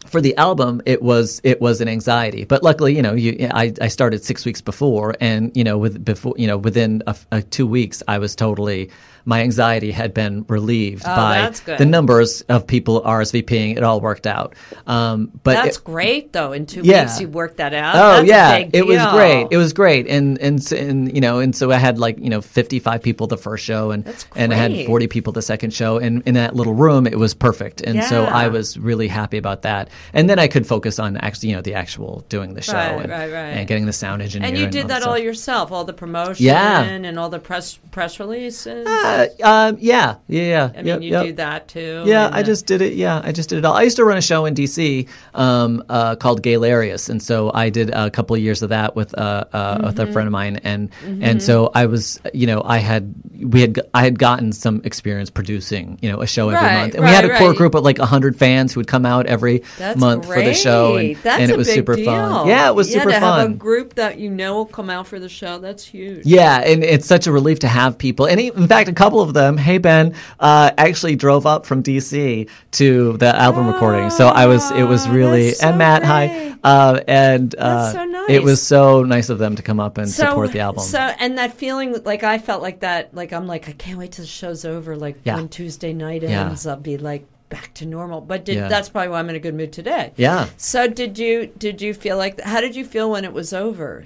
for 0.08 0.22
the 0.22 0.36
album, 0.38 0.82
it 0.86 1.02
was 1.02 1.42
it 1.44 1.60
was 1.62 1.82
an 1.82 1.88
anxiety, 1.90 2.46
but 2.46 2.64
luckily, 2.64 2.96
you 2.96 3.02
know, 3.02 3.14
you, 3.14 3.50
I, 3.52 3.74
I 3.82 3.90
started 3.90 4.24
six 4.24 4.46
weeks 4.46 4.62
before, 4.62 5.16
and 5.20 5.52
you 5.56 5.66
know, 5.66 5.78
with 5.78 6.04
before 6.04 6.34
you 6.38 6.48
know, 6.48 6.58
within 6.58 7.04
a, 7.08 7.16
a 7.34 7.42
two 7.42 7.68
weeks, 7.68 8.02
I 8.08 8.18
was 8.18 8.34
totally 8.36 8.90
my 9.28 9.42
anxiety 9.42 9.92
had 9.92 10.14
been 10.14 10.46
relieved 10.48 11.04
Oh, 11.06 11.14
by 11.16 11.52
the 11.78 11.86
numbers 11.86 12.42
of 12.50 12.66
people 12.66 13.02
RSVPing. 13.02 13.76
It 13.78 13.84
all 13.84 14.00
worked 14.02 14.26
out, 14.26 14.56
um, 14.88 15.32
but 15.44 15.54
That's 15.54 15.78
it- 15.78 15.84
great, 15.84 16.32
though. 16.34 16.54
In 16.54 16.66
two 16.66 16.82
Yeah. 16.84 17.04
weeks, 17.04 17.20
you 17.20 17.28
worked 17.28 17.58
that 17.58 17.74
out. 17.74 17.96
Oh 17.96 18.26
That's 18.26 18.28
yeah, 18.30 18.68
it 18.74 18.86
was 18.88 19.06
great. 19.12 19.48
It 19.52 19.58
was 19.58 19.74
great, 19.74 20.08
and 20.08 20.40
and 20.40 20.72
and 20.72 21.14
you 21.14 21.22
know, 21.22 21.40
and 21.40 21.56
so 21.56 21.72
I 21.72 21.76
had 21.78 22.00
like 22.00 22.18
you 22.20 22.30
know 22.30 22.42
fifty 22.42 22.80
five 22.80 23.02
people 23.04 23.28
the 23.28 23.38
first 23.38 23.64
show, 23.66 23.92
and 23.92 24.06
and 24.36 24.54
I 24.54 24.56
had 24.58 24.86
forty 24.86 25.08
people 25.08 25.34
the 25.34 25.42
second 25.42 25.74
show, 25.74 25.98
and 25.98 26.24
in 26.26 26.36
that 26.36 26.56
little 26.56 26.74
room, 26.74 27.06
it 27.06 27.20
was 27.20 27.34
perfect, 27.34 27.82
and 27.82 28.04
so 28.06 28.24
I 28.24 28.48
was 28.48 28.78
really 28.78 29.08
happy 29.10 29.38
about 29.38 29.62
that. 29.64 29.90
and 30.14 30.30
then 30.30 30.40
I 30.40 30.48
could 30.48 30.66
focus 30.66 31.00
on 31.00 31.18
actually, 31.18 31.50
you 31.50 31.56
know, 31.56 31.62
the 31.62 31.74
actual 31.74 32.24
doing 32.30 32.54
the 32.54 32.62
show 32.62 32.74
Right, 32.74 32.92
and, 33.02 33.10
right, 33.12 33.32
right. 33.32 33.58
and 33.58 33.68
getting 33.68 33.86
the 33.86 33.94
sound 33.94 34.22
engineer. 34.22 34.48
And 34.48 34.58
you 34.58 34.68
did 34.68 34.84
all 34.84 34.88
that 34.88 35.04
all 35.04 35.18
yourself, 35.18 35.72
all 35.72 35.84
the 35.84 35.94
promotion 35.94 36.46
Yeah. 36.46 36.82
and 36.84 37.20
all 37.20 37.30
the 37.30 37.40
press 37.40 37.78
press 37.92 38.20
releases. 38.20 38.88
Uh, 38.88 39.17
um, 39.44 39.78
yeah, 39.80 40.16
yeah, 40.28 40.42
yeah. 40.44 40.72
I 40.74 40.78
mean, 40.78 40.86
yep, 40.86 41.02
you 41.02 41.12
yep. 41.12 41.26
do 41.26 41.34
that 41.34 41.68
too. 41.68 42.04
Yeah, 42.06 42.28
I 42.28 42.40
uh, 42.42 42.44
just 42.44 42.66
did 42.66 42.82
it. 42.82 42.94
Yeah, 42.94 43.22
I 43.24 43.32
just 43.32 43.50
did 43.50 43.60
it 43.60 43.66
all. 43.66 43.74
I 43.74 43.84
used 43.84 43.98
to 43.98 44.06
run 44.06 44.18
a 44.18 44.22
show 44.22 44.46
in 44.46 44.54
DC 44.54 45.08
um, 45.34 45.84
uh, 45.90 46.16
called 46.16 46.42
Galerius, 46.44 47.10
and 47.10 47.22
so 47.22 47.52
I 47.54 47.70
did 47.70 47.90
a 47.92 48.10
couple 48.10 48.36
of 48.36 48.42
years 48.42 48.62
of 48.62 48.70
that 48.70 48.96
with 48.96 49.18
uh, 49.18 49.46
uh, 49.54 49.82
with 49.84 49.98
Mm-hmm. 49.98 50.10
a 50.10 50.14
friend 50.14 50.28
of 50.28 50.32
mine, 50.32 50.58
and 50.64 50.90
and 51.22 51.42
so 51.42 51.72
I 51.74 51.86
was, 51.88 52.20
you 52.34 52.48
know, 52.48 52.62
I 52.64 52.78
had 52.78 53.14
we 53.42 53.62
had 53.62 53.80
I 53.94 54.04
had 54.04 54.20
gotten 54.20 54.52
some 54.54 54.82
experience 54.84 55.30
producing, 55.30 55.98
you 56.02 56.12
know, 56.12 56.22
a 56.22 56.28
show 56.28 56.50
every 56.50 56.66
Right, 56.66 56.82
month, 56.82 56.96
and 56.96 57.04
we 57.04 57.10
had 57.10 57.26
a 57.26 57.30
right, 57.30 57.40
core 57.40 57.50
right. 57.50 57.58
group 57.58 57.76
of 57.76 57.84
like 57.84 57.98
hundred 57.98 58.38
fans 58.38 58.74
who 58.74 58.80
would 58.80 58.88
come 58.88 59.06
out 59.06 59.26
every 59.26 59.64
That's 59.78 60.00
month 60.00 60.26
for 60.26 60.42
the 60.42 60.54
show, 60.54 60.96
and. 60.98 61.16
That's 61.24 61.42
and 61.42 61.52
it 61.52 61.58
was 61.58 61.72
super 61.72 61.96
deal. 61.96 62.06
fun. 62.06 62.48
Yeah, 62.48 62.70
it 62.70 62.76
was 62.76 62.90
yeah, 62.94 63.00
super 63.00 63.12
to 63.12 63.20
fun. 63.20 63.40
have 63.40 63.52
a 63.52 63.54
group 63.54 63.96
that 63.96 64.20
you 64.20 64.30
know 64.30 64.56
will 64.56 64.66
come 64.66 64.90
out 64.90 65.08
for 65.08 65.20
the 65.20 65.30
show. 65.30 65.58
That's 65.60 65.84
huge. 65.86 66.26
Yeah, 66.26 66.60
and 66.60 66.84
it's 66.84 67.06
such 67.08 67.28
a 67.28 67.32
relief 67.32 67.60
to 67.60 67.68
have 67.68 67.98
people. 67.98 68.28
And 68.28 68.40
in 68.40 68.68
fact, 68.68 68.90
a 68.90 68.94
couple 68.94 69.07
of 69.16 69.34
them, 69.34 69.58
hey 69.58 69.78
Ben, 69.78 70.14
uh, 70.40 70.72
actually 70.78 71.16
drove 71.16 71.46
up 71.46 71.66
from 71.66 71.82
DC 71.84 72.50
to 72.72 73.18
the 73.18 73.36
album 73.36 73.68
recording. 73.68 74.10
So 74.10 74.28
I 74.28 74.46
was, 74.46 74.70
it 74.72 74.84
was 74.84 75.08
Oh, 75.08 75.12
really, 75.12 75.52
so 75.54 75.68
and 75.70 75.78
Matt, 75.78 76.04
hi, 76.04 76.56
uh, 76.64 77.02
and 77.08 77.54
uh, 77.58 77.92
so 77.94 78.04
nice. 78.06 78.30
it 78.30 78.44
was 78.44 78.62
so 78.62 79.04
nice 79.04 79.30
of 79.30 79.40
them 79.40 79.56
to 79.56 79.62
come 79.64 79.80
up 79.80 79.98
and 79.98 80.10
support 80.10 80.52
the 80.52 80.60
album. 80.60 80.84
So, 80.84 81.00
and 81.00 81.38
that 81.38 81.54
feeling, 81.54 81.96
like 82.04 82.24
I 82.24 82.38
felt 82.38 82.62
like 82.62 82.82
that, 82.82 83.14
like 83.14 83.32
I'm 83.34 83.48
like, 83.48 83.70
I 83.70 83.74
can't 83.74 83.98
wait 83.98 84.12
till 84.14 84.24
the 84.24 84.30
show's 84.30 84.66
over. 84.66 84.96
Like 84.96 85.18
Yeah. 85.24 85.36
when 85.36 85.50
Tuesday 85.50 85.94
night 85.94 86.24
Yeah. 86.24 86.48
ends, 86.48 86.66
I'll 86.68 86.76
be 86.78 86.98
like 86.98 87.26
back 87.50 87.74
to 87.76 87.86
normal. 87.86 88.20
But 88.22 88.44
did, 88.44 88.56
Yeah. 88.56 88.68
that's 88.68 88.90
probably 88.90 89.10
why 89.10 89.20
I'm 89.20 89.30
in 89.30 89.36
a 89.36 89.40
good 89.40 89.56
mood 89.56 89.72
today. 89.72 90.12
yeah. 90.18 90.48
So 90.58 90.88
did 90.88 91.18
you? 91.18 91.48
Did 91.58 91.82
you 91.82 91.94
feel 91.94 92.18
like? 92.18 92.42
How 92.42 92.60
did 92.62 92.76
you 92.76 92.84
feel 92.84 93.10
when 93.12 93.24
it 93.24 93.32
was 93.34 93.54
over? 93.54 94.04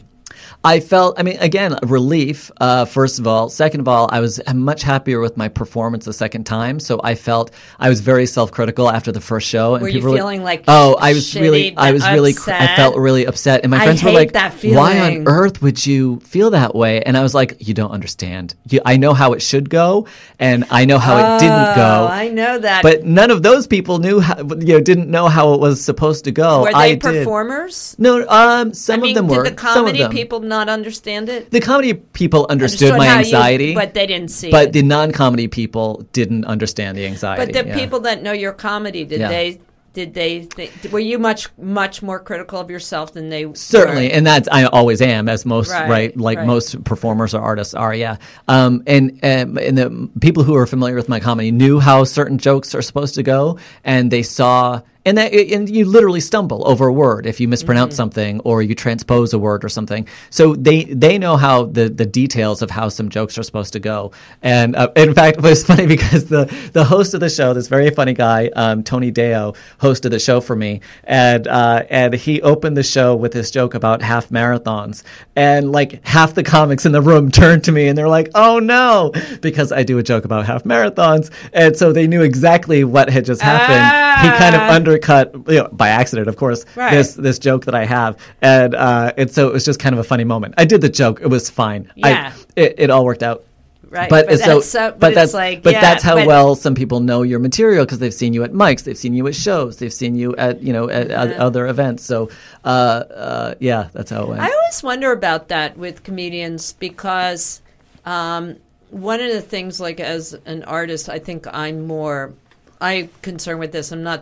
I 0.64 0.80
felt, 0.80 1.20
I 1.20 1.24
mean, 1.24 1.38
again, 1.40 1.78
relief, 1.84 2.52
uh, 2.60 2.86
first 2.86 3.20
of 3.20 3.28
all. 3.28 3.50
Second 3.50 3.82
of 3.82 3.88
all, 3.88 4.10
I 4.12 4.20
was 4.20 4.40
much 4.54 4.84
happier 4.84 5.20
with 5.20 5.38
my 5.38 5.48
performance 5.48 6.06
the 6.06 6.14
second 6.14 6.46
time. 6.46 6.80
So 6.80 7.00
I 7.04 7.16
felt 7.16 7.52
I 7.80 7.90
was 7.90 8.02
very 8.02 8.26
self 8.26 8.52
critical 8.52 8.90
after 8.90 9.12
the 9.12 9.22
first 9.22 9.48
show. 9.48 9.76
And 9.76 9.84
Were 9.84 9.90
you 9.90 10.02
were 10.02 10.16
feeling, 10.16 10.44
like, 10.44 10.64
oh, 10.68 10.96
I 11.00 11.14
was 11.14 11.36
really, 11.36 11.76
I 11.78 11.92
was 11.92 12.08
really, 12.10 12.34
I 12.48 12.76
felt 12.76 12.96
really 12.98 13.26
upset. 13.26 13.62
And 13.64 13.72
my 13.72 13.84
friends 13.84 14.04
were 14.04 14.12
like, 14.12 14.34
why 14.34 15.00
on 15.00 15.28
earth 15.28 15.62
would 15.62 15.86
you 15.86 16.20
feel 16.22 16.52
that 16.52 16.76
way? 16.76 17.02
And 17.02 17.18
I 17.18 17.24
was 17.24 17.34
like, 17.34 17.68
you 17.68 17.74
don't 17.74 17.92
understand. 17.92 18.56
You, 18.70 18.82
I 18.86 18.98
know 18.98 19.14
how 19.14 19.34
it 19.34 19.42
should 19.42 19.70
go, 19.70 20.08
and 20.40 20.66
I 20.70 20.86
know 20.86 20.98
how 20.98 21.18
it 21.18 21.40
didn't 21.40 21.76
go. 21.76 22.08
Oh, 22.08 22.08
I 22.12 22.30
know 22.30 22.60
that. 22.60 22.84
but 22.84 23.04
none 23.06 23.32
of 23.32 23.44
those 23.44 23.68
people 23.68 24.00
knew, 24.00 24.20
how, 24.20 24.38
you 24.38 24.74
know, 24.74 24.80
didn't 24.80 25.10
know 25.10 25.28
how 25.28 25.54
it 25.54 25.60
was 25.60 25.84
supposed 25.84 26.26
to 26.26 26.32
go. 26.32 26.62
were 26.62 26.68
they 26.72 26.74
I 26.74 26.90
did. 26.96 27.02
performers? 27.02 27.96
No, 28.00 28.26
um, 28.28 28.74
some 28.74 29.00
I 29.00 29.04
mean, 29.04 29.12
of 29.12 29.16
them 29.16 29.28
did 29.28 29.38
were. 29.38 29.50
the 29.50 29.74
some 29.74 29.88
of 29.88 29.98
them. 29.98 30.12
people 30.12 30.31
not 30.40 30.70
understand 30.70 31.30
it? 31.30 31.52
The 31.52 31.60
comedy 31.60 31.94
people 31.94 32.48
understood, 32.50 32.98
my 32.98 33.06
how 33.06 33.14
you- 33.16 33.26
anxiety, 33.26 33.74
but 33.76 33.94
they 33.94 34.08
didn't 34.08 34.30
see 34.32 34.48
it. 34.48 34.52
but 34.52 34.68
it. 34.68 34.74
the 34.74 34.82
non-comedy 34.84 35.48
people 35.48 36.06
didn't 36.14 36.46
understand 36.46 36.98
the 36.98 37.06
anxiety. 37.06 37.46
But 37.46 37.54
the 37.54 37.68
yeah. 37.68 37.78
people 37.78 38.00
that 38.02 38.24
know 38.24 38.32
your 38.32 38.54
comedy, 38.54 39.04
did 39.04 39.20
Yeah. 39.20 39.28
they? 39.30 39.60
Did 39.94 40.14
they? 40.14 40.48
Were 40.90 41.00
you 41.00 41.20
much 41.20 41.50
much 41.58 42.02
more 42.02 42.18
critical 42.18 42.58
of 42.62 42.72
yourself 42.72 43.14
than 43.14 43.28
they? 43.28 43.52
certainly, 43.56 44.08
were? 44.08 44.14
and 44.14 44.26
that's 44.26 44.48
I 44.50 44.64
always 44.64 45.02
am, 45.02 45.28
as 45.28 45.46
most 45.46 45.70
Right, 45.70 45.90
right, 45.90 46.18
like 46.18 46.38
right. 46.38 46.48
most 46.48 46.82
performers 46.86 47.34
or 47.34 47.42
artists 47.42 47.74
are. 47.74 47.94
Yeah, 47.94 48.16
um, 48.48 48.84
and 48.88 49.20
um, 49.22 49.58
and 49.58 49.78
the 49.78 50.10
people 50.22 50.44
who 50.44 50.56
are 50.56 50.66
familiar 50.66 50.96
with 50.96 51.10
my 51.10 51.20
comedy 51.20 51.52
knew 51.52 51.82
how 51.82 52.06
certain 52.06 52.38
jokes 52.38 52.74
are 52.74 52.82
supposed 52.82 53.16
to 53.16 53.24
go, 53.24 53.60
and 53.84 54.10
they 54.10 54.24
saw. 54.24 54.80
And 55.04 55.18
that, 55.18 55.34
and 55.34 55.68
you 55.68 55.86
literally 55.86 56.20
stumble 56.20 56.68
over 56.68 56.88
a 56.88 56.94
word 56.94 57.26
if 57.26 57.40
you 57.40 57.48
mispronounce 57.48 57.94
Mm-hmm. 57.94 57.96
something 57.98 58.40
or 58.42 58.62
you 58.62 58.76
transpose 58.76 59.34
a 59.34 59.40
word 59.40 59.64
or 59.66 59.70
something. 59.70 60.08
So 60.30 60.54
they 60.56 60.84
they 60.84 61.18
know 61.18 61.38
how 61.38 61.66
the, 61.66 61.90
the 61.90 62.06
details 62.06 62.62
of 62.62 62.70
how 62.70 62.90
some 62.90 63.10
jokes 63.10 63.38
are 63.40 63.44
supposed 63.44 63.74
to 63.74 63.80
go. 63.80 64.12
And 64.44 64.76
uh, 64.76 64.90
in 64.96 65.14
fact, 65.16 65.38
it 65.40 65.44
was 65.44 65.64
funny 65.66 65.88
because 65.88 66.26
the 66.26 66.46
the 66.74 66.84
host 66.84 67.14
of 67.16 67.20
the 67.20 67.30
show, 67.30 67.54
this 67.54 67.68
very 67.68 67.90
funny 67.90 68.14
guy, 68.14 68.50
um, 68.56 68.84
Tony 68.84 69.12
Deyo, 69.12 69.56
hosted 69.80 70.12
the 70.12 70.20
show 70.20 70.40
for 70.42 70.56
me, 70.56 70.82
and 71.06 71.48
uh, 71.48 71.84
and 71.90 72.14
he 72.14 72.42
opened 72.44 72.78
the 72.78 72.84
show 72.84 73.16
with 73.16 73.32
this 73.32 73.50
joke 73.50 73.74
about 73.74 74.04
half 74.04 74.30
marathons, 74.30 75.02
and 75.36 75.72
like 75.72 76.06
half 76.06 76.36
the 76.36 76.44
comics 76.44 76.86
in 76.86 76.92
the 76.92 77.02
room 77.02 77.32
turned 77.42 77.64
to 77.64 77.72
me 77.72 77.88
and 77.88 77.98
they're 77.98 78.08
like, 78.08 78.30
"Oh 78.36 78.60
no," 78.60 79.12
because 79.42 79.72
I 79.72 79.82
do 79.84 79.98
a 79.98 80.04
joke 80.04 80.26
about 80.26 80.46
half 80.46 80.64
marathons, 80.64 81.32
and 81.54 81.76
so 81.76 81.92
they 81.92 82.06
knew 82.06 82.22
exactly 82.22 82.84
what 82.84 83.10
had 83.10 83.26
just 83.26 83.42
happened. 83.42 83.82
He 84.22 84.30
kind 84.38 84.54
of 84.56 84.62
Ah. 84.62 84.68
Undercut, 84.92 85.34
you 85.48 85.58
know, 85.60 85.70
by 85.72 85.90
accident, 85.90 86.28
of 86.28 86.36
course, 86.38 86.66
Right. 86.76 86.92
this 86.92 87.14
this 87.16 87.40
joke 87.40 87.66
that 87.66 87.76
I 87.76 87.86
have, 87.86 88.18
and 88.42 88.76
uh, 88.76 89.14
and 89.18 89.32
so 89.32 89.48
it 89.48 89.54
was 89.54 89.66
just 89.66 89.80
kind 89.80 89.94
of 89.94 90.00
a 90.00 90.04
funny 90.04 90.24
moment. 90.24 90.56
I 90.58 90.66
did 90.66 90.82
the 90.82 90.90
joke; 90.90 91.22
it 91.22 91.28
was 91.28 91.50
fine. 91.50 91.92
I- 92.04 92.10
Yeah. 92.10 92.34
it, 92.56 92.76
it 92.78 92.90
all 92.90 93.06
worked 93.06 93.24
out. 93.24 93.44
Right, 93.90 94.10
But, 94.10 94.28
but 94.28 94.40
so, 94.40 94.54
that's 94.56 94.70
so- 94.70 94.92
but, 94.92 95.00
but 95.02 95.16
that's 95.16 95.34
like, 95.34 95.64
but 95.64 95.74
yeah, 95.74 95.82
that's 95.82 96.02
how 96.02 96.16
but- 96.16 96.26
well 96.26 96.56
some 96.56 96.76
people 96.76 97.02
know 97.02 97.24
your 97.24 97.40
material 97.40 97.84
because 97.84 98.00
they've 98.00 98.14
seen 98.14 98.32
you 98.34 98.42
at 98.44 98.54
mics, 98.54 98.84
they've 98.86 98.98
seen 98.98 99.14
you 99.14 99.28
at 99.28 99.36
shows, 99.36 99.78
they've 99.80 99.92
seen 99.92 100.16
you 100.16 100.34
at 100.38 100.62
you 100.64 100.72
know 100.72 100.90
at, 100.90 101.12
at 101.12 101.34
other 101.34 101.68
events. 101.68 102.06
So 102.06 102.30
uh, 102.64 102.68
uh, 102.68 103.56
yeah, 103.60 103.90
that's 103.92 104.10
how 104.12 104.24
it 104.24 104.28
went. 104.30 104.42
I 104.42 104.46
always 104.46 104.82
wonder 104.82 105.12
about 105.12 105.50
that 105.50 105.78
with 105.78 106.04
comedians 106.04 106.72
because 106.74 107.62
um, 108.06 108.56
one 108.92 109.20
of 109.20 109.30
the 109.32 109.42
things, 109.42 109.82
like 109.82 110.00
as 110.00 110.38
an 110.46 110.64
artist, 110.64 111.10
I 111.10 111.20
think 111.20 111.46
I'm 111.52 111.86
more 111.86 112.32
I 112.80 113.10
concerned 113.22 113.60
with 113.60 113.74
this. 113.74 113.92
I'm 113.92 114.04
not 114.04 114.22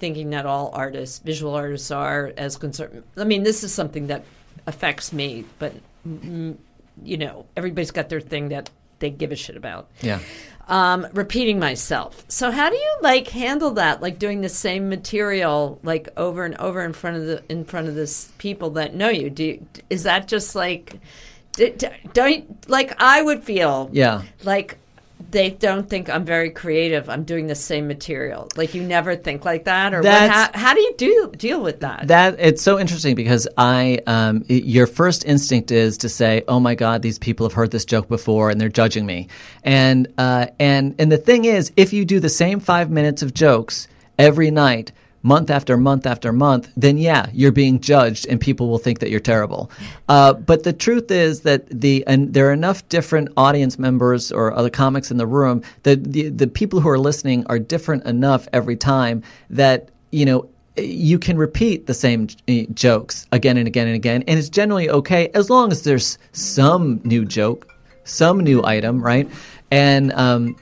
thinking 0.00 0.30
that 0.30 0.46
all 0.46 0.70
artists, 0.74 1.18
visual 1.20 1.54
artists, 1.54 1.90
are 1.90 2.32
as 2.36 2.56
concerned. 2.56 3.02
I 3.16 3.24
mean, 3.24 3.42
this 3.44 3.62
is 3.62 3.72
something 3.72 4.08
that 4.08 4.24
affects 4.66 5.12
me, 5.12 5.44
but 5.58 5.72
mm, 6.06 6.56
you 7.04 7.16
know, 7.18 7.46
everybody's 7.56 7.90
got 7.92 8.08
their 8.08 8.20
thing 8.20 8.48
that 8.48 8.70
they 8.98 9.10
give 9.10 9.30
a 9.32 9.36
shit 9.36 9.56
about. 9.56 9.88
yeah. 10.02 10.18
um, 10.68 11.06
repeating 11.14 11.58
myself. 11.58 12.24
So 12.28 12.50
how 12.50 12.68
do 12.68 12.76
you 12.76 12.96
like 13.00 13.28
handle 13.28 13.70
that? 13.72 14.02
Like 14.02 14.18
doing 14.18 14.40
the 14.42 14.48
same 14.50 14.88
material 14.90 15.78
like 15.82 16.08
over 16.16 16.44
and 16.44 16.54
over 16.58 16.82
in 16.84 16.92
front 16.92 17.16
of 17.16 17.26
the 17.26 17.42
in 17.48 17.64
front 17.64 17.88
of 17.88 17.94
this 17.94 18.30
people 18.38 18.70
that 18.70 18.94
know 18.94 19.08
you. 19.08 19.30
Do 19.30 19.44
you, 19.44 19.66
is 19.88 20.02
that 20.02 20.28
just 20.28 20.54
like 20.54 21.00
don't 22.12 22.68
like 22.68 22.92
I 23.00 23.22
would 23.22 23.42
feel 23.42 23.88
Yeah. 23.92 24.22
like 24.44 24.76
they 25.30 25.50
don't 25.50 25.88
think 25.88 26.08
I'm 26.08 26.24
very 26.24 26.50
creative. 26.50 27.08
I'm 27.08 27.24
doing 27.24 27.46
the 27.46 27.54
same 27.54 27.86
material. 27.86 28.48
Like 28.56 28.74
you 28.74 28.82
never 28.82 29.16
think 29.16 29.44
like 29.44 29.64
that, 29.64 29.94
or 29.94 30.02
what, 30.02 30.30
how, 30.30 30.50
how 30.54 30.74
do 30.74 30.80
you 30.80 30.94
do 30.96 31.32
deal 31.36 31.62
with 31.62 31.80
that? 31.80 32.08
That 32.08 32.36
it's 32.38 32.62
so 32.62 32.78
interesting 32.78 33.14
because 33.14 33.46
I, 33.56 34.00
um, 34.06 34.44
your 34.48 34.86
first 34.86 35.24
instinct 35.24 35.70
is 35.70 35.98
to 35.98 36.08
say, 36.08 36.42
"Oh 36.48 36.60
my 36.60 36.74
God, 36.74 37.02
these 37.02 37.18
people 37.18 37.46
have 37.46 37.54
heard 37.54 37.70
this 37.70 37.84
joke 37.84 38.08
before 38.08 38.50
and 38.50 38.60
they're 38.60 38.68
judging 38.68 39.06
me." 39.06 39.28
And 39.62 40.12
uh, 40.18 40.46
and 40.58 40.94
and 40.98 41.12
the 41.12 41.18
thing 41.18 41.44
is, 41.44 41.72
if 41.76 41.92
you 41.92 42.04
do 42.04 42.20
the 42.20 42.28
same 42.28 42.60
five 42.60 42.90
minutes 42.90 43.22
of 43.22 43.34
jokes 43.34 43.88
every 44.18 44.50
night, 44.50 44.92
month 45.22 45.50
after 45.50 45.76
month 45.76 46.06
after 46.06 46.32
month, 46.32 46.70
then 46.76 46.96
yeah, 46.96 47.28
you're 47.32 47.52
being 47.52 47.80
judged 47.80 48.26
and 48.26 48.40
people 48.40 48.68
will 48.68 48.78
think 48.78 49.00
that 49.00 49.10
you're 49.10 49.20
terrible. 49.20 49.70
Uh, 50.08 50.32
but 50.32 50.64
the 50.64 50.72
truth 50.72 51.08
is 51.12 51.42
that 51.42 51.68
the 51.68 52.02
and 52.04 52.34
there 52.34 52.48
are 52.48 52.52
enough 52.52 52.88
different 52.88 53.28
audience 53.36 53.78
members 53.78 54.32
or 54.32 54.52
other 54.52 54.68
comics 54.68 55.12
in 55.12 55.18
the 55.18 55.26
room 55.26 55.62
that 55.84 56.12
the 56.12 56.28
the 56.30 56.48
people 56.48 56.80
who 56.80 56.88
are 56.88 56.98
listening 56.98 57.46
are 57.46 57.60
different 57.60 58.04
enough 58.04 58.48
every 58.52 58.74
time 58.74 59.22
that 59.50 59.88
you 60.10 60.26
know 60.26 60.48
you 60.76 61.18
can 61.18 61.36
repeat 61.36 61.86
the 61.86 61.94
same 61.94 62.26
j- 62.26 62.66
jokes 62.74 63.26
again 63.32 63.56
and 63.56 63.66
again 63.66 63.86
and 63.86 63.96
again, 63.96 64.24
and 64.26 64.38
it's 64.38 64.48
generally 64.48 64.90
okay 64.90 65.28
as 65.34 65.50
long 65.50 65.70
as 65.72 65.82
there's 65.82 66.18
some 66.32 67.00
new 67.04 67.24
joke, 67.24 67.72
some 68.04 68.40
new 68.40 68.64
item, 68.64 69.02
right? 69.02 69.28
And 69.70 70.12
um, 70.12 70.56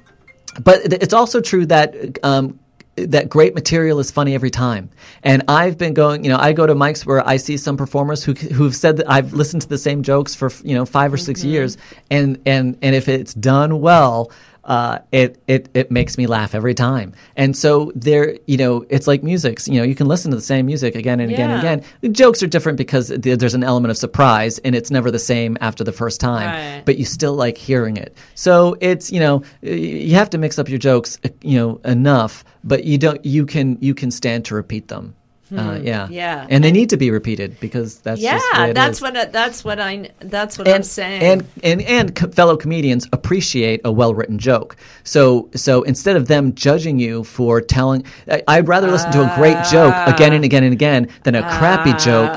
but 0.63 0.93
it's 0.93 1.15
also 1.15 1.41
true 1.41 1.67
that 1.67 2.19
um, 2.23 2.59
that 3.07 3.29
great 3.29 3.55
material 3.55 3.99
is 3.99 4.11
funny 4.11 4.35
every 4.35 4.51
time. 4.51 4.91
And 5.23 5.43
I've 5.49 5.79
been 5.79 5.95
going, 5.95 6.25
you 6.25 6.31
know, 6.31 6.39
I 6.39 6.53
go 6.53 6.67
to 6.67 6.75
mics 6.75 7.07
where 7.07 7.27
I 7.27 7.37
see 7.37 7.57
some 7.57 7.77
performers 7.77 8.25
who 8.25 8.33
who've 8.35 8.75
said 8.75 8.99
that 8.99 9.11
I've 9.11 9.33
listened 9.33 9.63
to 9.63 9.69
the 9.69 9.79
same 9.79 10.03
jokes 10.03 10.35
for 10.35 10.51
you 10.63 10.75
know 10.75 10.85
five 10.85 11.13
or 11.13 11.17
6 11.17 11.41
mm-hmm. 11.41 11.49
years, 11.49 11.77
and 12.11 12.41
and 12.47 12.79
and 12.83 12.95
if 12.95 13.09
it's 13.09 13.35
done 13.35 13.81
well. 13.81 14.31
Uh, 14.69 14.99
it, 15.13 15.43
it 15.47 15.71
it 15.73 15.91
makes 15.91 16.19
me 16.19 16.27
laugh 16.27 16.55
every 16.55 16.75
time, 16.75 17.15
and 17.37 17.57
so 17.57 17.91
there, 17.95 18.37
you 18.47 18.59
know, 18.59 18.85
it's 18.91 19.07
like 19.07 19.23
music. 19.23 19.67
You 19.67 19.81
know, 19.81 19.83
you 19.83 19.95
can 19.95 20.07
listen 20.07 20.31
to 20.31 20.37
the 20.37 20.43
same 20.43 20.67
music 20.67 20.95
again 20.95 21.21
and 21.21 21.33
again 21.33 21.51
and 21.51 21.59
again. 21.59 21.83
The 22.03 22.11
jokes 22.11 22.43
are 22.43 22.47
different 22.47 22.77
because 22.77 23.09
there's 23.09 23.55
an 23.55 23.65
element 23.65 23.91
of 23.91 23.97
surprise, 23.97 24.59
and 24.59 24.75
it's 24.75 24.91
never 24.91 25.11
the 25.11 25.19
same 25.19 25.57
after 25.63 25.85
the 25.85 25.93
first 25.93 26.21
time. 26.21 26.49
Right. 26.49 26.83
But 26.85 26.99
you 26.99 27.07
still 27.07 27.33
like 27.33 27.57
hearing 27.57 27.97
it. 27.97 28.15
So 28.35 28.77
it's 28.83 29.11
you 29.11 29.21
know 29.21 29.43
you 29.63 30.15
have 30.17 30.29
to 30.31 30.39
mix 30.39 30.59
up 30.59 30.69
your 30.69 30.79
jokes 30.79 31.19
uh, 31.25 31.31
you 31.41 31.59
know 31.59 31.81
enough, 31.87 32.45
but 32.63 32.85
you 32.85 32.99
don't 32.99 33.25
you 33.25 33.47
can 33.47 33.79
you 33.81 33.95
can 33.95 34.11
stand 34.11 34.45
to 34.45 34.55
repeat 34.55 34.89
them. 34.89 35.15
Uh, 35.51 35.79
yeah, 35.83 36.07
Hmm. 36.07 36.13
Yeah. 36.13 36.47
and 36.51 36.63
they 36.63 36.71
need 36.71 36.91
to 36.91 36.99
be 36.99 37.11
repeated 37.11 37.59
because 37.59 38.01
that's 38.01 38.21
yeah, 38.21 38.35
just 38.37 38.47
the 38.53 38.61
way 38.61 38.71
it 38.71 38.75
that's 38.75 38.99
is. 38.99 39.03
what 39.03 39.17
I, 39.17 39.25
that's 39.25 39.65
what 39.65 39.81
I 39.81 40.11
that's 40.21 40.59
what 40.59 40.69
I'm 40.69 40.83
saying. 40.83 41.23
And 41.23 41.49
and 41.65 41.81
and 41.83 42.15
co- 42.15 42.29
fellow 42.31 42.57
comedians 42.57 43.09
appreciate 43.15 43.81
a 43.85 43.91
well 43.91 44.13
written 44.13 44.39
joke. 44.39 44.77
So 45.05 45.49
so 45.55 45.83
instead 45.85 46.17
of 46.17 46.29
them 46.29 46.55
judging 46.55 46.99
you 46.99 47.25
for 47.25 47.63
telling, 47.63 48.05
I, 48.31 48.43
I'd 48.47 48.69
rather 48.69 48.91
listen 48.91 49.11
to 49.13 49.23
a 49.23 49.35
great 49.37 49.57
joke 49.71 49.95
again 50.07 50.35
and 50.35 50.45
again 50.45 50.65
and 50.65 50.73
again 50.75 51.09
than 51.25 51.35
a 51.35 51.43
crappy 51.59 51.95
joke. 51.95 52.37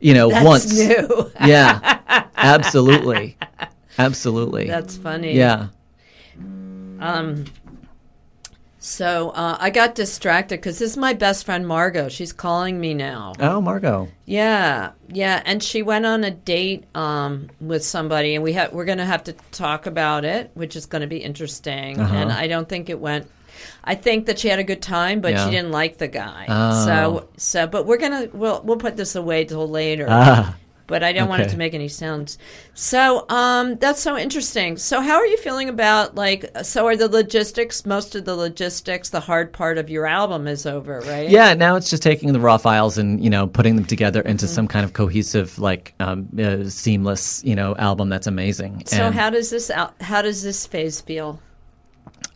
You 0.00 0.14
know, 0.14 0.28
Ah. 0.30 0.34
That's 0.42 0.44
once. 0.44 0.78
new. 0.78 1.30
Yeah, 1.44 2.24
absolutely, 2.36 3.36
absolutely. 3.98 4.66
that's 4.68 4.96
funny. 4.96 5.34
yeah. 5.36 5.68
Um. 7.00 7.44
So 8.84 9.30
uh, 9.30 9.56
I 9.60 9.70
got 9.70 9.94
distracted 9.94 10.56
because 10.58 10.80
this 10.80 10.90
is 10.90 10.96
my 10.96 11.12
best 11.12 11.44
friend 11.44 11.64
Margot. 11.68 12.08
She's 12.08 12.32
calling 12.32 12.80
me 12.80 12.94
now. 12.94 13.32
Oh, 13.38 13.60
Margot. 13.60 14.08
Yeah, 14.26 14.90
yeah, 15.06 15.40
and 15.44 15.62
she 15.62 15.82
went 15.82 16.04
on 16.04 16.24
a 16.24 16.32
date 16.32 16.84
um, 16.96 17.48
with 17.60 17.84
somebody, 17.84 18.34
and 18.34 18.42
we 18.42 18.54
have 18.54 18.72
we're 18.72 18.84
going 18.84 18.98
to 18.98 19.04
have 19.04 19.22
to 19.24 19.34
talk 19.52 19.86
about 19.86 20.24
it, 20.24 20.50
which 20.54 20.74
is 20.74 20.86
going 20.86 21.02
to 21.02 21.06
be 21.06 21.18
interesting. 21.18 22.00
Uh-huh. 22.00 22.12
And 22.12 22.32
I 22.32 22.48
don't 22.48 22.68
think 22.68 22.90
it 22.90 22.98
went. 22.98 23.30
I 23.84 23.94
think 23.94 24.26
that 24.26 24.40
she 24.40 24.48
had 24.48 24.58
a 24.58 24.64
good 24.64 24.82
time, 24.82 25.20
but 25.20 25.30
Yeah. 25.34 25.44
she 25.44 25.52
didn't 25.52 25.70
like 25.70 25.98
the 25.98 26.08
guy. 26.08 26.46
Oh. 26.48 26.84
So, 26.84 27.28
so, 27.36 27.66
but 27.68 27.86
we're 27.86 27.98
gonna 27.98 28.30
we'll 28.32 28.62
we'll 28.62 28.78
put 28.78 28.96
this 28.96 29.14
away 29.14 29.44
till 29.44 29.68
later. 29.68 30.08
Ah. 30.10 30.56
But 30.86 31.02
I 31.02 31.12
don't 31.12 31.28
want 31.28 31.42
it 31.42 31.48
to 31.50 31.56
make 31.56 31.74
any 31.74 31.88
sounds. 31.88 32.38
So, 32.74 33.26
um, 33.28 33.76
that's 33.76 34.00
so 34.00 34.16
interesting. 34.16 34.76
So, 34.76 35.00
how 35.00 35.16
are 35.16 35.26
you 35.26 35.36
feeling 35.38 35.68
about 35.68 36.14
like? 36.14 36.46
So, 36.62 36.86
are 36.86 36.96
the 36.96 37.08
logistics? 37.08 37.84
Most 37.86 38.14
of 38.14 38.24
the 38.24 38.34
logistics, 38.36 39.10
the 39.10 39.20
hard 39.20 39.52
part 39.52 39.78
of 39.78 39.90
your 39.90 40.06
album 40.06 40.46
is 40.46 40.66
over, 40.66 41.00
right? 41.00 41.28
Yeah, 41.28 41.54
now 41.54 41.76
it's 41.76 41.90
just 41.90 42.02
taking 42.02 42.32
the 42.32 42.40
raw 42.40 42.56
files 42.58 42.98
and 42.98 43.22
you 43.22 43.30
know 43.30 43.46
putting 43.46 43.76
them 43.76 43.84
together 43.84 44.20
into 44.22 44.46
Mm-hmm. 44.46 44.54
some 44.54 44.68
kind 44.68 44.84
of 44.84 44.92
cohesive, 44.92 45.58
like 45.58 45.94
um, 46.00 46.28
uh, 46.38 46.64
seamless, 46.68 47.44
you 47.44 47.54
know, 47.54 47.76
album 47.76 48.08
that's 48.08 48.26
amazing. 48.26 48.82
So, 48.86 48.96
And- 49.06 49.14
how 49.14 49.30
does 49.30 49.50
this 49.50 49.70
out? 49.70 49.94
How 50.00 50.22
does 50.22 50.42
this 50.42 50.66
phase 50.66 51.00
feel? 51.00 51.40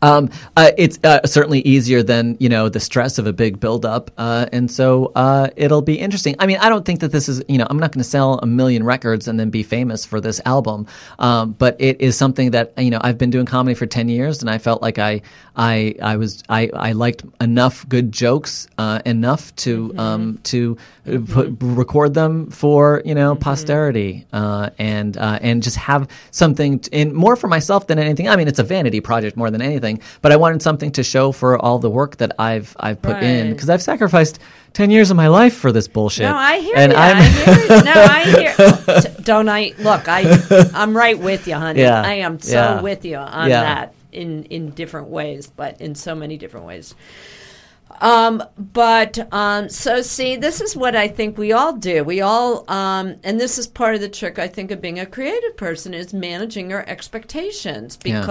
Um, 0.01 0.29
uh, 0.55 0.71
it's 0.77 0.99
uh, 1.03 1.25
certainly 1.25 1.61
easier 1.61 2.03
than 2.03 2.37
you 2.39 2.49
know 2.49 2.69
the 2.69 2.79
stress 2.79 3.17
of 3.17 3.27
a 3.27 3.33
big 3.33 3.59
buildup, 3.59 4.11
uh, 4.17 4.47
and 4.51 4.69
so 4.69 5.11
uh, 5.15 5.49
it'll 5.55 5.81
be 5.81 5.99
interesting. 5.99 6.35
I 6.39 6.45
mean, 6.45 6.57
I 6.57 6.69
don't 6.69 6.85
think 6.85 6.99
that 7.01 7.11
this 7.11 7.27
is 7.29 7.43
you 7.47 7.57
know 7.57 7.67
I'm 7.69 7.79
not 7.79 7.91
going 7.91 8.03
to 8.03 8.09
sell 8.09 8.39
a 8.39 8.45
million 8.45 8.83
records 8.83 9.27
and 9.27 9.39
then 9.39 9.49
be 9.49 9.63
famous 9.63 10.05
for 10.05 10.21
this 10.21 10.39
album, 10.45 10.87
um, 11.19 11.53
but 11.53 11.75
it 11.79 11.99
is 12.01 12.17
something 12.17 12.51
that 12.51 12.73
you 12.77 12.89
know 12.89 12.99
I've 13.01 13.17
been 13.17 13.29
doing 13.29 13.45
comedy 13.45 13.73
for 13.75 13.85
ten 13.85 14.09
years, 14.09 14.41
and 14.41 14.49
I 14.49 14.57
felt 14.57 14.81
like 14.81 14.99
I 14.99 15.21
I 15.55 15.95
I 16.01 16.17
was 16.17 16.43
I, 16.49 16.69
I 16.73 16.91
liked 16.91 17.23
enough 17.41 17.87
good 17.89 18.11
jokes 18.11 18.67
uh, 18.77 19.01
enough 19.05 19.55
to 19.57 19.93
um, 19.97 20.39
to 20.43 20.77
uh, 21.07 21.19
put, 21.27 21.57
record 21.59 22.13
them 22.13 22.49
for 22.51 23.01
you 23.05 23.15
know 23.15 23.35
posterity. 23.35 24.25
Uh, 24.33 24.69
and 24.77 25.17
uh, 25.17 25.39
and 25.41 25.63
just 25.63 25.77
have 25.77 26.07
something 26.31 26.79
t- 26.79 26.89
in 26.91 27.13
more 27.13 27.35
for 27.35 27.47
myself 27.47 27.87
than 27.87 27.99
anything. 27.99 28.27
I 28.29 28.35
mean, 28.35 28.47
it's 28.47 28.59
a 28.59 28.63
vanity 28.63 28.99
project 28.99 29.37
more 29.37 29.49
than 29.49 29.61
anything, 29.61 29.86
but 30.21 30.31
I 30.31 30.35
wanted 30.35 30.61
something 30.61 30.91
to 30.93 31.03
show 31.03 31.31
for 31.31 31.57
all 31.57 31.79
the 31.79 31.89
work 31.89 32.17
that 32.17 32.31
I've 32.39 32.75
I've 32.79 33.01
put 33.01 33.23
in 33.23 33.51
because 33.53 33.69
I've 33.69 33.81
sacrificed 33.81 34.39
ten 34.73 34.91
years 34.91 35.09
of 35.11 35.17
my 35.17 35.27
life 35.27 35.55
for 35.55 35.71
this 35.71 35.87
bullshit. 35.87 36.25
No, 36.25 36.35
I 36.35 36.59
hear 36.59 36.75
and 36.75 36.91
you. 36.91 36.97
I'm 36.97 37.17
I 37.17 37.23
hear 37.23 37.53
you. 37.77 37.83
No, 37.83 37.93
I 37.95 38.23
hear. 39.03 39.23
Don't 39.23 39.49
I? 39.49 39.73
Look, 39.79 40.07
I 40.07 40.21
I'm 40.73 40.95
right 40.95 41.17
with 41.17 41.47
you, 41.47 41.55
honey. 41.55 41.81
Yeah. 41.81 42.01
I 42.01 42.13
am 42.27 42.39
so 42.39 42.53
Yeah. 42.55 42.81
with 42.81 43.05
you 43.05 43.17
on 43.17 43.49
Yeah. 43.49 43.61
that 43.63 43.93
in 44.11 44.43
in 44.45 44.71
different 44.71 45.07
ways, 45.09 45.47
but 45.47 45.79
in 45.81 45.95
so 45.95 46.15
many 46.15 46.37
different 46.37 46.65
ways. 46.65 46.95
Um, 47.99 48.43
but 48.57 49.33
um, 49.33 49.69
so 49.69 50.01
see, 50.03 50.35
this 50.35 50.61
is 50.61 50.75
what 50.75 50.95
I 50.95 51.07
think 51.07 51.35
we 51.37 51.51
all 51.51 51.73
do. 51.73 52.03
We 52.03 52.21
all, 52.21 52.63
um, 52.69 53.15
and 53.23 53.39
this 53.39 53.57
is 53.57 53.65
part 53.65 53.95
of 53.95 54.01
the 54.01 54.09
trick 54.09 54.37
I 54.37 54.47
think 54.47 54.69
of 54.69 54.81
being 54.81 54.99
a 54.99 55.05
creative 55.05 55.57
person 55.57 55.95
is 55.95 56.13
managing 56.13 56.71
our 56.73 56.83
expectations 56.87 57.97
Yeah. 58.05 58.21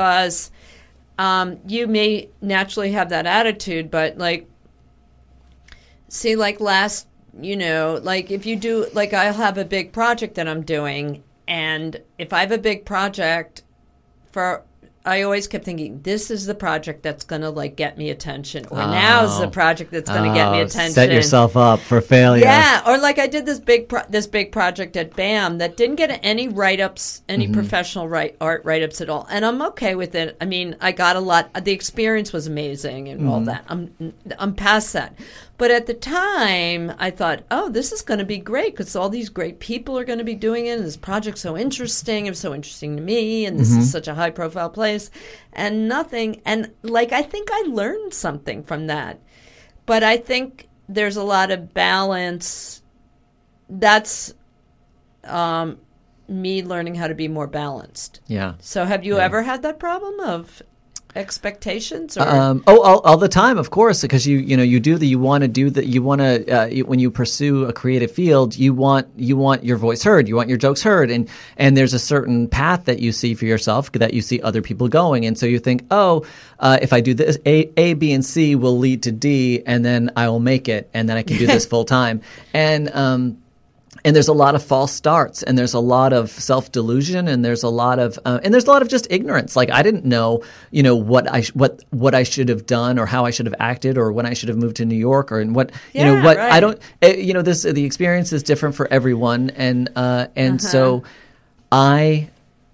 Um, 1.19 1.59
you 1.67 1.87
may 1.87 2.29
naturally 2.41 2.93
have 2.93 3.09
that 3.11 3.27
attitude, 3.27 3.91
but 3.91 4.19
like 4.19 4.49
see 6.09 6.37
like 6.37 6.61
last 6.61 7.09
you 7.41 7.57
know 7.57 8.01
like 8.03 8.31
if 8.31 8.47
you 8.47 8.57
do 8.57 8.87
like 8.95 9.13
i'll 9.13 9.33
have 9.33 9.59
a 9.59 9.65
big 9.65 9.93
project 9.93 10.35
that 10.37 10.49
i'm 10.49 10.63
doing 10.63 11.23
and 11.47 12.01
if 12.19 12.33
i 12.33 12.41
have 12.41 12.53
a 12.53 12.59
big 12.59 12.85
project 12.85 13.63
for 14.33 14.63
i 15.07 15.23
always 15.23 15.47
kept 15.47 15.65
thinking 15.65 16.01
this 16.03 16.31
is 16.31 16.47
the 16.47 16.55
project 16.55 17.03
that's 17.03 17.25
going 17.25 17.43
to 17.43 17.51
like 17.51 17.77
get 17.77 17.97
me 17.97 18.11
attention 18.11 18.67
or 18.71 18.79
now's 18.79 19.39
the 19.39 19.47
Oh. 19.47 19.51
project 19.51 19.91
that's 19.93 20.11
going 20.11 20.29
to 20.31 20.35
get 20.35 20.51
me 20.53 20.59
Oh, 20.61 20.65
attention 20.65 20.93
Set 20.95 21.13
yourself 21.13 21.57
up 21.57 21.81
for 21.81 22.01
failure. 22.01 22.45
yeah, 22.45 22.83
or 22.87 22.99
like 22.99 23.19
I 23.19 23.27
did 23.27 23.47
this 23.47 23.59
big 23.61 23.89
pro- 23.89 24.07
this 24.09 24.27
big 24.27 24.53
project 24.53 24.97
at 24.97 25.15
BAM 25.17 25.59
that 25.59 25.77
didn't 25.77 25.97
get 25.97 26.19
any 26.23 26.49
write 26.49 26.81
ups, 26.81 27.23
any 27.29 27.45
Mm-hmm. 27.47 27.55
professional 27.55 28.09
write 28.09 28.37
art 28.41 28.65
write 28.65 28.83
ups 28.83 29.01
at 29.01 29.09
all, 29.09 29.27
and 29.31 29.45
I'm 29.45 29.63
okay 29.63 29.95
with 29.95 30.15
it. 30.15 30.37
I 30.41 30.45
mean, 30.45 30.77
I 30.81 30.93
got 30.93 31.17
a 31.17 31.21
lot. 31.21 31.53
The 31.65 31.73
experience 31.73 32.33
was 32.33 32.47
amazing 32.47 33.09
and 33.09 33.21
Mm-hmm. 33.21 33.29
all 33.31 33.41
that. 33.43 33.65
I'm 33.69 34.13
I'm 34.39 34.55
past 34.55 34.93
that, 34.95 35.15
but 35.59 35.71
at 35.71 35.87
the 35.87 35.95
time 35.95 36.93
I 36.99 37.11
thought, 37.11 37.45
oh, 37.51 37.69
this 37.69 37.93
is 37.93 38.03
going 38.03 38.19
to 38.19 38.25
be 38.25 38.39
great 38.39 38.73
because 38.75 38.95
all 38.97 39.09
these 39.09 39.29
great 39.29 39.59
people 39.61 39.99
are 39.99 40.05
going 40.05 40.19
to 40.19 40.25
be 40.25 40.35
doing 40.35 40.67
it, 40.67 40.79
and 40.79 40.85
this 40.85 40.97
project's 40.97 41.41
so 41.41 41.57
interesting. 41.57 42.27
It 42.27 42.31
was 42.31 42.39
so 42.41 42.55
interesting 42.55 42.97
to 42.97 43.03
me, 43.03 43.47
and 43.47 43.59
this 43.59 43.71
Mm-hmm. 43.71 43.81
is 43.81 43.91
such 43.93 44.09
a 44.09 44.15
high 44.15 44.31
profile 44.31 44.71
place, 44.71 45.11
and 45.53 45.89
nothing. 45.89 46.43
And 46.45 46.73
like 46.83 47.13
I 47.13 47.23
think 47.23 47.49
I 47.53 47.63
learned 47.69 48.15
something 48.15 48.63
from 48.63 48.87
that 48.89 49.21
but 49.87 50.03
I 50.03 50.17
think 50.17 50.69
there's 50.89 51.17
a 51.17 51.23
lot 51.23 51.53
of 51.53 51.73
balance. 51.73 52.83
That's 53.71 54.35
um, 55.23 55.79
me 56.29 56.65
learning 56.65 56.97
how 56.97 57.07
to 57.07 57.15
be 57.15 57.29
more 57.29 57.47
balanced. 57.47 58.21
Yeah. 58.27 58.55
So, 58.59 58.85
have 58.85 59.05
you 59.05 59.19
ever 59.19 59.43
had 59.43 59.63
that 59.63 59.79
problem 59.79 60.19
of 60.21 60.61
expectations? 61.17 62.17
Or 62.17 62.29
Um, 62.29 62.63
oh, 62.67 62.83
all, 62.83 63.01
all 63.01 63.17
the 63.17 63.29
time, 63.29 63.59
of 63.59 63.71
course, 63.71 64.03
because 64.03 64.27
you 64.27 64.39
you 64.39 64.57
know 64.57 64.63
you 64.63 64.79
do 64.79 64.99
that. 64.99 65.07
You 65.07 65.19
want 65.19 65.43
to 65.43 65.49
do 65.49 65.71
that. 65.71 65.87
You 65.87 66.03
want 66.03 66.21
to 66.21 66.63
uh, 66.63 66.67
you, 66.67 66.85
when 66.85 66.99
you 66.99 67.11
pursue 67.11 67.65
a 67.65 67.73
creative 67.73 68.11
field, 68.11 68.57
you 68.57 68.75
want 68.75 69.09
you 69.17 69.37
want 69.37 69.65
your 69.65 69.79
voice 69.79 70.03
heard. 70.03 70.29
You 70.29 70.37
want 70.37 70.49
your 70.49 70.59
jokes 70.59 70.83
heard, 70.83 71.11
and 71.11 71.29
and 71.57 71.77
there's 71.77 71.95
a 71.95 71.99
certain 71.99 72.49
path 72.49 72.85
that 72.85 73.01
you 73.01 73.13
see 73.13 73.35
for 73.35 73.47
yourself 73.47 73.91
that 73.93 74.15
you 74.15 74.23
see 74.23 74.41
other 74.43 74.63
people 74.63 74.89
going, 74.89 75.25
and 75.25 75.39
so 75.39 75.47
you 75.47 75.59
think, 75.59 75.85
oh, 75.91 76.25
uh, 76.61 76.79
if 76.83 76.93
I 76.93 77.01
do 77.01 77.15
this, 77.15 77.39
A, 77.47 77.71
A, 77.77 77.95
B, 77.95 78.13
and 78.13 78.25
C 78.25 78.55
will 78.55 78.79
lead 78.79 79.03
to 79.05 79.13
D, 79.13 79.63
and 79.67 79.85
then 79.85 80.11
I 80.17 80.29
will 80.29 80.41
make 80.41 80.69
it, 80.69 80.91
and 80.95 81.09
then 81.09 81.17
I 81.17 81.23
can 81.23 81.39
do 81.39 81.47
this 81.47 81.67
full 81.73 81.85
time, 81.85 82.21
and 82.53 82.95
um, 82.95 83.39
and 84.07 84.15
there's 84.15 84.29
a 84.29 84.33
lot 84.33 84.55
of 84.55 84.63
false 84.63 84.93
starts 84.93 85.43
and 85.43 85.59
there's 85.59 85.75
a 85.75 85.81
lot 85.81 86.13
of 86.13 86.31
self-delusion 86.31 87.27
and 87.29 87.45
there's 87.45 87.65
a 87.65 87.69
lot 87.69 87.99
of 87.99 88.19
uh, 88.25 88.39
and 88.45 88.55
there's 88.55 88.65
a 88.65 88.71
lot 88.71 88.81
of 88.81 88.89
just 88.89 89.07
ignorance. 89.11 89.57
Like 89.57 89.71
i 89.71 89.83
didn't 89.83 90.05
know 90.05 90.43
you 90.71 90.83
know 90.83 90.95
what 90.97 91.31
i 91.31 91.41
sh- 91.43 91.55
what 91.55 91.83
what 91.91 92.15
i 92.15 92.23
should 92.23 92.49
have 92.49 92.65
done 92.67 92.99
or 92.99 93.07
how 93.07 93.25
i 93.27 93.31
should 93.31 93.47
have 93.47 93.55
acted 93.59 93.99
or 93.99 94.13
when 94.13 94.25
i 94.25 94.33
should 94.33 94.49
have 94.49 94.59
moved 94.59 94.77
to 94.77 94.85
new 94.85 94.97
york 94.97 95.33
or 95.33 95.41
in 95.41 95.53
what 95.53 95.73
you 95.93 96.05
know 96.05 96.15
Yeah, 96.15 96.25
what 96.25 96.39
i 96.39 96.61
don't 96.61 96.79
uh, 97.03 97.09
you 97.09 97.35
know 97.35 97.43
this 97.43 97.63
the 97.63 97.85
experience 97.85 98.33
is 98.33 98.43
different 98.43 98.75
for 98.77 98.87
everyone. 98.91 99.51
And 99.51 99.91
uh 99.97 100.29
and 100.37 100.63
so 100.63 101.03
i 101.73 102.29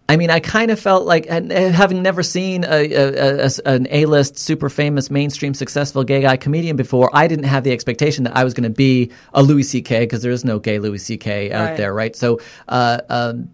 I 0.08 0.16
mean, 0.16 0.30
I 0.30 0.40
kind 0.40 0.70
of 0.70 0.78
felt 0.78 1.06
like, 1.06 1.26
and 1.28 1.50
uh, 1.52 1.70
having 1.70 2.02
never 2.02 2.22
seen 2.22 2.64
a, 2.64 2.92
a, 2.92 3.46
a, 3.46 3.50
an 3.64 3.86
A-list, 3.90 4.36
super 4.36 4.68
famous, 4.68 5.10
mainstream, 5.10 5.54
successful 5.54 6.04
gay 6.04 6.20
guy 6.22 6.36
comedian 6.36 6.76
before, 6.76 7.08
I 7.14 7.28
didn't 7.28 7.44
have 7.46 7.64
the 7.64 7.72
expectation 7.72 8.24
that 8.24 8.36
I 8.36 8.44
was 8.44 8.52
going 8.52 8.64
to 8.64 8.70
be 8.70 9.12
a 9.32 9.42
Louis 9.42 9.62
C.K. 9.62 10.00
because 10.00 10.22
there 10.22 10.32
is 10.32 10.44
no 10.44 10.58
gay 10.58 10.78
Louis 10.80 10.98
C.K. 10.98 11.52
out 11.52 11.64
Right. 11.70 11.76
there, 11.76 11.94
right? 11.94 12.14
So, 12.16 12.40
uh, 12.68 13.00
um, 13.08 13.50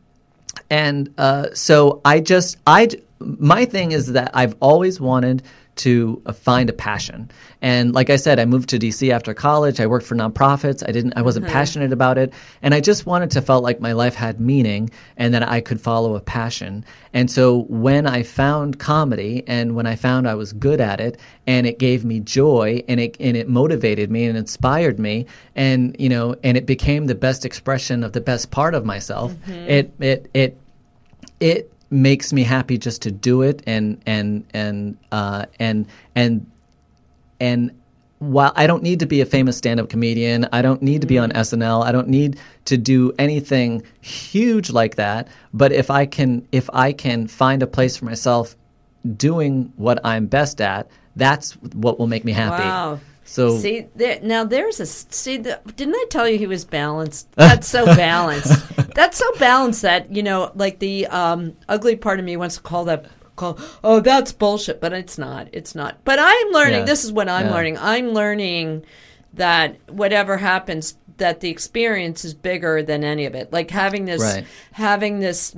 and 0.71 1.13
uh, 1.19 1.49
so 1.55 2.01
I 2.05 2.21
just, 2.21 2.57
I, 2.67 2.89
my 3.21 3.65
thing 3.65 3.93
is 3.93 4.13
that 4.13 4.31
I've 4.35 4.57
always 4.61 5.01
wanted 5.01 5.43
to 5.79 6.21
uh, 6.27 6.33
find 6.33 6.69
a 6.71 6.73
passion. 6.73 7.31
And 7.61 7.95
like 7.95 8.11
I 8.11 8.17
said, 8.17 8.39
I 8.39 8.45
moved 8.45 8.69
to 8.71 8.79
DC 8.79 9.11
after 9.11 9.35
college. 9.35 9.81
I 9.81 9.87
worked 9.87 10.07
for 10.07 10.15
nonprofits. 10.15 10.87
I 10.89 10.93
didn't, 10.93 11.15
I 11.17 11.23
wasn't 11.23 11.47
passionate 11.49 11.93
about 11.93 12.19
it. 12.19 12.33
And 12.63 12.75
I 12.75 12.81
just 12.81 13.07
wanted 13.07 13.31
to 13.33 13.43
felt 13.43 13.65
like 13.65 13.81
my 13.81 13.93
life 13.93 14.15
had 14.15 14.41
meaning 14.41 14.91
and 15.17 15.35
that 15.35 15.49
I 15.49 15.61
could 15.61 15.81
follow 15.81 16.15
a 16.15 16.21
passion. 16.21 16.85
And 17.13 17.31
so 17.31 17.63
when 17.69 18.07
I 18.07 18.23
found 18.23 18.79
comedy 18.79 19.43
and 19.47 19.75
when 19.75 19.87
I 19.87 19.97
found 19.97 20.29
I 20.29 20.35
was 20.35 20.53
good 20.53 20.81
at 20.81 21.01
it 21.01 21.19
and 21.47 21.67
it 21.67 21.79
gave 21.79 22.05
me 22.05 22.21
joy 22.21 22.85
and 22.89 23.01
it, 23.01 23.17
and 23.19 23.37
it 23.37 23.49
motivated 23.49 24.11
me 24.11 24.27
and 24.27 24.39
inspired 24.39 24.99
me 24.99 25.27
and, 25.57 25.97
you 25.99 26.09
know, 26.09 26.37
and 26.45 26.57
it 26.57 26.67
became 26.67 27.07
the 27.07 27.15
best 27.15 27.45
expression 27.45 28.05
of 28.05 28.13
the 28.13 28.21
best 28.21 28.51
part 28.51 28.75
of 28.75 28.85
myself, 28.85 29.35
it, 29.49 29.93
it, 29.99 30.31
it, 30.35 30.59
it 31.41 31.73
makes 31.91 32.33
me 32.33 32.43
happy 32.43 32.79
just 32.79 33.03
to 33.03 33.11
do 33.11 33.43
it 33.43 33.63
and 33.67 34.01
and 34.07 34.45
and 34.53 34.99
uh, 35.13 35.47
and 35.59 35.87
and 36.15 36.51
and 37.41 37.73
while 38.19 38.53
I 38.57 38.67
don't 38.67 38.83
need 38.83 39.01
to 39.01 39.07
be 39.07 39.21
a 39.21 39.27
famous 39.27 39.57
stand-up 39.57 39.89
comedian, 39.89 40.49
I 40.53 40.61
don't 40.61 40.83
need 40.83 41.03
to 41.03 41.07
be 41.07 41.19
on 41.19 41.31
SNL, 41.31 41.85
I 41.85 41.93
don't 41.93 42.09
need 42.09 42.39
to 42.65 42.77
do 42.77 43.13
anything 43.19 43.83
huge 44.01 44.71
like 44.71 44.97
that. 44.97 45.29
But 45.55 45.73
if 45.73 45.91
I 45.91 46.07
can, 46.07 46.47
if 46.51 46.69
I 46.73 46.93
can 46.93 47.29
find 47.29 47.63
a 47.63 47.67
place 47.67 47.97
for 47.97 48.07
myself 48.07 48.57
doing 49.17 49.73
what 49.77 50.05
I'm 50.05 50.27
best 50.27 50.61
at, 50.61 50.91
that's 51.15 51.53
what 51.53 51.99
will 51.99 52.09
make 52.09 52.25
me 52.25 52.33
happy. 52.33 52.65
Wow. 52.65 53.01
So 53.29 53.59
See, 53.59 53.87
there, 53.95 54.19
now 54.23 54.43
there's 54.45 54.81
a 54.81 54.87
see. 54.87 55.37
The, 55.37 55.61
didn't 55.77 55.95
I 55.97 56.07
tell 56.09 56.27
you 56.27 56.39
he 56.39 56.47
was 56.47 56.65
balanced? 56.65 57.31
That's 57.37 57.69
so 57.69 57.85
balanced. 57.85 58.55
That's 58.95 59.19
so 59.19 59.27
balanced 59.39 59.83
that 59.83 60.11
you 60.17 60.23
know, 60.23 60.51
like 60.55 60.79
the 60.79 61.07
um, 61.09 61.55
ugly 61.69 61.95
part 61.95 62.19
of 62.19 62.25
me 62.25 62.39
wants 62.39 62.57
to 62.57 62.63
call 62.63 62.87
that 62.87 63.05
call. 63.37 63.59
Oh, 63.85 64.01
that's 64.01 64.33
bullshit, 64.33 64.81
but 64.81 64.95
it's 64.95 65.19
not. 65.19 65.49
It's 65.53 65.75
not. 65.75 65.99
But 66.05 66.19
I'm 66.19 66.53
learning. 66.53 66.81
Yeah. 66.81 66.85
This 66.87 67.05
is 67.05 67.13
what 67.13 67.29
I'm 67.29 67.47
Yeah. 67.49 67.53
learning. 67.53 67.77
I'm 67.79 68.09
learning 68.09 68.87
that 69.35 69.77
whatever 69.91 70.39
happens, 70.39 70.97
that 71.19 71.41
the 71.41 71.51
experience 71.51 72.25
is 72.25 72.33
bigger 72.33 72.83
than 72.83 73.05
any 73.05 73.27
of 73.27 73.35
it. 73.35 73.53
Like 73.53 73.71
having 73.71 74.07
this, 74.07 74.23
Right. 74.23 74.47
having 74.73 75.21
this 75.21 75.55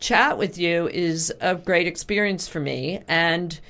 chat 0.00 0.38
with 0.38 0.56
you 0.56 0.88
is 0.88 1.32
a 1.42 1.54
great 1.54 1.86
experience 1.86 2.48
for 2.48 2.60
me 2.60 3.02
and 3.06 3.60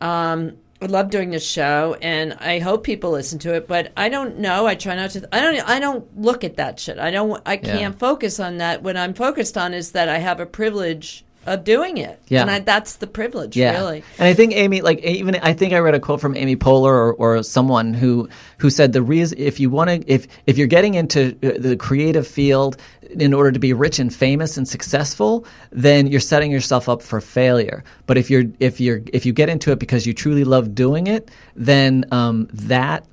um, 0.00 0.56
I 0.80 0.86
love 0.86 1.10
doing 1.10 1.30
this 1.30 1.44
show, 1.44 1.96
and 2.00 2.34
I 2.34 2.60
hope 2.60 2.84
people 2.84 3.10
listen 3.10 3.40
to 3.40 3.54
it. 3.54 3.66
But 3.66 3.92
I 3.96 4.08
don't 4.08 4.38
know. 4.38 4.66
I 4.66 4.76
try 4.76 4.94
not 4.94 5.10
to. 5.10 5.28
I 5.34 5.40
don't. 5.40 5.68
I 5.68 5.80
don't 5.80 6.20
look 6.20 6.44
at 6.44 6.56
that 6.56 6.78
shit. 6.78 6.98
I 6.98 7.10
don't. 7.10 7.42
I 7.44 7.56
can't 7.56 7.98
focus 7.98 8.38
on 8.38 8.58
that. 8.58 8.82
What 8.82 8.96
I'm 8.96 9.14
focused 9.14 9.58
on 9.58 9.74
is 9.74 9.92
that 9.92 10.08
I 10.08 10.18
have 10.18 10.38
a 10.38 10.46
privilege 10.46 11.24
of 11.52 11.64
doing 11.64 11.96
it. 11.98 12.20
Yeah. 12.28 12.42
and 12.42 12.50
I, 12.50 12.58
that's 12.60 12.96
the 12.96 13.06
privilege. 13.06 13.56
Yeah, 13.56 13.78
Really. 13.78 14.04
and 14.18 14.28
I 14.28 14.34
think 14.34 14.54
Amy, 14.54 14.80
like 14.82 15.00
even 15.00 15.36
I 15.36 15.52
think 15.52 15.72
I 15.72 15.78
read 15.78 15.94
a 15.94 16.00
quote 16.00 16.20
from 16.20 16.36
Amy 16.36 16.56
Poehler 16.56 16.90
or, 16.90 17.14
or 17.14 17.42
someone 17.42 17.94
who 17.94 18.28
who 18.58 18.70
said 18.70 18.92
the 18.92 19.02
reason 19.02 19.38
if 19.38 19.58
you 19.60 19.70
want 19.70 19.90
to 19.90 20.12
if 20.12 20.26
if 20.46 20.58
you're 20.58 20.66
getting 20.66 20.94
into 20.94 21.36
uh, 21.42 21.52
the 21.58 21.76
creative 21.76 22.26
field 22.26 22.76
in 23.10 23.32
order 23.32 23.50
to 23.50 23.58
be 23.58 23.72
rich 23.72 23.98
and 23.98 24.14
famous 24.14 24.56
and 24.58 24.68
successful, 24.68 25.46
then 25.70 26.06
you're 26.06 26.20
setting 26.20 26.50
yourself 26.50 26.88
up 26.88 27.00
for 27.02 27.20
failure. 27.20 27.82
But 28.06 28.18
if 28.18 28.30
you're 28.30 28.44
if 28.60 28.80
you're 28.80 29.00
if 29.12 29.24
you 29.26 29.32
get 29.32 29.48
into 29.48 29.72
it 29.72 29.78
because 29.78 30.06
you 30.06 30.12
truly 30.14 30.44
love 30.44 30.74
doing 30.74 31.06
it, 31.06 31.30
then 31.56 32.04
um, 32.12 32.48
that 32.52 33.04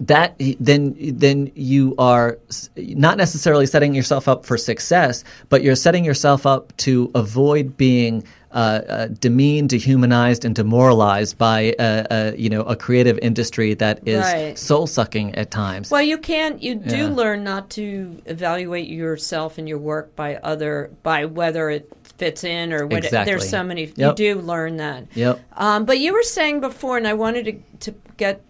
that 0.00 0.34
then 0.60 0.94
then 0.98 1.50
you 1.54 1.94
are 1.98 2.38
not 2.76 3.16
necessarily 3.16 3.66
setting 3.66 3.94
yourself 3.94 4.28
up 4.28 4.44
for 4.44 4.58
success, 4.58 5.24
but 5.48 5.62
you're 5.62 5.76
setting 5.76 6.04
yourself 6.04 6.44
up 6.46 6.76
to 6.78 7.10
avoid 7.14 7.76
being 7.76 8.22
uh, 8.52 8.80
uh, 8.88 9.06
demeaned, 9.20 9.68
dehumanized, 9.68 10.44
and 10.44 10.54
demoralized 10.54 11.36
by 11.36 11.74
uh, 11.78 11.82
uh, 11.82 12.32
you 12.36 12.48
know 12.48 12.62
a 12.62 12.76
creative 12.76 13.18
industry 13.18 13.74
that 13.74 14.06
is 14.06 14.20
Right. 14.22 14.58
soul 14.58 14.86
sucking 14.86 15.34
at 15.34 15.50
times. 15.50 15.90
Well, 15.90 16.02
you 16.02 16.16
can. 16.18 16.58
You 16.60 16.76
do 16.76 16.96
Yeah. 16.96 17.08
learn 17.08 17.44
not 17.44 17.70
to 17.70 18.16
evaluate 18.26 18.88
yourself 18.88 19.58
and 19.58 19.68
your 19.68 19.78
work 19.78 20.14
by 20.16 20.36
other 20.36 20.90
by 21.02 21.24
whether 21.26 21.68
it 21.70 21.90
fits 22.18 22.44
in 22.44 22.72
or 22.72 22.86
what. 22.86 23.04
Exactly. 23.04 23.30
There's 23.30 23.48
so 23.50 23.62
many. 23.62 23.92
You 23.94 24.14
do 24.14 24.40
learn 24.40 24.78
that. 24.78 25.04
Yep. 25.14 25.38
Um, 25.56 25.84
but 25.84 25.98
you 25.98 26.14
were 26.14 26.22
saying 26.22 26.60
before, 26.60 26.96
and 26.96 27.06
I 27.06 27.12
wanted 27.14 27.44
to 27.46 27.90
to 27.92 27.98
get. 28.16 28.40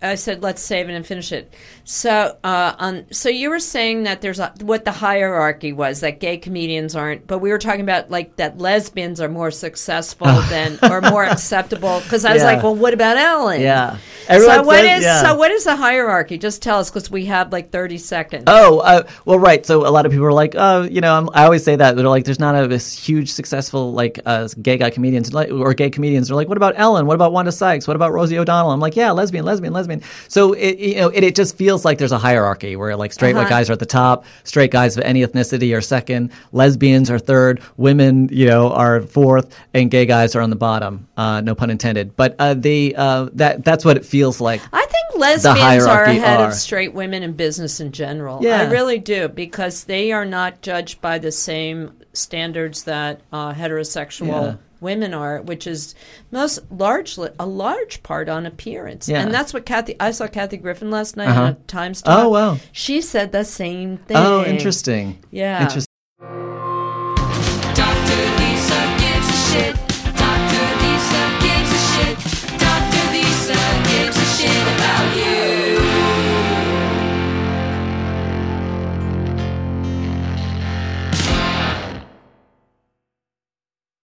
I 0.00 0.14
said 0.14 0.42
let's 0.42 0.62
save 0.62 0.88
it 0.88 0.92
and 0.94 1.04
finish 1.04 1.32
it. 1.32 1.52
So, 1.84 2.36
uh, 2.44 2.74
on 2.78 3.06
so 3.12 3.28
you 3.28 3.50
were 3.50 3.58
saying 3.58 4.04
that 4.04 4.20
there's 4.20 4.38
a, 4.38 4.52
what 4.60 4.84
the 4.84 4.92
hierarchy 4.92 5.72
was 5.72 6.00
that 6.00 6.20
gay 6.20 6.36
comedians 6.38 6.94
aren't, 6.94 7.26
but 7.26 7.38
we 7.38 7.50
were 7.50 7.58
talking 7.58 7.80
about 7.80 8.10
like 8.10 8.36
that 8.36 8.58
lesbians 8.58 9.20
are 9.20 9.28
more 9.28 9.50
successful 9.50 10.26
than 10.50 10.78
or 10.82 11.00
more 11.00 11.24
acceptable. 11.24 12.00
Because 12.00 12.24
I 12.24 12.34
was 12.34 12.42
Yeah. 12.42 12.52
like, 12.52 12.62
well, 12.62 12.76
what 12.76 12.94
about 12.94 13.16
Ellen? 13.16 13.60
Yeah. 13.60 13.96
So 13.96 14.34
Everyone 14.34 14.66
what 14.66 14.80
says- 14.80 14.98
is 14.98 15.04
yeah. 15.04 15.22
so 15.22 15.34
what 15.34 15.50
is 15.50 15.64
the 15.64 15.74
hierarchy? 15.74 16.38
Just 16.38 16.62
tell 16.62 16.78
us 16.78 16.90
because 16.90 17.10
we 17.10 17.24
have 17.26 17.50
like 17.52 17.72
thirty 17.72 17.98
seconds. 17.98 18.44
Oh, 18.46 18.78
uh, 18.78 19.02
well, 19.24 19.38
right. 19.38 19.64
So 19.66 19.86
a 19.86 19.90
lot 19.90 20.06
of 20.06 20.12
people 20.12 20.26
are 20.26 20.32
like, 20.32 20.54
oh, 20.56 20.82
you 20.82 21.00
know, 21.00 21.12
I'm, 21.16 21.28
I 21.32 21.44
always 21.44 21.64
say 21.64 21.74
that 21.76 21.96
they're 21.96 22.06
like, 22.06 22.24
there's 22.24 22.38
not 22.38 22.54
a 22.54 22.68
this 22.68 22.96
huge 22.96 23.32
successful 23.32 23.92
like 23.92 24.20
uh, 24.26 24.46
gay 24.62 24.76
guy 24.76 24.90
comedians 24.90 25.34
or 25.34 25.74
gay 25.74 25.90
comedians. 25.90 26.28
They're 26.28 26.36
like, 26.36 26.46
what 26.48 26.56
about 26.58 26.74
Ellen? 26.76 27.06
What 27.06 27.14
about 27.14 27.32
Wanda 27.32 27.50
Sykes? 27.50 27.88
What 27.88 27.96
about 27.96 28.12
Rosie 28.12 28.38
O'Donnell? 28.38 28.70
I'm 28.70 28.80
like, 28.80 28.94
yeah, 28.94 29.10
lesbian, 29.10 29.44
lesbian, 29.44 29.72
lesbian. 29.72 29.87
So 30.28 30.52
it 30.52 30.78
you 30.78 30.96
know 30.96 31.08
it, 31.08 31.24
it 31.24 31.34
just 31.34 31.56
feels 31.56 31.84
like 31.84 31.98
there's 31.98 32.12
a 32.12 32.18
hierarchy 32.18 32.76
where 32.76 32.94
like 32.96 33.12
straight 33.12 33.34
white 33.34 33.42
Uh-huh. 33.42 33.50
guys 33.50 33.70
are 33.70 33.74
at 33.74 33.78
the 33.78 33.86
top, 33.86 34.24
straight 34.44 34.70
guys 34.70 34.96
of 34.96 35.02
any 35.04 35.24
ethnicity 35.24 35.76
are 35.76 35.80
second, 35.80 36.30
lesbians 36.52 37.10
are 37.10 37.18
third, 37.18 37.60
women 37.76 38.28
you 38.30 38.46
know 38.46 38.70
are 38.72 39.00
fourth, 39.00 39.54
and 39.74 39.90
gay 39.90 40.06
guys 40.06 40.34
are 40.36 40.40
on 40.40 40.50
the 40.50 40.56
bottom. 40.56 41.08
Uh, 41.16 41.40
no 41.40 41.54
pun 41.54 41.70
intended. 41.70 42.14
But 42.16 42.36
uh, 42.38 42.54
the 42.54 42.94
uh, 42.96 43.28
that 43.34 43.64
that's 43.64 43.84
what 43.84 43.96
it 43.96 44.04
feels 44.04 44.40
like. 44.40 44.60
I 44.72 44.84
think 44.86 45.20
lesbians 45.20 45.84
are 45.86 46.04
ahead 46.04 46.40
are. 46.40 46.48
of 46.48 46.54
straight 46.54 46.94
women 46.94 47.22
in 47.22 47.32
business 47.32 47.80
in 47.80 47.92
general. 47.92 48.42
Yeah. 48.42 48.60
I 48.62 48.70
really 48.70 48.98
do 48.98 49.28
because 49.28 49.84
they 49.84 50.12
are 50.12 50.24
not 50.24 50.60
judged 50.62 51.00
by 51.00 51.18
the 51.18 51.32
same 51.32 51.92
standards 52.12 52.84
that 52.84 53.20
uh, 53.32 53.52
heterosexual 53.54 54.26
Yeah. 54.26 54.56
Women 54.80 55.14
are, 55.14 55.40
which 55.42 55.66
is 55.66 55.94
most 56.30 56.60
largely 56.70 57.30
a 57.38 57.46
large 57.46 58.02
part 58.02 58.28
on 58.28 58.46
appearance. 58.46 59.08
Yeah. 59.08 59.20
And 59.22 59.32
that's 59.32 59.52
what 59.52 59.66
Kathy. 59.66 59.96
I 60.00 60.10
saw 60.10 60.26
Kathy 60.26 60.56
Griffin 60.56 60.90
last 60.90 61.16
night 61.16 61.28
Uh-huh. 61.28 61.42
on 61.42 61.48
a 61.48 61.54
Times 61.66 62.02
Talk. 62.02 62.18
Oh, 62.24 62.28
wow. 62.30 62.58
She 62.72 63.00
said 63.00 63.32
the 63.32 63.44
same 63.44 63.98
thing. 63.98 64.16
Oh, 64.16 64.44
interesting. 64.44 65.18
Yeah. 65.30 65.62
Interesting. 65.62 65.86